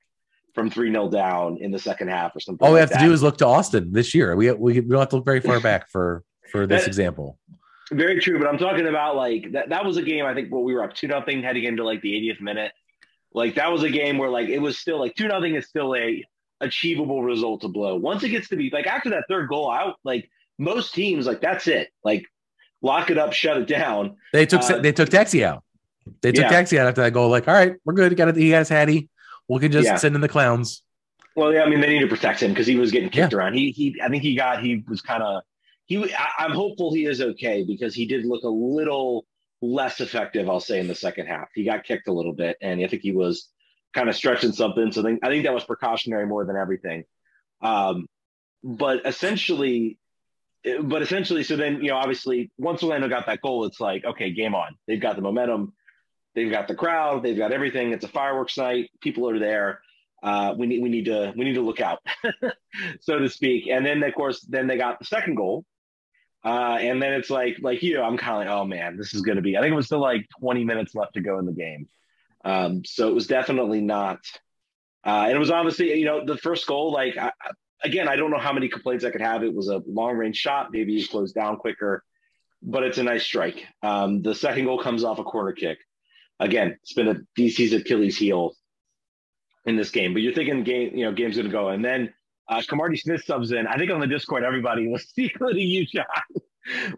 from 0.54 0.70
three 0.70 0.92
0 0.92 1.10
down 1.10 1.58
in 1.60 1.72
the 1.72 1.80
second 1.80 2.10
half 2.10 2.36
or 2.36 2.40
something. 2.40 2.66
All 2.66 2.74
we 2.74 2.80
like 2.80 2.90
have 2.90 2.98
that. 2.98 3.04
to 3.04 3.06
do 3.06 3.14
is 3.14 3.24
look 3.24 3.38
to 3.38 3.46
Austin 3.46 3.92
this 3.92 4.14
year. 4.14 4.36
We 4.36 4.52
we, 4.52 4.80
we 4.80 4.82
don't 4.82 5.00
have 5.00 5.10
to 5.10 5.18
look 5.18 5.26
very 5.26 5.42
far 5.42 5.60
back 5.60 5.90
for 5.90 6.24
for 6.52 6.66
this 6.68 6.82
that, 6.84 6.88
example. 6.88 7.38
Very 7.92 8.20
true, 8.20 8.40
but 8.40 8.48
I'm 8.48 8.58
talking 8.58 8.88
about 8.88 9.16
like 9.16 9.52
that. 9.52 9.70
That 9.70 9.86
was 9.86 9.98
a 9.98 10.02
game 10.02 10.26
I 10.26 10.34
think 10.34 10.52
where 10.52 10.62
we 10.62 10.74
were 10.74 10.84
up 10.84 10.94
two 10.94 11.08
nothing 11.08 11.44
heading 11.44 11.66
into 11.66 11.84
like 11.84 12.02
the 12.02 12.14
80th 12.14 12.42
minute. 12.42 12.72
Like 13.34 13.56
that 13.56 13.72
was 13.72 13.84
a 13.84 13.90
game 13.90 14.18
where 14.18 14.30
like 14.30 14.50
it 14.50 14.60
was 14.60 14.78
still 14.78 15.00
like 15.00 15.16
two 15.16 15.28
nothing 15.28 15.56
is 15.56 15.68
still 15.68 15.96
a 15.96 16.24
achievable 16.62 17.24
result 17.24 17.62
to 17.62 17.68
blow. 17.68 17.96
Once 17.96 18.24
it 18.24 18.30
gets 18.30 18.50
to 18.50 18.56
be 18.56 18.70
like 18.72 18.88
after 18.88 19.10
that 19.12 19.26
third 19.28 19.50
goal 19.50 19.72
out, 19.72 19.98
like 20.04 20.30
most 20.58 20.94
teams 20.94 21.26
like 21.26 21.42
that's 21.42 21.68
it. 21.68 21.90
Like 22.04 22.26
lock 22.82 23.10
it 23.10 23.18
up, 23.18 23.34
shut 23.34 23.58
it 23.58 23.68
down. 23.68 24.18
They 24.32 24.46
took 24.46 24.62
uh, 24.62 24.80
they 24.80 24.92
took 24.92 25.10
taxi 25.10 25.44
out. 25.44 25.64
They 26.22 26.32
took 26.32 26.44
yeah. 26.44 26.50
taxi 26.50 26.78
out 26.78 26.88
after 26.88 27.02
that 27.02 27.14
goal. 27.14 27.30
Like, 27.30 27.48
all 27.48 27.54
right, 27.54 27.76
we're 27.86 27.94
good. 27.94 28.16
Got 28.16 28.30
it. 28.30 28.36
He 28.36 28.50
has 28.52 28.70
Hattie. 28.70 29.10
We 29.48 29.60
can 29.60 29.72
just 29.72 29.86
yeah. 29.86 29.96
send 29.96 30.16
in 30.16 30.22
the 30.22 30.30
clowns. 30.30 30.84
Well, 31.36 31.52
yeah, 31.54 31.64
I 31.64 31.70
mean 31.70 31.82
they 31.82 31.88
need 31.88 32.02
to 32.02 32.08
protect 32.08 32.42
him 32.42 32.52
because 32.52 32.68
he 32.68 32.76
was 32.76 32.92
getting 32.92 33.10
kicked 33.10 33.34
yeah. 33.34 33.38
around. 33.38 33.56
He 33.56 33.72
he, 33.72 34.00
I 34.02 34.10
think 34.10 34.22
he 34.22 34.36
got 34.36 34.62
he 34.62 34.84
was 34.88 35.02
kind 35.02 35.24
of 35.24 35.42
he. 35.86 36.14
I, 36.14 36.30
I'm 36.40 36.52
hopeful 36.52 36.94
he 36.94 37.06
is 37.06 37.22
okay 37.22 37.64
because 37.64 37.96
he 37.96 38.06
did 38.06 38.26
look 38.26 38.44
a 38.44 38.50
little 38.50 39.26
less 39.64 40.02
effective. 40.02 40.50
I'll 40.50 40.60
say 40.60 40.80
in 40.80 40.88
the 40.88 40.96
second 40.96 41.28
half, 41.28 41.48
he 41.56 41.64
got 41.64 41.86
kicked 41.86 42.08
a 42.08 42.14
little 42.14 42.34
bit, 42.34 42.58
and 42.62 42.84
I 42.84 42.88
think 42.88 43.02
he 43.02 43.14
was 43.14 43.48
kind 43.94 44.10
of 44.10 44.16
stretching 44.16 44.52
something. 44.52 44.92
So 44.92 45.02
I 45.24 45.30
think 45.30 45.46
that 45.46 45.54
was 45.54 45.64
precautionary 45.64 46.26
more 46.26 46.46
than 46.46 46.58
everything. 46.58 47.06
Um, 47.62 48.08
but 48.64 49.06
essentially, 49.06 49.98
but 50.82 51.02
essentially, 51.02 51.44
so 51.44 51.56
then 51.56 51.82
you 51.82 51.90
know, 51.90 51.98
obviously, 51.98 52.52
once 52.58 52.84
Orlando 52.84 53.08
got 53.08 53.26
that 53.28 53.42
goal, 53.42 53.66
it's 53.66 53.80
like 53.80 54.04
okay, 54.04 54.32
game 54.32 54.54
on. 54.54 54.76
They've 54.88 55.02
got 55.02 55.16
the 55.16 55.22
momentum, 55.22 55.74
they've 56.36 56.52
got 56.52 56.68
the 56.68 56.76
crowd, 56.76 57.24
they've 57.24 57.38
got 57.38 57.54
everything. 57.54 57.94
It's 57.94 58.06
a 58.06 58.10
fireworks 58.10 58.58
night. 58.58 58.90
People 59.02 59.30
are 59.30 59.40
there. 59.40 59.82
Uh, 60.22 60.56
we 60.58 60.68
need 60.68 60.82
we 60.82 60.90
need 60.90 61.06
to 61.06 61.34
we 61.38 61.46
need 61.46 61.56
to 61.56 61.62
look 61.62 61.82
out, 61.82 62.00
so 63.02 63.20
to 63.20 63.30
speak. 63.30 63.68
And 63.68 63.86
then 63.86 64.04
of 64.04 64.14
course, 64.14 64.42
then 64.42 64.68
they 64.68 64.78
got 64.78 65.00
the 65.00 65.06
second 65.06 65.36
goal, 65.36 65.66
uh, 66.44 66.78
and 66.80 67.02
then 67.02 67.14
it's 67.14 67.30
like 67.30 67.58
like 67.62 67.82
you 67.84 68.02
I'm 68.02 68.18
kind 68.18 68.34
of 68.34 68.40
like, 68.40 68.62
oh 68.62 68.66
man, 68.66 68.98
this 68.98 69.14
is 69.14 69.22
going 69.22 69.38
to 69.38 69.42
be. 69.42 69.58
I 69.58 69.62
think 69.62 69.72
it 69.72 69.76
was 69.76 69.86
still 69.86 70.02
like 70.02 70.28
20 70.40 70.66
minutes 70.66 70.94
left 70.94 71.14
to 71.14 71.22
go 71.22 71.40
in 71.40 71.46
the 71.46 71.54
game, 71.54 71.88
um, 72.44 72.84
so 72.86 73.08
it 73.08 73.16
was 73.16 73.28
definitely 73.28 73.82
not. 73.82 74.20
Uh, 75.06 75.26
and 75.28 75.34
it 75.34 75.40
was 75.40 75.52
obviously, 75.52 75.94
you 75.98 76.06
know, 76.06 76.26
the 76.26 76.38
first 76.38 76.68
goal. 76.68 76.92
Like 76.92 77.18
I, 77.18 77.32
again, 77.84 78.08
I 78.08 78.16
don't 78.16 78.32
know 78.32 78.40
how 78.40 78.54
many 78.54 78.70
complaints 78.70 79.06
I 79.06 79.12
could 79.12 79.22
have. 79.22 79.44
It 79.44 79.54
was 79.54 79.70
a 79.70 79.82
long 79.86 80.18
range 80.18 80.38
shot. 80.38 80.72
Maybe 80.72 80.98
he 80.98 81.08
closed 81.08 81.36
down 81.36 81.58
quicker, 81.58 82.04
but 82.62 82.84
it's 82.84 82.98
a 82.98 83.04
nice 83.04 83.24
strike. 83.24 83.66
Um, 83.82 84.22
the 84.22 84.36
second 84.36 84.66
goal 84.66 84.82
comes 84.82 85.04
off 85.04 85.20
a 85.20 85.24
corner 85.24 85.54
kick. 85.54 85.80
Again, 86.40 86.78
it's 86.82 86.94
been 86.94 87.08
a 87.08 87.16
DC's 87.38 87.74
Achilles 87.74 88.18
heel 88.18 88.54
in 89.66 89.78
this 89.78 89.92
game. 89.92 90.14
But 90.14 90.22
you're 90.22 90.34
thinking 90.34 90.64
game, 90.64 90.96
you 90.96 91.06
know, 91.06 91.14
game's 91.14 91.36
going 91.36 91.48
to 91.48 91.52
go, 91.52 91.70
and 91.70 91.84
then 91.84 92.14
uh, 92.54 92.62
Kimarni 92.62 93.00
Smith 93.00 93.24
subs 93.26 93.52
in. 93.52 93.68
I 93.68 93.78
think 93.78 93.92
on 93.92 94.00
the 94.00 94.08
Discord, 94.08 94.44
everybody 94.44 94.88
was 94.92 95.08
secretly 95.14 95.64
you 95.64 95.86
shot. 95.86 96.08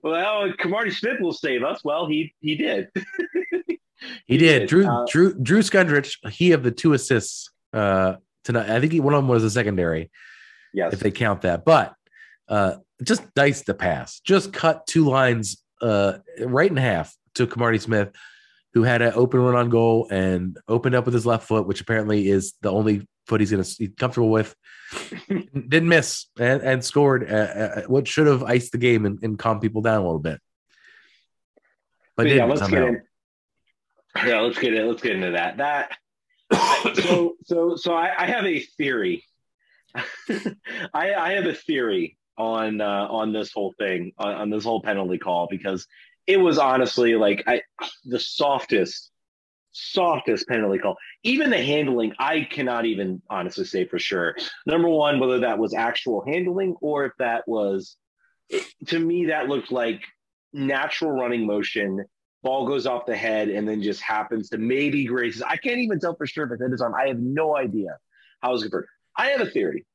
well, 0.04 0.52
Kimarni 0.54 0.94
Smith 0.94 1.20
will 1.20 1.34
save 1.34 1.64
us. 1.64 1.82
Well, 1.84 2.08
he 2.08 2.34
he 2.40 2.56
did. 2.56 2.90
he, 2.96 3.80
he, 4.26 4.38
did. 4.38 4.60
did. 4.60 4.70
Drew 4.70 4.88
uh, 4.88 5.06
Drew 5.08 5.34
Drew 5.36 5.60
Skundrich. 5.60 6.16
He 6.32 6.52
of 6.52 6.64
the 6.64 6.72
two 6.72 6.94
assists 6.94 7.50
uh, 7.74 8.16
tonight. 8.44 8.70
I 8.70 8.80
think 8.80 8.94
he, 8.94 9.00
one 9.00 9.14
of 9.14 9.20
them 9.20 9.28
was 9.28 9.44
a 9.44 9.50
secondary. 9.50 10.12
Yes, 10.74 10.94
if 10.94 11.00
they 11.00 11.12
count 11.12 11.42
that. 11.42 11.66
But 11.66 11.94
uh, 12.48 12.76
just 13.04 13.34
dice 13.34 13.64
the 13.64 13.74
pass. 13.74 14.20
Just 14.20 14.54
cut 14.54 14.86
two 14.88 15.06
lines 15.06 15.64
uh, 15.82 16.20
right 16.40 16.70
in 16.70 16.78
half 16.78 17.16
to 17.36 17.48
Kimarni 17.48 17.82
Smith 17.82 18.12
who 18.76 18.84
had 18.84 19.02
an 19.02 19.14
open 19.16 19.40
run 19.40 19.56
on 19.56 19.70
goal 19.70 20.06
and 20.12 20.58
opened 20.68 20.94
up 20.94 21.06
with 21.06 21.14
his 21.14 21.26
left 21.26 21.48
foot, 21.48 21.66
which 21.66 21.80
apparently 21.80 22.28
is 22.28 22.54
the 22.62 22.70
only 22.70 23.08
foot 23.28 23.42
he's 23.42 23.52
going 23.52 23.64
to 23.64 23.76
be 23.78 23.88
comfortable 23.90 24.30
with. 24.30 24.56
Didn't 25.30 25.90
miss 25.90 26.28
and, 26.40 26.62
and 26.62 26.84
scored 26.84 27.30
uh, 27.30 27.36
uh, 27.36 27.82
what 27.88 28.08
should 28.08 28.28
have 28.28 28.44
iced 28.44 28.72
the 28.72 28.78
game 28.78 29.06
and, 29.06 29.20
and 29.24 29.38
calmed 29.40 29.62
people 29.62 29.82
down 29.82 30.02
a 30.02 30.06
little 30.06 30.20
bit. 30.20 30.40
But 32.16 32.28
yeah, 32.28 32.46
let's 32.46 32.62
somehow. 32.62 32.78
get 32.78 32.88
in. 32.88 33.02
Yeah, 34.28 34.40
let's 34.42 34.58
get 34.58 34.74
it. 34.74 34.86
Let's 34.86 35.02
get 35.02 35.14
into 35.14 35.32
that. 35.32 35.58
That 35.58 35.98
so 36.96 37.36
so 37.46 37.76
so 37.76 37.94
I, 37.94 38.12
I 38.18 38.28
have 38.28 38.46
a 38.46 38.60
theory. 38.60 39.24
I, 39.96 41.14
I 41.14 41.32
have 41.34 41.46
a 41.46 41.54
theory 41.54 42.18
on 42.38 42.82
uh, 42.82 43.08
on 43.10 43.34
this 43.34 43.52
whole 43.52 43.74
thing 43.78 44.14
on, 44.18 44.34
on 44.34 44.50
this 44.50 44.64
whole 44.64 44.82
penalty 44.82 45.18
call 45.18 45.48
because 45.50 45.88
it 46.28 46.38
was 46.38 46.58
honestly 46.58 47.16
like 47.16 47.44
I 47.48 47.62
the 48.06 48.20
softest, 48.20 49.12
softest 49.76 50.48
penalty 50.48 50.80
call. 50.80 50.96
Even 51.24 51.50
the 51.50 51.62
handling, 51.62 52.14
I 52.18 52.48
cannot 52.50 52.86
even 52.86 53.22
honestly 53.30 53.66
say 53.66 53.86
for 53.86 54.00
sure. 54.00 54.36
Number 54.66 54.88
one, 54.88 55.20
whether 55.20 55.40
that 55.40 55.60
was 55.60 55.74
actual 55.74 56.24
handling 56.26 56.76
or 56.82 57.06
if 57.06 57.12
that 57.20 57.48
was, 57.48 57.98
to 58.88 59.00
me, 59.00 59.26
that 59.26 59.50
looked 59.50 59.72
like 59.72 60.02
natural 60.54 61.12
running 61.12 61.46
motion. 61.46 62.06
Ball 62.42 62.66
goes 62.68 62.86
off 62.86 63.06
the 63.06 63.16
head 63.18 63.50
and 63.50 63.68
then 63.68 63.82
just 63.82 64.02
happens 64.02 64.50
to 64.50 64.58
maybe 64.58 65.06
graces. 65.06 65.42
I 65.42 65.58
can't 65.58 65.80
even 65.80 66.00
tell 66.00 66.16
for 66.16 66.26
sure 66.26 66.46
if 66.46 66.62
it 66.62 66.72
his 66.72 66.82
arm. 66.82 66.94
I 66.96 67.08
have 67.08 67.20
no 67.20 67.58
idea 67.58 67.98
how 68.42 68.52
it 68.52 68.54
was 68.54 68.62
converted. 68.62 68.90
I 69.18 69.30
have 69.30 69.42
a 69.42 69.50
theory. 69.50 69.86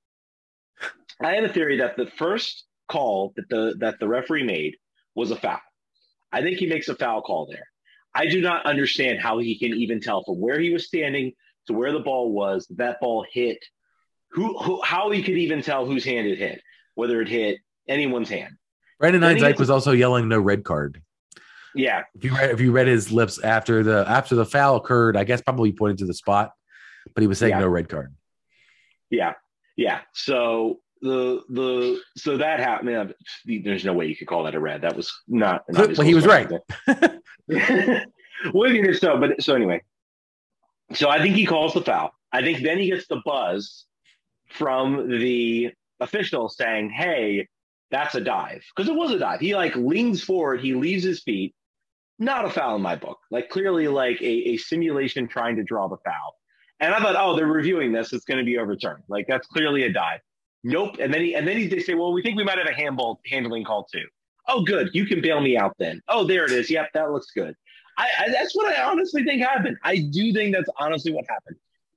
I 1.22 1.34
have 1.34 1.44
a 1.44 1.52
theory 1.52 1.78
that 1.78 1.96
the 1.96 2.06
first 2.18 2.64
call 2.88 3.32
that 3.36 3.48
the 3.48 3.74
that 3.78 4.00
the 4.00 4.08
referee 4.08 4.42
made 4.42 4.76
was 5.14 5.30
a 5.30 5.36
foul. 5.36 5.60
I 6.32 6.42
think 6.42 6.58
he 6.58 6.66
makes 6.66 6.88
a 6.88 6.96
foul 6.96 7.22
call 7.22 7.46
there. 7.46 7.68
I 8.14 8.26
do 8.26 8.40
not 8.40 8.66
understand 8.66 9.20
how 9.20 9.38
he 9.38 9.58
can 9.58 9.72
even 9.72 10.00
tell 10.00 10.24
from 10.24 10.40
where 10.40 10.58
he 10.58 10.70
was 10.70 10.86
standing 10.86 11.32
to 11.66 11.72
where 11.72 11.92
the 11.92 12.00
ball 12.00 12.32
was, 12.32 12.66
that 12.76 13.00
ball 13.00 13.24
hit, 13.30 13.58
who, 14.30 14.58
who 14.58 14.82
how 14.82 15.10
he 15.10 15.22
could 15.22 15.38
even 15.38 15.62
tell 15.62 15.86
whose 15.86 16.04
hand 16.04 16.26
it 16.26 16.38
hit, 16.38 16.60
whether 16.94 17.20
it 17.20 17.28
hit 17.28 17.58
anyone's 17.88 18.28
hand. 18.28 18.56
Brandon 18.98 19.22
Hines 19.22 19.58
was 19.58 19.70
also 19.70 19.92
yelling 19.92 20.28
no 20.28 20.38
red 20.38 20.64
card. 20.64 21.02
Yeah. 21.74 22.02
If 22.14 22.24
you 22.24 22.34
read 22.34 22.50
if 22.50 22.60
you 22.60 22.72
read 22.72 22.86
his 22.86 23.12
lips 23.12 23.38
after 23.38 23.82
the 23.82 24.04
after 24.06 24.34
the 24.34 24.44
foul 24.44 24.76
occurred, 24.76 25.16
I 25.16 25.24
guess 25.24 25.40
probably 25.40 25.72
pointed 25.72 25.98
to 25.98 26.06
the 26.06 26.14
spot, 26.14 26.52
but 27.14 27.22
he 27.22 27.26
was 27.26 27.38
saying 27.38 27.50
yeah. 27.50 27.60
no 27.60 27.68
red 27.68 27.88
card. 27.88 28.14
Yeah. 29.08 29.34
Yeah. 29.76 30.00
So 30.12 30.80
the 31.02 31.42
the 31.48 32.00
so 32.16 32.36
that 32.36 32.60
happened. 32.60 33.14
there's 33.44 33.84
no 33.84 33.92
way 33.92 34.06
you 34.06 34.16
could 34.16 34.28
call 34.28 34.44
that 34.44 34.54
a 34.54 34.60
red. 34.60 34.82
That 34.82 34.96
was 34.96 35.12
not. 35.28 35.64
well, 35.68 36.00
he 36.00 36.14
was 36.14 36.26
right. 36.26 36.50
well, 38.52 38.70
you 38.70 38.94
so, 38.94 39.18
but 39.18 39.42
so 39.42 39.54
anyway. 39.54 39.82
So 40.92 41.08
I 41.08 41.20
think 41.20 41.36
he 41.36 41.46
calls 41.46 41.74
the 41.74 41.82
foul. 41.82 42.12
I 42.32 42.42
think 42.42 42.62
then 42.62 42.78
he 42.78 42.90
gets 42.90 43.06
the 43.06 43.22
buzz 43.24 43.86
from 44.50 45.08
the 45.08 45.70
official 46.00 46.48
saying, 46.48 46.90
"Hey, 46.90 47.48
that's 47.90 48.14
a 48.14 48.20
dive," 48.20 48.62
because 48.74 48.90
it 48.90 48.94
was 48.94 49.10
a 49.12 49.18
dive. 49.18 49.40
He 49.40 49.54
like 49.54 49.74
leans 49.76 50.22
forward, 50.22 50.60
he 50.60 50.74
leaves 50.74 51.04
his 51.04 51.22
feet. 51.22 51.54
Not 52.18 52.44
a 52.44 52.50
foul 52.50 52.76
in 52.76 52.82
my 52.82 52.96
book. 52.96 53.18
Like 53.30 53.48
clearly, 53.48 53.88
like 53.88 54.20
a, 54.20 54.50
a 54.50 54.56
simulation 54.58 55.26
trying 55.26 55.56
to 55.56 55.62
draw 55.62 55.88
the 55.88 55.96
foul. 56.04 56.34
And 56.78 56.94
I 56.94 56.98
thought, 56.98 57.16
oh, 57.16 57.36
they're 57.36 57.46
reviewing 57.46 57.92
this. 57.92 58.12
It's 58.12 58.24
going 58.24 58.38
to 58.38 58.44
be 58.44 58.58
overturned. 58.58 59.04
Like 59.08 59.26
that's 59.26 59.46
clearly 59.46 59.84
a 59.84 59.92
dive. 59.92 60.20
Nope. 60.62 60.96
And 61.00 61.12
then 61.12 61.22
he 61.22 61.34
and 61.34 61.46
then 61.46 61.56
he, 61.56 61.66
they 61.66 61.80
say, 61.80 61.94
well, 61.94 62.12
we 62.12 62.22
think 62.22 62.36
we 62.36 62.44
might 62.44 62.58
have 62.58 62.66
a 62.66 62.74
handball 62.74 63.20
handling 63.26 63.64
call 63.64 63.84
too. 63.84 64.04
Oh, 64.46 64.62
good. 64.62 64.90
You 64.92 65.06
can 65.06 65.20
bail 65.20 65.40
me 65.40 65.56
out 65.56 65.76
then. 65.78 66.02
Oh, 66.08 66.24
there 66.24 66.44
it 66.44 66.50
is. 66.50 66.70
Yep, 66.70 66.90
that 66.94 67.12
looks 67.12 67.30
good. 67.30 67.54
I, 67.96 68.08
I, 68.18 68.30
that's 68.30 68.54
what 68.54 68.66
I 68.66 68.82
honestly 68.82 69.24
think 69.24 69.42
happened. 69.42 69.76
I 69.84 69.96
do 69.96 70.32
think 70.32 70.54
that's 70.54 70.68
honestly 70.78 71.12
what 71.12 71.24
happened. 71.28 71.56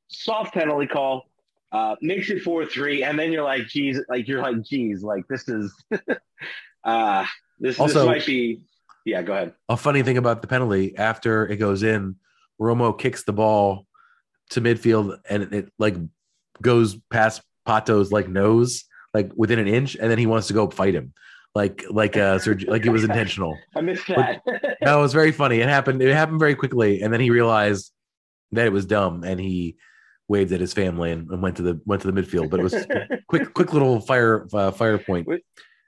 Soft 0.10 0.54
penalty 0.54 0.86
call 0.86 1.30
uh, 1.72 1.96
makes 2.02 2.30
it 2.30 2.44
four 2.44 2.66
three, 2.66 3.04
and 3.04 3.18
then 3.18 3.32
you're 3.32 3.44
like, 3.44 3.68
geez, 3.68 4.00
like 4.10 4.28
you're 4.28 4.42
like, 4.42 4.62
geez, 4.62 5.02
like 5.02 5.28
this 5.28 5.48
is, 5.50 5.74
uh, 6.84 7.26
this, 7.60 7.80
also, 7.80 8.00
this 8.00 8.06
might 8.06 8.26
be. 8.26 8.62
Yeah, 9.06 9.22
go 9.22 9.34
ahead. 9.34 9.54
A 9.68 9.76
funny 9.76 10.04
thing 10.04 10.18
about 10.18 10.42
the 10.42 10.48
penalty 10.48 10.96
after 10.98 11.48
it 11.48 11.58
goes 11.58 11.84
in, 11.84 12.16
Romo 12.62 12.98
kicks 12.98 13.24
the 13.24 13.34
ball 13.34 13.88
to 14.52 14.62
midfield, 14.62 15.18
and 15.30 15.44
it, 15.44 15.54
it 15.54 15.74
like 15.80 15.96
goes 16.62 16.98
past 17.10 17.42
Pato's 17.68 18.12
like 18.12 18.28
nose, 18.28 18.86
like 19.14 19.32
within 19.36 19.60
an 19.60 19.68
inch, 19.68 19.96
and 19.96 20.10
then 20.10 20.18
he 20.18 20.26
wants 20.26 20.48
to 20.48 20.54
go 20.54 20.70
fight 20.70 20.96
him, 20.96 21.14
like 21.56 21.84
like 21.90 22.18
uh 22.18 22.40
like 22.68 22.86
it 22.86 22.92
was 22.92 23.04
intentional. 23.04 23.58
I 23.76 23.82
missed 23.82 24.08
that. 24.08 24.42
But, 24.46 24.78
no, 24.82 25.00
it 25.00 25.02
was 25.02 25.14
very 25.14 25.32
funny. 25.32 25.60
It 25.60 25.70
happened. 25.70 26.02
It 26.02 26.14
happened 26.14 26.40
very 26.40 26.56
quickly, 26.56 27.02
and 27.02 27.14
then 27.14 27.22
he 27.22 27.30
realized 27.30 27.92
that 28.52 28.66
it 28.66 28.74
was 28.74 28.86
dumb, 28.86 29.24
and 29.24 29.40
he 29.40 29.78
waved 30.28 30.52
at 30.52 30.62
his 30.62 30.74
family 30.74 31.12
and, 31.12 31.30
and 31.30 31.42
went 31.42 31.58
to 31.58 31.64
the 31.64 31.80
went 31.86 32.02
to 32.02 32.12
the 32.12 32.22
midfield. 32.22 32.50
But 32.50 32.60
it 32.60 32.64
was 32.64 32.86
quick 33.28 33.54
quick 33.54 33.74
little 33.74 34.00
fire 34.00 34.48
uh, 34.54 34.72
fire 34.72 34.98
point. 34.98 35.28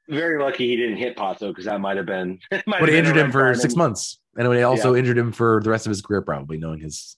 Very 0.07 0.41
lucky 0.41 0.67
he 0.67 0.75
didn't 0.75 0.97
hit 0.97 1.17
Pato 1.17 1.49
because 1.49 1.65
that 1.65 1.81
might 1.81 1.97
have 1.97 2.05
been. 2.05 2.39
Would 2.51 2.63
have 2.67 2.89
injured 2.89 3.17
him 3.17 3.31
for 3.31 3.53
six 3.55 3.75
months, 3.75 4.19
and 4.37 4.51
it 4.53 4.61
also 4.61 4.93
yeah. 4.93 4.99
injured 4.99 5.17
him 5.17 5.31
for 5.31 5.61
the 5.63 5.69
rest 5.69 5.87
of 5.87 5.89
his 5.89 6.01
career, 6.01 6.21
probably 6.21 6.57
knowing 6.57 6.79
his 6.79 7.17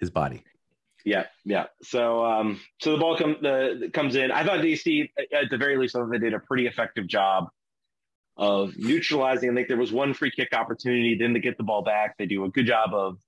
his 0.00 0.10
body. 0.10 0.42
Yeah, 1.04 1.24
yeah. 1.44 1.66
So, 1.82 2.24
um, 2.24 2.60
so 2.80 2.92
the 2.92 2.98
ball 2.98 3.16
come, 3.16 3.36
the, 3.42 3.90
comes 3.92 4.16
in. 4.16 4.30
I 4.30 4.42
thought 4.44 4.60
DC, 4.60 5.10
at 5.32 5.50
the 5.50 5.58
very 5.58 5.76
least, 5.76 5.94
I 5.94 6.04
they 6.10 6.18
did 6.18 6.32
a 6.32 6.40
pretty 6.40 6.66
effective 6.66 7.06
job 7.06 7.48
of 8.38 8.76
neutralizing. 8.76 9.50
I 9.50 9.54
think 9.54 9.68
there 9.68 9.76
was 9.76 9.92
one 9.92 10.14
free 10.14 10.30
kick 10.30 10.54
opportunity. 10.54 11.16
Then 11.18 11.34
to 11.34 11.40
get 11.40 11.58
the 11.58 11.62
ball 11.62 11.82
back, 11.82 12.16
they 12.18 12.26
do 12.26 12.44
a 12.44 12.50
good 12.50 12.66
job 12.66 12.94
of 12.94 13.18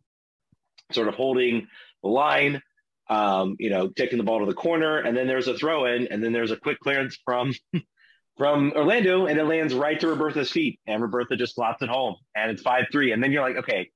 sort 0.92 1.08
of 1.08 1.14
holding 1.14 1.68
the 2.02 2.08
line. 2.08 2.62
Um, 3.08 3.54
you 3.60 3.70
know, 3.70 3.86
taking 3.86 4.18
the 4.18 4.24
ball 4.24 4.40
to 4.40 4.46
the 4.46 4.54
corner, 4.54 4.98
and 4.98 5.16
then 5.16 5.28
there's 5.28 5.46
a 5.46 5.56
throw 5.56 5.84
in, 5.84 6.08
and 6.08 6.24
then 6.24 6.32
there's 6.32 6.50
a 6.50 6.56
quick 6.56 6.80
clearance 6.80 7.16
from 7.24 7.52
from 8.36 8.72
Orlando, 8.74 9.26
and 9.26 9.38
it 9.38 9.44
lands 9.44 9.74
right 9.74 10.00
to 10.00 10.08
Robertha's 10.08 10.50
feet, 10.50 10.80
and 10.88 11.00
Robertha 11.00 11.38
just 11.38 11.54
slots 11.54 11.82
it 11.82 11.88
home, 11.88 12.16
and 12.34 12.50
it's 12.50 12.62
five 12.62 12.86
three, 12.90 13.12
and 13.12 13.22
then 13.22 13.30
you're 13.30 13.42
like, 13.42 13.58
okay, 13.58 13.90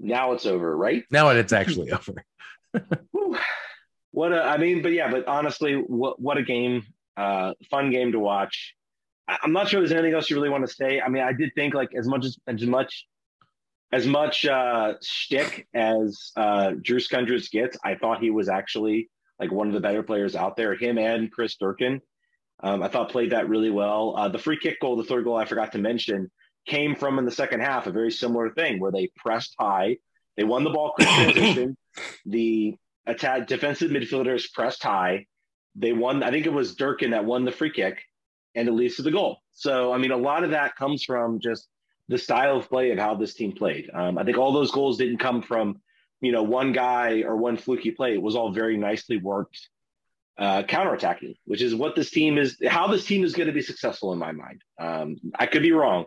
now 0.00 0.32
it's 0.32 0.46
over, 0.46 0.76
right? 0.76 1.04
Now 1.12 1.28
it's 1.28 1.52
actually 1.52 1.92
over 1.92 2.24
what 4.10 4.32
a, 4.32 4.42
I 4.42 4.58
mean, 4.58 4.82
but 4.82 4.92
yeah, 4.92 5.10
but 5.10 5.26
honestly, 5.26 5.74
what 5.74 6.20
what 6.20 6.38
a 6.38 6.42
game, 6.42 6.82
uh, 7.16 7.54
fun 7.70 7.90
game 7.90 8.12
to 8.12 8.18
watch. 8.18 8.74
I, 9.28 9.38
am 9.44 9.52
not 9.52 9.68
sure 9.68 9.80
there's 9.80 9.92
anything 9.92 10.14
else 10.14 10.28
you 10.28 10.36
really 10.36 10.50
want 10.50 10.66
to 10.66 10.74
say. 10.74 11.00
I 11.00 11.08
mean, 11.08 11.22
I 11.22 11.32
did 11.32 11.50
think 11.54 11.74
like 11.74 11.90
as 11.96 12.06
much 12.06 12.24
as 12.24 12.38
as 12.46 12.62
much 12.66 13.06
as 13.92 14.06
much 14.06 14.46
uh 14.46 14.94
shtick 15.02 15.66
as 15.74 16.32
uh 16.36 16.72
Drew 16.80 16.98
Skundrich 16.98 17.50
gets, 17.50 17.76
I 17.84 17.94
thought 17.94 18.20
he 18.22 18.30
was 18.30 18.48
actually 18.48 19.10
like 19.38 19.50
one 19.50 19.68
of 19.68 19.74
the 19.74 19.80
better 19.80 20.02
players 20.02 20.36
out 20.36 20.56
there. 20.56 20.74
Him 20.74 20.98
and 20.98 21.30
Chris 21.32 21.56
Durkin. 21.56 22.00
Um, 22.62 22.82
I 22.82 22.88
thought 22.88 23.10
played 23.10 23.32
that 23.32 23.48
really 23.48 23.70
well. 23.70 24.14
Uh, 24.16 24.28
the 24.28 24.38
free 24.38 24.58
kick 24.58 24.80
goal, 24.80 24.96
the 24.96 25.04
third 25.04 25.24
goal 25.24 25.36
I 25.36 25.46
forgot 25.46 25.72
to 25.72 25.78
mention, 25.78 26.30
came 26.66 26.94
from 26.94 27.18
in 27.18 27.24
the 27.24 27.30
second 27.30 27.60
half 27.60 27.86
a 27.86 27.90
very 27.90 28.10
similar 28.10 28.50
thing 28.50 28.80
where 28.80 28.92
they 28.92 29.10
pressed 29.16 29.54
high. 29.58 29.96
They 30.36 30.44
won 30.44 30.64
the 30.64 30.70
ball 30.70 30.92
quick 30.94 31.08
transition. 31.08 31.76
the 32.26 32.74
attack 33.06 33.46
defensive 33.46 33.90
midfielders 33.90 34.52
pressed 34.52 34.82
high. 34.82 35.26
They 35.74 35.92
won. 35.92 36.22
I 36.22 36.30
think 36.30 36.46
it 36.46 36.52
was 36.52 36.74
Durkin 36.74 37.10
that 37.10 37.24
won 37.24 37.44
the 37.44 37.52
free 37.52 37.70
kick, 37.72 38.02
and 38.54 38.68
it 38.68 38.72
leads 38.72 38.96
to 38.96 39.02
the 39.02 39.10
goal. 39.10 39.38
So 39.52 39.92
I 39.92 39.98
mean, 39.98 40.10
a 40.10 40.16
lot 40.16 40.44
of 40.44 40.50
that 40.50 40.76
comes 40.76 41.04
from 41.04 41.40
just 41.40 41.68
the 42.08 42.18
style 42.18 42.56
of 42.56 42.68
play 42.68 42.90
of 42.90 42.98
how 42.98 43.14
this 43.14 43.34
team 43.34 43.52
played. 43.52 43.88
Um, 43.92 44.18
I 44.18 44.24
think 44.24 44.36
all 44.36 44.52
those 44.52 44.72
goals 44.72 44.98
didn't 44.98 45.18
come 45.18 45.42
from 45.42 45.80
you 46.20 46.32
know 46.32 46.42
one 46.42 46.72
guy 46.72 47.22
or 47.22 47.36
one 47.36 47.56
fluky 47.56 47.92
play. 47.92 48.14
It 48.14 48.22
was 48.22 48.34
all 48.34 48.52
very 48.52 48.76
nicely 48.76 49.16
worked 49.16 49.68
uh, 50.38 50.62
counterattacking, 50.62 51.36
which 51.44 51.62
is 51.62 51.74
what 51.74 51.94
this 51.94 52.10
team 52.10 52.38
is. 52.38 52.56
How 52.66 52.88
this 52.88 53.04
team 53.04 53.24
is 53.24 53.34
going 53.34 53.46
to 53.46 53.52
be 53.52 53.62
successful 53.62 54.12
in 54.12 54.18
my 54.18 54.32
mind. 54.32 54.62
Um, 54.78 55.16
I 55.38 55.46
could 55.46 55.62
be 55.62 55.72
wrong. 55.72 56.06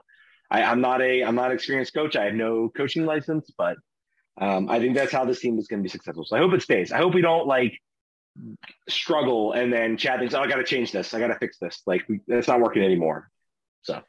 I, 0.49 0.61
am 0.61 0.81
not 0.81 1.01
a 1.01 1.23
I'm 1.23 1.35
not 1.35 1.51
an 1.51 1.55
experienced 1.55 1.93
coach. 1.93 2.15
I 2.15 2.25
have 2.25 2.33
no 2.33 2.69
coaching 2.69 3.05
license, 3.05 3.51
but 3.57 3.77
um, 4.37 4.69
I 4.69 4.79
think 4.79 4.95
that's 4.95 5.11
how 5.11 5.25
this 5.25 5.39
team 5.39 5.59
is 5.59 5.67
going 5.67 5.79
to 5.79 5.83
be 5.83 5.89
successful. 5.89 6.25
So 6.25 6.35
I 6.35 6.39
hope 6.39 6.53
it 6.53 6.61
stays. 6.61 6.91
I 6.91 6.97
hope 6.97 7.13
we 7.13 7.21
don't 7.21 7.47
like 7.47 7.79
struggle 8.89 9.53
and 9.53 9.71
then 9.71 9.95
Chad 9.95 10.19
thinks, 10.19 10.33
"Oh, 10.33 10.41
I 10.41 10.47
got 10.47 10.55
to 10.55 10.63
change 10.63 10.91
this. 10.91 11.13
I 11.13 11.19
got 11.19 11.27
to 11.27 11.35
fix 11.35 11.57
this." 11.59 11.81
Like 11.85 12.03
we, 12.09 12.19
that's 12.27 12.47
not 12.47 12.59
working 12.59 12.83
anymore. 12.83 13.29
So. 13.83 14.01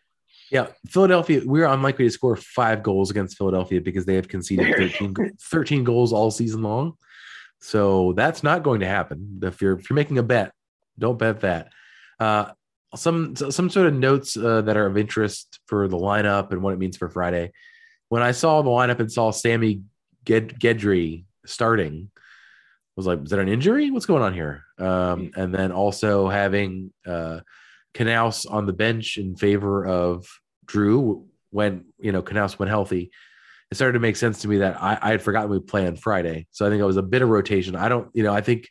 Yeah, 0.51 0.69
Philadelphia, 0.89 1.43
we're 1.45 1.67
unlikely 1.67 2.05
to 2.05 2.11
score 2.11 2.37
five 2.37 2.83
goals 2.83 3.11
against 3.11 3.37
Philadelphia 3.37 3.81
because 3.81 4.05
they 4.05 4.15
have 4.15 4.29
conceded 4.29 4.77
13, 4.77 5.15
13 5.41 5.85
goals 5.85 6.13
all 6.13 6.31
season 6.31 6.63
long. 6.63 6.97
So 7.61 8.13
that's 8.13 8.43
not 8.43 8.63
going 8.63 8.81
to 8.81 8.87
happen. 8.87 9.41
If 9.43 9.63
you're 9.63 9.79
if 9.79 9.89
you're 9.89 9.95
making 9.95 10.19
a 10.19 10.23
bet, 10.23 10.53
don't 10.99 11.19
bet 11.19 11.41
that. 11.41 11.73
Uh, 12.21 12.53
some 12.95 13.35
some 13.37 13.71
sort 13.71 13.87
of 13.87 13.95
notes 13.95 14.37
uh, 14.37 14.63
that 14.63 14.77
are 14.77 14.87
of 14.87 14.97
interest 14.97 15.61
for 15.67 15.89
the 15.89 15.97
lineup 15.97 16.53
and 16.53 16.63
what 16.63 16.75
it 16.75 16.79
means 16.79 16.97
for 16.97 17.09
Friday. 17.09 17.53
When 18.09 18.23
I 18.23 18.33
saw 18.33 18.63
the 18.63 18.71
lineup 18.71 19.01
and 19.01 19.11
saw 19.11 19.31
Sammy 19.31 19.83
Ged- 20.25 20.59
Guediri 20.61 21.25
starting, 21.47 22.11
was 22.97 23.07
like, 23.07 23.23
"Is 23.23 23.31
that 23.31 23.39
an 23.39 23.49
injury? 23.49 23.91
What's 23.91 24.07
going 24.07 24.23
on 24.23 24.35
here?" 24.35 24.65
Um, 24.79 25.31
and 25.37 25.55
then 25.55 25.73
also 25.73 26.29
having 26.29 26.93
uh, 27.07 27.41
Canouse 27.95 28.51
on 28.51 28.67
the 28.67 28.73
bench 28.73 29.17
in 29.17 29.37
favor 29.37 29.87
of 29.87 30.27
Drew 30.67 31.27
when 31.51 31.87
you 31.99 32.13
know 32.13 32.23
Canouse 32.23 32.59
went 32.59 32.71
healthy. 32.71 33.11
It 33.71 33.75
started 33.77 33.95
to 33.95 34.01
make 34.01 34.17
sense 34.17 34.43
to 34.43 34.49
me 34.49 34.59
that 34.59 34.81
I, 34.81 34.99
I 35.01 35.11
had 35.11 35.23
forgotten 35.23 35.51
we 35.51 35.59
play 35.59 35.87
on 35.87 35.97
Friday, 35.97 36.47
so 36.51 36.67
I 36.67 36.71
think 36.71 36.81
it 36.81 36.87
was 36.87 36.97
a 36.97 37.03
bit 37.03 37.23
of 37.23 37.29
rotation. 37.29 37.75
I 37.75 37.89
don't, 37.89 38.09
you 38.15 38.23
know, 38.23 38.33
I 38.33 38.41
think 38.41 38.69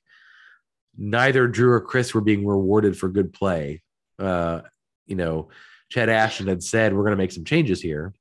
neither 0.98 1.48
Drew 1.48 1.72
or 1.72 1.82
Chris 1.82 2.14
were 2.14 2.22
being 2.22 2.46
rewarded 2.46 2.98
for 2.98 3.10
good 3.10 3.34
play 3.34 3.82
uh, 4.20 4.62
you 5.08 5.16
know, 5.16 5.50
Chad 5.90 6.10
Ashton 6.10 6.48
had 6.48 6.64
said 6.64 6.94
we're 6.94 7.04
going 7.04 7.12
to 7.12 7.22
make 7.22 7.32
some 7.32 7.46
changes 7.46 7.82
here, 7.82 8.14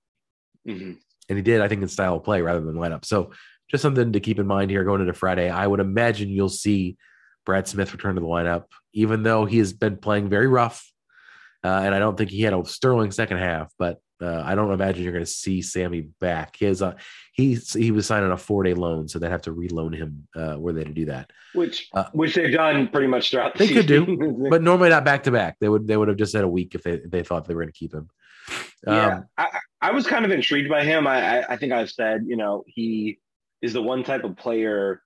mm-hmm. 0.66 0.92
And 1.28 1.38
he 1.38 1.42
did. 1.42 1.61
I 1.61 1.68
think 1.68 1.82
in 1.82 1.88
style 1.88 2.16
of 2.16 2.24
play 2.24 2.42
rather 2.42 2.61
than 2.61 2.74
lineup. 2.74 3.04
So 3.04 3.32
just 3.70 3.82
something 3.82 4.12
to 4.12 4.20
keep 4.20 4.38
in 4.38 4.46
mind 4.46 4.70
here 4.70 4.85
going 4.85 5.00
into 5.00 5.14
Friday. 5.14 5.50
I 5.50 5.66
would 5.66 5.80
imagine 5.80 6.28
you'll 6.28 6.48
see 6.48 6.96
Brad 7.44 7.66
Smith 7.66 7.92
return 7.92 8.14
to 8.14 8.20
the 8.20 8.26
lineup, 8.26 8.64
even 8.92 9.22
though 9.22 9.44
he 9.44 9.58
has 9.58 9.72
been 9.72 9.96
playing 9.96 10.28
very 10.28 10.46
rough, 10.46 10.87
uh, 11.64 11.80
and 11.85 11.94
I 11.94 11.98
don't 11.98 12.16
think 12.16 12.30
he 12.30 12.42
had 12.42 12.52
a 12.52 12.64
sterling 12.64 13.11
second 13.11 13.38
half. 13.38 13.72
But 13.78 14.00
uh, 14.20 14.42
I 14.44 14.54
don't 14.54 14.72
imagine 14.72 15.02
you're 15.02 15.12
going 15.12 15.24
to 15.24 15.30
see 15.30 15.62
Sammy 15.62 16.02
back. 16.20 16.56
His 16.56 16.82
uh, 16.82 16.94
he 17.32 17.54
he 17.54 17.90
was 17.90 18.06
signed 18.06 18.24
on 18.24 18.32
a 18.32 18.37
four 18.37 18.62
day 18.62 18.74
loan, 18.74 19.08
so 19.08 19.18
they'd 19.18 19.30
have 19.30 19.42
to 19.42 19.52
reloan 19.52 19.96
him 19.96 20.28
uh, 20.37 20.56
were 20.58 20.72
they 20.72 20.85
to 20.85 20.92
do 20.92 21.06
that. 21.06 21.30
Which 21.54 21.88
uh, 21.94 22.04
which 22.12 22.35
they've 22.35 22.52
done 22.52 22.88
pretty 22.88 23.08
much 23.08 23.30
throughout. 23.30 23.54
The 23.54 23.66
they 23.66 23.74
could 23.74 23.87
do, 23.87 24.46
but 24.50 24.62
normally 24.62 24.90
not 24.90 25.04
back 25.04 25.24
to 25.24 25.30
back. 25.30 25.56
They 25.61 25.68
would 25.68 25.88
they 25.88 25.96
would 25.96 26.08
have 26.08 26.16
just 26.16 26.32
said 26.32 26.44
a 26.44 26.48
week 26.48 26.74
if 26.74 26.82
they 26.82 26.92
if 26.92 27.11
they 27.11 27.22
thought 27.22 27.46
they 27.46 27.54
were 27.54 27.62
going 27.62 27.72
to 27.72 27.78
keep 27.78 27.92
him. 27.92 28.08
Yeah, 28.87 29.16
um, 29.16 29.24
I, 29.38 29.48
I 29.83 29.90
was 29.90 30.07
kind 30.07 30.25
of 30.25 30.31
intrigued 30.31 30.71
by 30.71 30.85
him. 30.85 31.07
I, 31.07 31.40
I 31.40 31.53
I 31.55 31.57
think 31.57 31.73
I've 31.73 31.90
said 31.90 32.25
you 32.27 32.37
know 32.37 32.64
he 32.66 33.18
is 33.61 33.73
the 33.73 33.83
one 33.83 34.05
type 34.05 34.25
of 34.25 34.37
player 34.37 35.03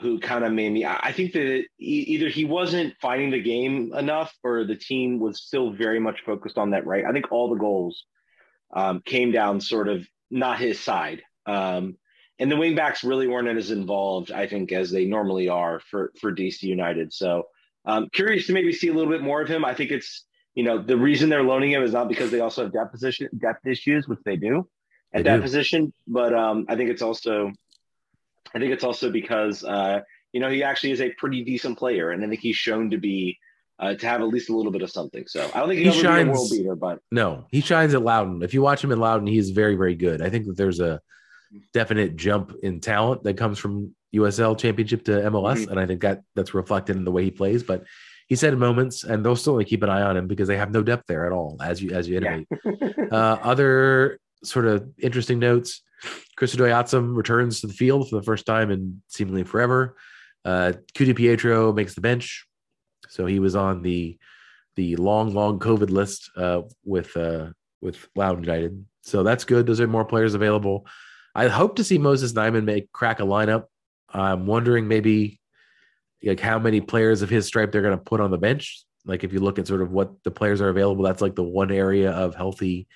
who 0.00 0.18
kind 0.20 0.44
of 0.44 0.52
made 0.52 0.72
me. 0.72 0.84
I 0.84 1.12
think 1.12 1.32
that 1.32 1.64
either 1.78 2.28
he 2.28 2.44
wasn't 2.44 2.94
finding 3.00 3.30
the 3.30 3.42
game 3.42 3.92
enough, 3.94 4.34
or 4.44 4.64
the 4.64 4.76
team 4.76 5.18
was 5.18 5.42
still 5.42 5.70
very 5.70 6.00
much 6.00 6.22
focused 6.24 6.58
on 6.58 6.70
that. 6.70 6.86
Right. 6.86 7.04
I 7.04 7.12
think 7.12 7.32
all 7.32 7.50
the 7.50 7.58
goals 7.58 8.04
um, 8.74 9.02
came 9.04 9.32
down 9.32 9.60
sort 9.60 9.88
of 9.88 10.06
not 10.30 10.58
his 10.58 10.78
side. 10.80 11.22
Um, 11.46 11.96
and 12.38 12.50
the 12.50 12.56
wingbacks 12.56 13.04
really 13.04 13.28
weren't 13.28 13.48
as 13.48 13.70
involved, 13.70 14.32
I 14.32 14.46
think, 14.46 14.72
as 14.72 14.90
they 14.90 15.04
normally 15.04 15.48
are 15.48 15.80
for 15.80 16.12
for 16.20 16.34
DC 16.34 16.62
United. 16.62 17.12
So 17.12 17.44
um, 17.84 18.08
curious 18.12 18.46
to 18.46 18.52
maybe 18.52 18.72
see 18.72 18.88
a 18.88 18.94
little 18.94 19.12
bit 19.12 19.22
more 19.22 19.40
of 19.40 19.48
him. 19.48 19.64
I 19.64 19.74
think 19.74 19.90
it's 19.90 20.24
you 20.54 20.64
know 20.64 20.78
the 20.78 20.96
reason 20.96 21.28
they're 21.28 21.42
loaning 21.42 21.72
him 21.72 21.82
is 21.82 21.92
not 21.92 22.08
because 22.08 22.30
they 22.30 22.40
also 22.40 22.64
have 22.64 22.72
depth 22.72 22.92
position 22.92 23.28
depth 23.38 23.66
issues, 23.66 24.08
which 24.08 24.20
they 24.24 24.36
do 24.36 24.68
at 25.12 25.18
they 25.18 25.30
that 25.30 25.36
do. 25.36 25.42
position, 25.42 25.92
but 26.06 26.34
um, 26.34 26.66
I 26.68 26.76
think 26.76 26.90
it's 26.90 27.02
also 27.02 27.52
I 28.54 28.58
think 28.58 28.72
it's 28.72 28.84
also 28.84 29.10
because 29.10 29.64
uh, 29.64 30.00
you 30.32 30.40
know 30.40 30.50
he 30.50 30.62
actually 30.62 30.92
is 30.92 31.00
a 31.00 31.10
pretty 31.10 31.44
decent 31.44 31.78
player, 31.78 32.10
and 32.10 32.24
I 32.24 32.28
think 32.28 32.40
he's 32.40 32.56
shown 32.56 32.90
to 32.90 32.98
be 32.98 33.38
uh, 33.78 33.94
to 33.94 34.06
have 34.06 34.20
at 34.20 34.28
least 34.28 34.50
a 34.50 34.56
little 34.56 34.72
bit 34.72 34.82
of 34.82 34.90
something. 34.90 35.26
So 35.26 35.50
I 35.54 35.58
don't 35.58 35.68
think 35.68 35.80
he 35.80 35.90
shines, 35.90 36.28
a 36.28 36.32
world 36.32 36.50
beater, 36.50 36.76
but 36.76 37.00
no, 37.10 37.46
he 37.50 37.60
shines 37.60 37.94
at 37.94 38.02
Loudoun. 38.02 38.42
If 38.42 38.54
you 38.54 38.62
watch 38.62 38.82
him 38.82 38.92
in 38.92 39.00
Loudoun, 39.00 39.26
he 39.26 39.38
is 39.38 39.50
very, 39.50 39.74
very 39.74 39.94
good. 39.94 40.22
I 40.22 40.30
think 40.30 40.46
that 40.46 40.56
there's 40.56 40.80
a 40.80 41.00
definite 41.72 42.16
jump 42.16 42.54
in 42.62 42.80
talent 42.80 43.24
that 43.24 43.36
comes 43.36 43.58
from 43.58 43.94
USL 44.14 44.58
Championship 44.58 45.04
to 45.06 45.12
MLS, 45.12 45.58
mm-hmm. 45.58 45.70
and 45.70 45.80
I 45.80 45.86
think 45.86 46.02
that 46.02 46.22
that's 46.34 46.54
reflected 46.54 46.96
in 46.96 47.04
the 47.04 47.10
way 47.10 47.24
he 47.24 47.30
plays. 47.30 47.62
But 47.62 47.84
he 48.32 48.36
said 48.36 48.56
moments, 48.56 49.04
and 49.04 49.24
they'll 49.24 49.36
still 49.36 49.62
keep 49.64 49.82
an 49.82 49.90
eye 49.90 50.02
on 50.02 50.16
him 50.16 50.26
because 50.26 50.48
they 50.48 50.56
have 50.56 50.70
no 50.70 50.82
depth 50.82 51.04
there 51.06 51.26
at 51.26 51.32
all, 51.32 51.58
as 51.62 51.82
you 51.82 51.90
as 51.90 52.08
you 52.08 52.16
intimate. 52.16 52.48
Yeah. 52.50 53.04
uh, 53.12 53.38
other 53.42 54.18
sort 54.42 54.66
of 54.66 54.88
interesting 54.98 55.38
notes: 55.38 55.82
Chris 56.36 56.54
Odoi 56.56 57.14
returns 57.14 57.60
to 57.60 57.66
the 57.66 57.74
field 57.74 58.08
for 58.08 58.16
the 58.16 58.22
first 58.22 58.46
time 58.46 58.70
in 58.70 59.02
seemingly 59.08 59.44
forever. 59.44 59.96
Uh, 60.44 60.72
Ku-DiPietro 60.96 61.72
makes 61.74 61.94
the 61.94 62.00
bench 62.00 62.46
so 63.12 63.26
he 63.26 63.38
was 63.38 63.54
on 63.54 63.82
the 63.82 64.18
the 64.76 64.96
long, 64.96 65.34
long 65.34 65.58
COVID 65.58 65.90
list 65.90 66.30
uh, 66.34 66.62
with 66.82 67.14
uh, 67.14 67.50
with 67.82 68.08
Loudoun 68.16 68.44
United. 68.44 68.86
So 69.02 69.22
that's 69.22 69.44
good. 69.44 69.66
Those 69.66 69.80
are 69.80 69.86
more 69.86 70.06
players 70.06 70.32
available. 70.32 70.86
I 71.34 71.48
hope 71.48 71.76
to 71.76 71.84
see 71.84 71.98
Moses 71.98 72.32
Nyeman 72.32 72.64
make 72.64 72.90
crack 72.90 73.20
a 73.20 73.24
lineup. 73.24 73.64
I'm 74.08 74.46
wondering 74.46 74.88
maybe 74.88 75.40
like 76.24 76.40
how 76.40 76.58
many 76.58 76.80
players 76.80 77.22
of 77.22 77.30
his 77.30 77.46
stripe 77.46 77.72
they're 77.72 77.82
going 77.82 77.96
to 77.96 78.04
put 78.04 78.20
on 78.20 78.30
the 78.30 78.38
bench. 78.38 78.84
Like 79.04 79.24
if 79.24 79.32
you 79.32 79.40
look 79.40 79.58
at 79.58 79.66
sort 79.66 79.82
of 79.82 79.90
what 79.90 80.22
the 80.22 80.30
players 80.30 80.60
are 80.60 80.68
available, 80.68 81.04
that's 81.04 81.22
like 81.22 81.34
the 81.34 81.42
one 81.42 81.72
area 81.72 82.12
of 82.12 82.34
healthy 82.34 82.86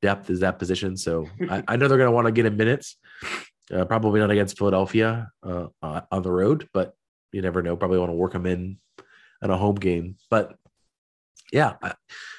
depth 0.00 0.30
is 0.30 0.40
that 0.40 0.58
position. 0.58 0.96
So 0.96 1.26
I, 1.50 1.62
I 1.68 1.76
know 1.76 1.88
they're 1.88 1.98
going 1.98 2.08
to 2.08 2.14
want 2.14 2.26
to 2.26 2.32
get 2.32 2.46
in 2.46 2.56
minutes. 2.56 2.96
Uh, 3.72 3.84
probably 3.84 4.18
not 4.18 4.30
against 4.30 4.58
Philadelphia 4.58 5.30
uh, 5.44 5.66
uh, 5.80 6.00
on 6.10 6.22
the 6.22 6.32
road, 6.32 6.68
but 6.72 6.94
you 7.32 7.40
never 7.40 7.62
know. 7.62 7.76
Probably 7.76 7.98
want 7.98 8.10
to 8.10 8.16
work 8.16 8.32
them 8.32 8.46
in 8.46 8.78
in 9.42 9.50
a 9.50 9.56
home 9.56 9.76
game. 9.76 10.16
But 10.28 10.56
yeah, 11.52 11.74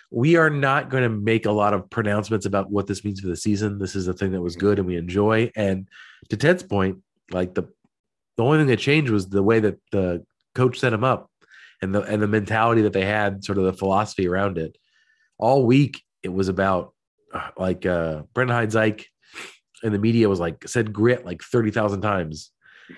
we 0.10 0.36
are 0.36 0.50
not 0.50 0.90
going 0.90 1.04
to 1.04 1.10
make 1.10 1.46
a 1.46 1.52
lot 1.52 1.74
of 1.74 1.90
pronouncements 1.90 2.46
about 2.46 2.70
what 2.70 2.88
this 2.88 3.06
means 3.06 3.22
for 3.22 3.28
the 3.28 3.36
season. 3.36 3.80
This 3.80 3.96
is 3.96 4.08
a 4.08 4.14
thing 4.14 4.32
that 4.32 4.42
was 4.42 4.56
good 4.56 4.78
and 4.78 4.88
we 4.88 4.98
enjoy. 4.98 5.52
And 5.56 5.88
to 6.30 6.38
Ted's 6.38 6.64
point, 6.64 6.98
like 7.32 7.54
the 7.54 7.70
the 8.38 8.44
only 8.44 8.60
thing 8.60 8.68
that 8.68 8.80
changed 8.80 9.12
was 9.12 9.30
the 9.30 9.44
way 9.44 9.60
that 9.60 9.78
the 9.92 10.26
coach 10.56 10.80
set 10.80 10.94
him 10.94 11.04
up 11.04 11.30
and 11.82 11.94
the 11.94 12.02
and 12.02 12.22
the 12.22 12.28
mentality 12.28 12.84
that 12.84 12.94
they 12.94 13.06
had, 13.06 13.44
sort 13.44 13.58
of 13.58 13.66
the 13.66 13.74
philosophy 13.74 14.28
around 14.28 14.58
it. 14.58 14.78
All 15.38 15.66
week 15.66 16.02
it 16.24 16.30
was 16.30 16.48
about 16.48 16.94
uh, 17.34 17.50
like 17.58 17.86
uh 17.86 18.24
Brendan 18.34 18.56
Hines-Ike 18.56 19.08
and 19.84 19.94
the 19.94 20.00
media 20.00 20.30
was 20.30 20.40
like 20.40 20.68
said 20.68 20.94
grit 20.94 21.26
like 21.26 21.42
30,000 21.42 22.02
times. 22.02 22.52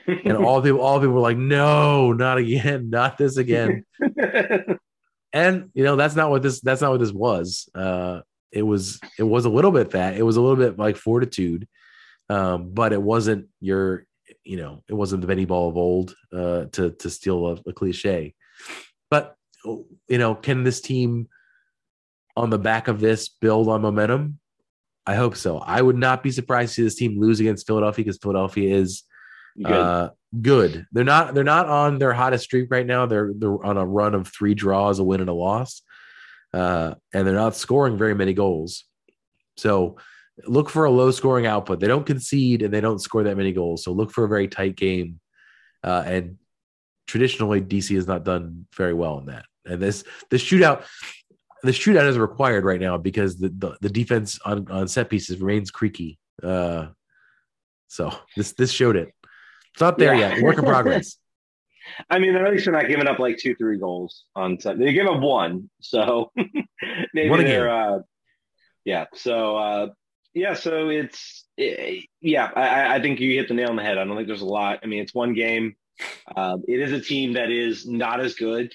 And 0.08 0.38
all 0.38 0.62
people 0.64 0.82
all 0.82 1.00
people 1.00 1.14
were 1.14 1.20
like 1.20 1.38
no 1.38 2.12
not 2.14 2.38
again 2.38 2.90
not 2.90 3.18
this 3.18 3.38
again. 3.38 3.86
And 5.36 5.72
you 5.74 5.84
know 5.84 5.96
that's 5.96 6.16
not 6.16 6.30
what 6.30 6.44
this 6.44 6.62
that's 6.62 6.82
not 6.82 6.92
what 6.92 7.00
this 7.00 7.12
was. 7.12 7.68
Uh 7.74 8.22
it 8.52 8.62
was 8.62 9.00
it 9.18 9.24
was 9.24 9.46
a 9.46 9.50
little 9.50 9.72
bit 9.72 9.90
that 9.92 10.16
it 10.16 10.22
was 10.22 10.38
a 10.38 10.42
little 10.42 10.56
bit 10.56 10.78
like 10.78 10.96
fortitude 10.96 11.68
um 12.30 12.72
but 12.72 12.94
it 12.94 13.02
wasn't 13.02 13.48
your 13.60 14.06
you 14.44 14.58
know 14.58 14.84
it 14.88 14.94
wasn't 14.94 15.22
the 15.22 15.28
Benny 15.28 15.46
Ball 15.46 15.70
of 15.70 15.78
old 15.78 16.16
uh 16.32 16.66
to 16.74 16.92
to 16.92 17.10
steal 17.10 17.48
a, 17.48 17.70
a 17.70 17.74
cliche 17.74 18.34
but 19.10 19.36
you 19.66 20.18
know 20.18 20.36
can 20.36 20.64
this 20.64 20.82
team 20.82 21.28
on 22.36 22.50
the 22.50 22.60
back 22.60 22.88
of 22.88 23.00
this 23.00 23.30
build 23.30 23.68
on 23.68 23.82
momentum 23.82 24.40
I 25.06 25.16
hope 25.16 25.36
so. 25.36 25.58
I 25.58 25.82
would 25.82 25.98
not 25.98 26.24
be 26.24 26.32
surprised 26.32 26.70
to 26.70 26.76
see 26.76 26.84
this 26.84 26.96
team 26.96 27.20
lose 27.20 27.42
against 27.42 27.68
Philadelphia 27.68 28.06
because 28.06 28.20
Philadelphia 28.20 28.74
is 28.74 29.04
Good. 29.62 29.72
Uh, 29.72 30.10
good. 30.42 30.88
They're 30.92 31.04
not. 31.04 31.34
They're 31.34 31.44
not 31.44 31.68
on 31.68 32.00
their 32.00 32.14
hottest 32.14 32.46
streak 32.46 32.72
right 32.72 32.86
now. 32.86 33.06
They're 33.06 33.32
they're 33.36 33.64
on 33.64 33.78
a 33.78 33.86
run 33.86 34.16
of 34.16 34.28
three 34.28 34.56
draws, 34.56 35.00
a 35.00 35.04
win, 35.04 35.22
and 35.22 35.30
a 35.30 35.34
loss, 35.34 35.84
uh, 36.54 36.96
and 37.14 37.28
they're 37.28 37.36
not 37.36 37.56
scoring 37.56 37.98
very 37.98 38.16
many 38.16 38.34
goals. 38.34 38.86
So 39.58 39.98
look 40.46 40.70
for 40.70 40.86
a 40.86 40.92
low 40.92 41.12
scoring 41.12 41.46
output. 41.46 41.80
They 41.80 41.88
don't 41.88 42.06
concede 42.06 42.62
and 42.62 42.74
they 42.74 42.82
don't 42.82 43.00
score 43.00 43.24
that 43.24 43.38
many 43.38 43.52
goals. 43.52 43.84
So 43.84 43.92
look 43.92 44.12
for 44.12 44.24
a 44.24 44.28
very 44.28 44.48
tight 44.48 44.76
game. 44.76 45.20
Uh, 45.84 46.04
and 46.06 46.38
traditionally, 47.08 47.62
DC 47.62 47.96
has 47.96 48.08
not 48.08 48.24
done 48.24 48.66
very 48.76 48.94
well 48.94 49.20
in 49.20 49.28
that. 49.28 49.46
And 49.66 49.82
this 49.82 50.04
this 50.30 50.44
shootout, 50.44 50.84
the 51.62 51.72
shootout 51.72 52.08
is 52.08 52.18
required 52.18 52.66
right 52.66 52.82
now 52.82 52.98
because 52.98 53.38
the 53.38 53.50
the, 53.50 53.78
the 53.82 53.90
defense 53.90 54.40
on, 54.46 54.70
on 54.72 54.88
set 54.88 55.10
pieces 55.10 55.40
remains 55.40 55.72
creaky. 55.72 56.18
Uh, 56.42 56.88
so 57.88 58.14
this 58.36 58.54
this 58.54 58.72
showed 58.72 58.96
it. 58.96 59.14
It's 59.74 59.82
not 59.82 59.98
there 59.98 60.16
yeah. 60.16 60.36
yet. 60.36 60.44
Work 60.44 60.58
in 60.58 60.66
progress. 60.66 61.18
I 62.10 62.20
mean, 62.20 62.36
at 62.36 62.50
least 62.50 62.66
they're 62.66 62.74
not 62.74 62.88
giving 62.88 63.08
up 63.08 63.20
like 63.20 63.38
two, 63.38 63.56
three 63.56 63.78
goals 63.78 64.24
on 64.36 64.60
Sunday. 64.60 64.86
They 64.86 64.94
give 64.94 65.08
up 65.08 65.20
one, 65.20 65.70
so 65.82 66.32
maybe 67.14 67.30
One 67.30 67.44
they're. 67.44 67.70
Uh, 67.70 68.00
yeah. 68.86 69.06
So 69.14 69.58
uh, 69.58 69.88
yeah. 70.34 70.54
So 70.54 70.90
it's 70.90 71.46
eh, 71.58 72.02
yeah. 72.22 72.50
I, 72.56 72.96
I 72.96 73.02
think 73.02 73.20
you 73.20 73.34
hit 73.34 73.48
the 73.48 73.54
nail 73.54 73.70
on 73.70 73.76
the 73.76 73.84
head. 73.84 73.98
I 73.98 74.04
don't 74.04 74.16
think 74.16 74.28
there's 74.28 74.42
a 74.42 74.46
lot. 74.46 74.80
I 74.84 74.88
mean, 74.88 75.02
it's 75.02 75.14
one 75.14 75.34
game. 75.34 75.76
Um, 76.36 76.64
it 76.68 76.80
is 76.80 76.92
a 76.92 77.02
team 77.02 77.34
that 77.34 77.52
is 77.52 77.88
not 77.88 78.20
as 78.20 78.34
good 78.36 78.74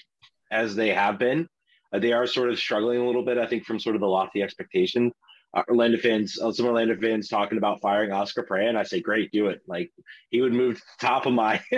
as 0.51 0.75
they 0.75 0.89
have 0.89 1.19
been. 1.19 1.47
Uh, 1.93 1.99
they 1.99 2.13
are 2.13 2.27
sort 2.27 2.49
of 2.49 2.59
struggling 2.59 2.99
a 2.99 3.05
little 3.05 3.25
bit. 3.25 3.37
I 3.37 3.47
think 3.47 3.65
from 3.65 3.79
sort 3.79 3.95
of 3.95 4.01
the 4.01 4.07
lofty 4.07 4.41
expectation. 4.41 5.11
Uh, 5.51 5.63
Orlando 5.67 5.97
fans, 5.97 6.39
uh, 6.39 6.51
some 6.51 6.67
Orlando 6.67 6.95
fans 6.95 7.27
talking 7.27 7.57
about 7.57 7.81
firing 7.81 8.11
Oscar 8.11 8.45
and 8.57 8.77
I 8.77 8.83
say, 8.83 9.01
great, 9.01 9.31
do 9.31 9.47
it. 9.47 9.61
Like 9.67 9.91
he 10.29 10.41
would 10.41 10.53
move 10.53 10.75
to 10.75 10.81
the 10.81 11.07
top 11.07 11.25
of 11.25 11.33
my 11.33 11.59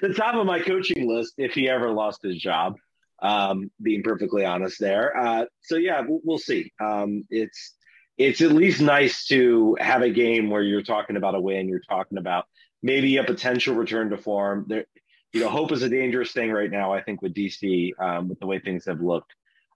the 0.00 0.14
top 0.14 0.36
of 0.36 0.46
my 0.46 0.60
coaching 0.60 1.08
list 1.08 1.34
if 1.36 1.52
he 1.52 1.68
ever 1.68 1.90
lost 1.90 2.22
his 2.22 2.38
job. 2.38 2.76
Um, 3.22 3.70
being 3.82 4.02
perfectly 4.02 4.46
honest, 4.46 4.80
there. 4.80 5.14
Uh, 5.14 5.44
so 5.60 5.76
yeah, 5.76 6.00
we'll, 6.06 6.20
we'll 6.24 6.38
see. 6.38 6.72
Um, 6.80 7.24
it's 7.28 7.74
it's 8.20 8.42
at 8.42 8.52
least 8.52 8.82
nice 8.82 9.24
to 9.28 9.78
have 9.80 10.02
a 10.02 10.10
game 10.10 10.50
where 10.50 10.60
you're 10.60 10.82
talking 10.82 11.16
about 11.16 11.34
a 11.34 11.40
win. 11.40 11.70
You're 11.70 11.80
talking 11.80 12.18
about 12.18 12.44
maybe 12.82 13.16
a 13.16 13.24
potential 13.24 13.74
return 13.74 14.10
to 14.10 14.18
form. 14.18 14.66
There, 14.68 14.84
you 15.32 15.40
know, 15.40 15.48
hope 15.48 15.72
is 15.72 15.82
a 15.82 15.88
dangerous 15.88 16.30
thing 16.32 16.52
right 16.52 16.70
now. 16.70 16.92
I 16.92 17.02
think 17.02 17.22
with 17.22 17.32
DC, 17.32 17.98
um, 17.98 18.28
with 18.28 18.38
the 18.38 18.46
way 18.46 18.58
things 18.58 18.84
have 18.84 19.00
looked. 19.00 19.32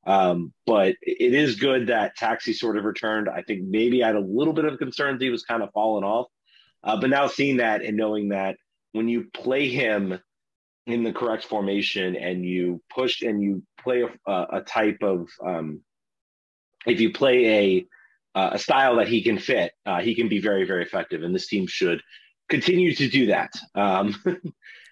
Um, 0.06 0.52
but 0.66 0.94
it 1.00 1.32
is 1.32 1.56
good 1.56 1.86
that 1.86 2.16
Taxi 2.16 2.52
sort 2.52 2.76
of 2.76 2.84
returned. 2.84 3.30
I 3.30 3.40
think 3.40 3.62
maybe 3.62 4.04
I 4.04 4.08
had 4.08 4.16
a 4.16 4.20
little 4.20 4.52
bit 4.52 4.66
of 4.66 4.78
concerns 4.78 5.22
he 5.22 5.30
was 5.30 5.44
kind 5.44 5.62
of 5.62 5.72
falling 5.72 6.04
off. 6.04 6.26
Uh, 6.82 7.00
but 7.00 7.08
now 7.08 7.28
seeing 7.28 7.56
that 7.56 7.82
and 7.82 7.96
knowing 7.96 8.28
that 8.28 8.58
when 8.92 9.08
you 9.08 9.24
play 9.32 9.70
him 9.70 10.20
in 10.86 11.02
the 11.02 11.14
correct 11.14 11.46
formation 11.46 12.14
and 12.14 12.44
you 12.44 12.82
push 12.94 13.22
and 13.22 13.42
you 13.42 13.62
play 13.80 14.04
a, 14.26 14.46
a 14.52 14.60
type 14.60 14.98
of, 15.00 15.30
um, 15.42 15.80
if 16.84 17.00
you 17.00 17.10
play 17.10 17.46
a, 17.46 17.86
a 18.34 18.58
style 18.58 18.96
that 18.96 19.08
he 19.08 19.22
can 19.22 19.38
fit, 19.38 19.72
uh, 19.86 20.00
he 20.00 20.14
can 20.14 20.28
be 20.28 20.40
very, 20.40 20.64
very 20.64 20.82
effective. 20.82 21.22
And 21.22 21.34
this 21.34 21.46
team 21.46 21.66
should 21.66 22.00
continue 22.48 22.94
to 22.94 23.08
do 23.08 23.26
that. 23.26 23.52
Um, 23.74 24.14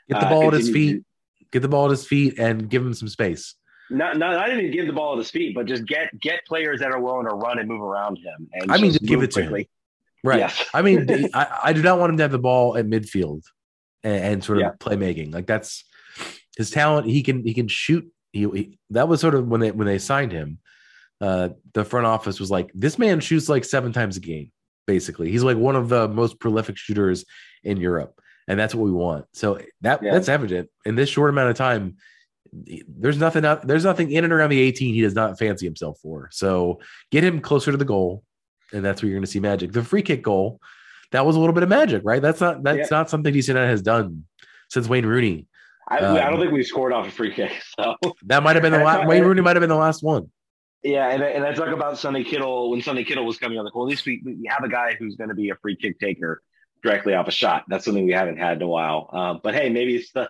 Get 0.08 0.20
the 0.20 0.26
uh, 0.26 0.30
ball 0.30 0.48
at 0.48 0.54
his 0.54 0.70
feet. 0.70 1.02
Get 1.52 1.60
the 1.62 1.68
ball 1.68 1.86
at 1.86 1.90
his 1.92 2.06
feet 2.06 2.38
and 2.38 2.68
give 2.68 2.84
him 2.84 2.92
some 2.94 3.08
space. 3.08 3.54
not, 3.90 4.16
not 4.18 4.32
not 4.32 4.50
even 4.52 4.70
give 4.70 4.86
the 4.86 4.92
ball 4.92 5.12
at 5.12 5.18
his 5.18 5.30
feet, 5.30 5.54
but 5.54 5.66
just 5.66 5.84
get 5.86 6.18
get 6.20 6.40
players 6.46 6.80
that 6.80 6.90
are 6.92 7.00
willing 7.00 7.26
to 7.28 7.34
run 7.34 7.58
and 7.58 7.68
move 7.68 7.82
around 7.82 8.16
him. 8.18 8.48
And 8.52 8.70
I 8.72 8.78
mean, 8.78 8.90
just 8.92 9.04
give 9.04 9.22
it 9.22 9.30
to 9.32 9.42
him. 9.42 9.64
Right. 10.24 10.38
Yes. 10.38 10.64
I 10.74 10.82
mean, 10.82 11.08
I, 11.34 11.58
I 11.64 11.72
do 11.72 11.82
not 11.82 11.98
want 11.98 12.10
him 12.10 12.16
to 12.18 12.22
have 12.24 12.32
the 12.32 12.38
ball 12.38 12.76
at 12.76 12.86
midfield 12.86 13.42
and, 14.02 14.24
and 14.24 14.44
sort 14.44 14.58
of 14.58 14.62
Yeah. 14.62 14.70
playmaking. 14.78 15.32
Like 15.34 15.46
that's 15.46 15.84
his 16.56 16.70
talent. 16.70 17.06
He 17.06 17.22
can 17.22 17.42
he 17.44 17.54
can 17.54 17.68
shoot. 17.68 18.10
He, 18.32 18.48
he- 18.48 18.78
that 18.90 19.08
was 19.08 19.20
sort 19.20 19.34
of 19.34 19.46
when 19.46 19.60
they 19.60 19.70
when 19.72 19.86
they 19.86 19.98
signed 19.98 20.32
him. 20.32 20.58
Uh, 21.22 21.50
the 21.72 21.84
front 21.84 22.04
office 22.04 22.40
was 22.40 22.50
like, 22.50 22.70
this 22.74 22.98
man 22.98 23.20
shoots 23.20 23.48
like 23.48 23.64
seven 23.64 23.92
times 23.92 24.16
a 24.16 24.20
game. 24.20 24.50
Basically, 24.88 25.30
he's 25.30 25.44
like 25.44 25.56
one 25.56 25.76
of 25.76 25.88
the 25.88 26.08
most 26.08 26.40
prolific 26.40 26.76
shooters 26.76 27.24
in 27.62 27.76
Europe, 27.76 28.20
and 28.48 28.58
that's 28.58 28.74
what 28.74 28.82
we 28.84 28.90
want. 28.90 29.26
So 29.32 29.60
that 29.82 30.02
Yeah. 30.02 30.12
that's 30.12 30.28
evident 30.28 30.68
in 30.84 30.96
this 30.96 31.08
short 31.08 31.30
amount 31.30 31.50
of 31.50 31.56
time. 31.56 31.96
There's 32.52 33.16
nothing 33.18 33.44
out. 33.44 33.66
There's 33.66 33.84
nothing 33.84 34.10
in 34.10 34.24
and 34.24 34.32
around 34.32 34.50
the 34.50 34.60
18 34.60 34.92
he 34.94 35.00
does 35.00 35.14
not 35.14 35.38
fancy 35.38 35.64
himself 35.64 35.98
for. 36.02 36.28
So 36.32 36.80
get 37.12 37.22
him 37.24 37.40
closer 37.40 37.70
to 37.70 37.78
the 37.78 37.84
goal, 37.84 38.24
and 38.72 38.84
that's 38.84 39.00
where 39.00 39.08
you're 39.08 39.16
going 39.16 39.24
to 39.24 39.30
see 39.30 39.38
magic. 39.40 39.70
The 39.72 39.84
free 39.84 40.02
kick 40.02 40.22
goal, 40.22 40.60
that 41.12 41.24
was 41.24 41.36
a 41.36 41.38
little 41.38 41.54
bit 41.54 41.62
of 41.62 41.68
magic, 41.68 42.02
right? 42.04 42.20
That's 42.20 42.40
not 42.40 42.64
that's 42.64 42.90
not 42.90 43.08
something 43.08 43.32
DC 43.32 43.46
United 43.48 43.68
has 43.68 43.82
done 43.82 44.24
since 44.68 44.88
Wayne 44.88 45.06
Rooney. 45.06 45.46
I, 45.88 45.98
Um, 45.98 46.16
I 46.16 46.28
don't 46.28 46.40
think 46.40 46.52
we 46.52 46.64
scored 46.64 46.92
off 46.92 47.06
a 47.06 47.10
free 47.12 47.32
kick. 47.32 47.52
So 47.78 47.94
That 48.26 48.42
might 48.42 48.56
have 48.56 48.62
been 48.62 48.72
the 48.72 48.78
last. 48.84 49.06
Wayne 49.06 49.22
Rooney 49.24 49.40
might 49.42 49.54
have 49.54 49.60
been 49.62 49.70
the 49.70 49.76
last 49.76 50.02
one. 50.02 50.30
Yeah, 50.82 51.08
and, 51.10 51.22
I- 51.22 51.28
and 51.28 51.44
I 51.44 51.52
talk 51.54 51.68
about 51.68 51.98
Sonny 51.98 52.24
Kittle 52.24 52.70
when 52.70 52.82
Sonny 52.82 53.04
Kittle 53.04 53.24
was 53.24 53.38
coming 53.38 53.58
on 53.58 53.64
the 53.64 53.70
court. 53.70 53.86
At 53.86 53.90
least 53.90 54.06
we, 54.06 54.22
we 54.24 54.46
have 54.48 54.64
a 54.64 54.68
guy 54.68 54.96
who's 54.98 55.16
going 55.16 55.28
to 55.28 55.34
be 55.34 55.50
a 55.50 55.56
free 55.56 55.76
kick 55.76 55.98
taker 56.00 56.42
directly 56.82 57.14
off 57.14 57.28
a 57.28 57.32
shot. 57.32 57.64
That's 57.68 57.84
something 57.84 58.04
we 58.04 58.12
haven't 58.12 58.38
had 58.38 58.56
in 58.56 58.62
a 58.62 58.66
while. 58.66 59.08
Um, 59.12 59.40
but 59.42 59.54
hey, 59.54 59.68
maybe 59.68 59.94
it's 59.94 60.10
the 60.12 60.28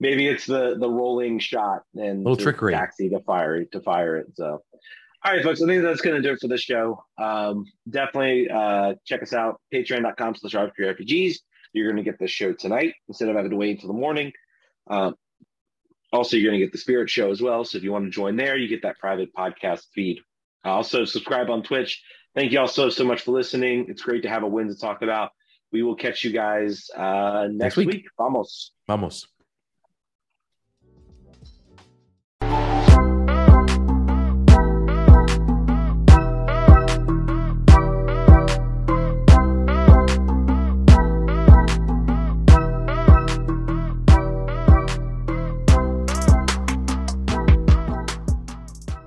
maybe 0.00 0.26
it's 0.26 0.46
the 0.46 0.76
the 0.78 0.90
rolling 0.90 1.38
shot 1.38 1.82
and 1.94 2.24
Little 2.24 2.36
trickery. 2.36 2.72
taxi 2.72 3.08
to 3.10 3.20
fire 3.20 3.64
to 3.64 3.80
fire 3.80 4.16
it. 4.16 4.26
So. 4.34 4.62
All 5.24 5.32
right, 5.32 5.44
folks. 5.44 5.62
I 5.62 5.66
think 5.66 5.84
that's 5.84 6.00
going 6.00 6.20
to 6.20 6.28
do 6.28 6.34
it 6.34 6.40
for 6.40 6.48
this 6.48 6.62
show. 6.62 7.04
Um, 7.16 7.64
definitely 7.88 8.50
uh, 8.50 8.94
check 9.06 9.22
us 9.22 9.32
out. 9.32 9.60
Patreon.com 9.72 10.34
slash 10.34 10.54
RFKRefugees. 10.54 11.36
You're 11.72 11.86
going 11.86 12.02
to 12.04 12.10
get 12.10 12.18
this 12.18 12.32
show 12.32 12.52
tonight 12.52 12.94
instead 13.06 13.28
of 13.28 13.36
having 13.36 13.52
to 13.52 13.56
wait 13.56 13.76
until 13.76 13.86
the 13.86 14.00
morning. 14.00 14.32
Um, 14.88 15.14
also, 16.12 16.36
you're 16.36 16.50
going 16.50 16.60
to 16.60 16.64
get 16.64 16.72
the 16.72 16.78
Spirit 16.78 17.08
Show 17.08 17.30
as 17.30 17.40
well. 17.40 17.64
So 17.64 17.78
if 17.78 17.84
you 17.84 17.92
want 17.92 18.04
to 18.04 18.10
join 18.10 18.36
there, 18.36 18.56
you 18.56 18.68
get 18.68 18.82
that 18.82 18.98
private 18.98 19.34
podcast 19.34 19.86
feed. 19.94 20.20
Also, 20.64 21.04
subscribe 21.04 21.50
on 21.50 21.62
Twitch. 21.62 22.02
Thank 22.34 22.52
you 22.52 22.60
all 22.60 22.68
so, 22.68 22.88
so 22.90 23.04
much 23.04 23.22
for 23.22 23.32
listening. 23.32 23.86
It's 23.88 24.02
great 24.02 24.22
to 24.22 24.28
have 24.28 24.42
a 24.42 24.48
win 24.48 24.68
to 24.68 24.76
talk 24.76 25.02
about. 25.02 25.30
We 25.72 25.82
will 25.82 25.96
catch 25.96 26.22
you 26.22 26.32
guys 26.32 26.88
uh, 26.94 27.48
next, 27.50 27.76
week. 27.76 27.88
week. 27.88 28.04
Vamos. 28.18 28.72
Vamos. 28.86 29.31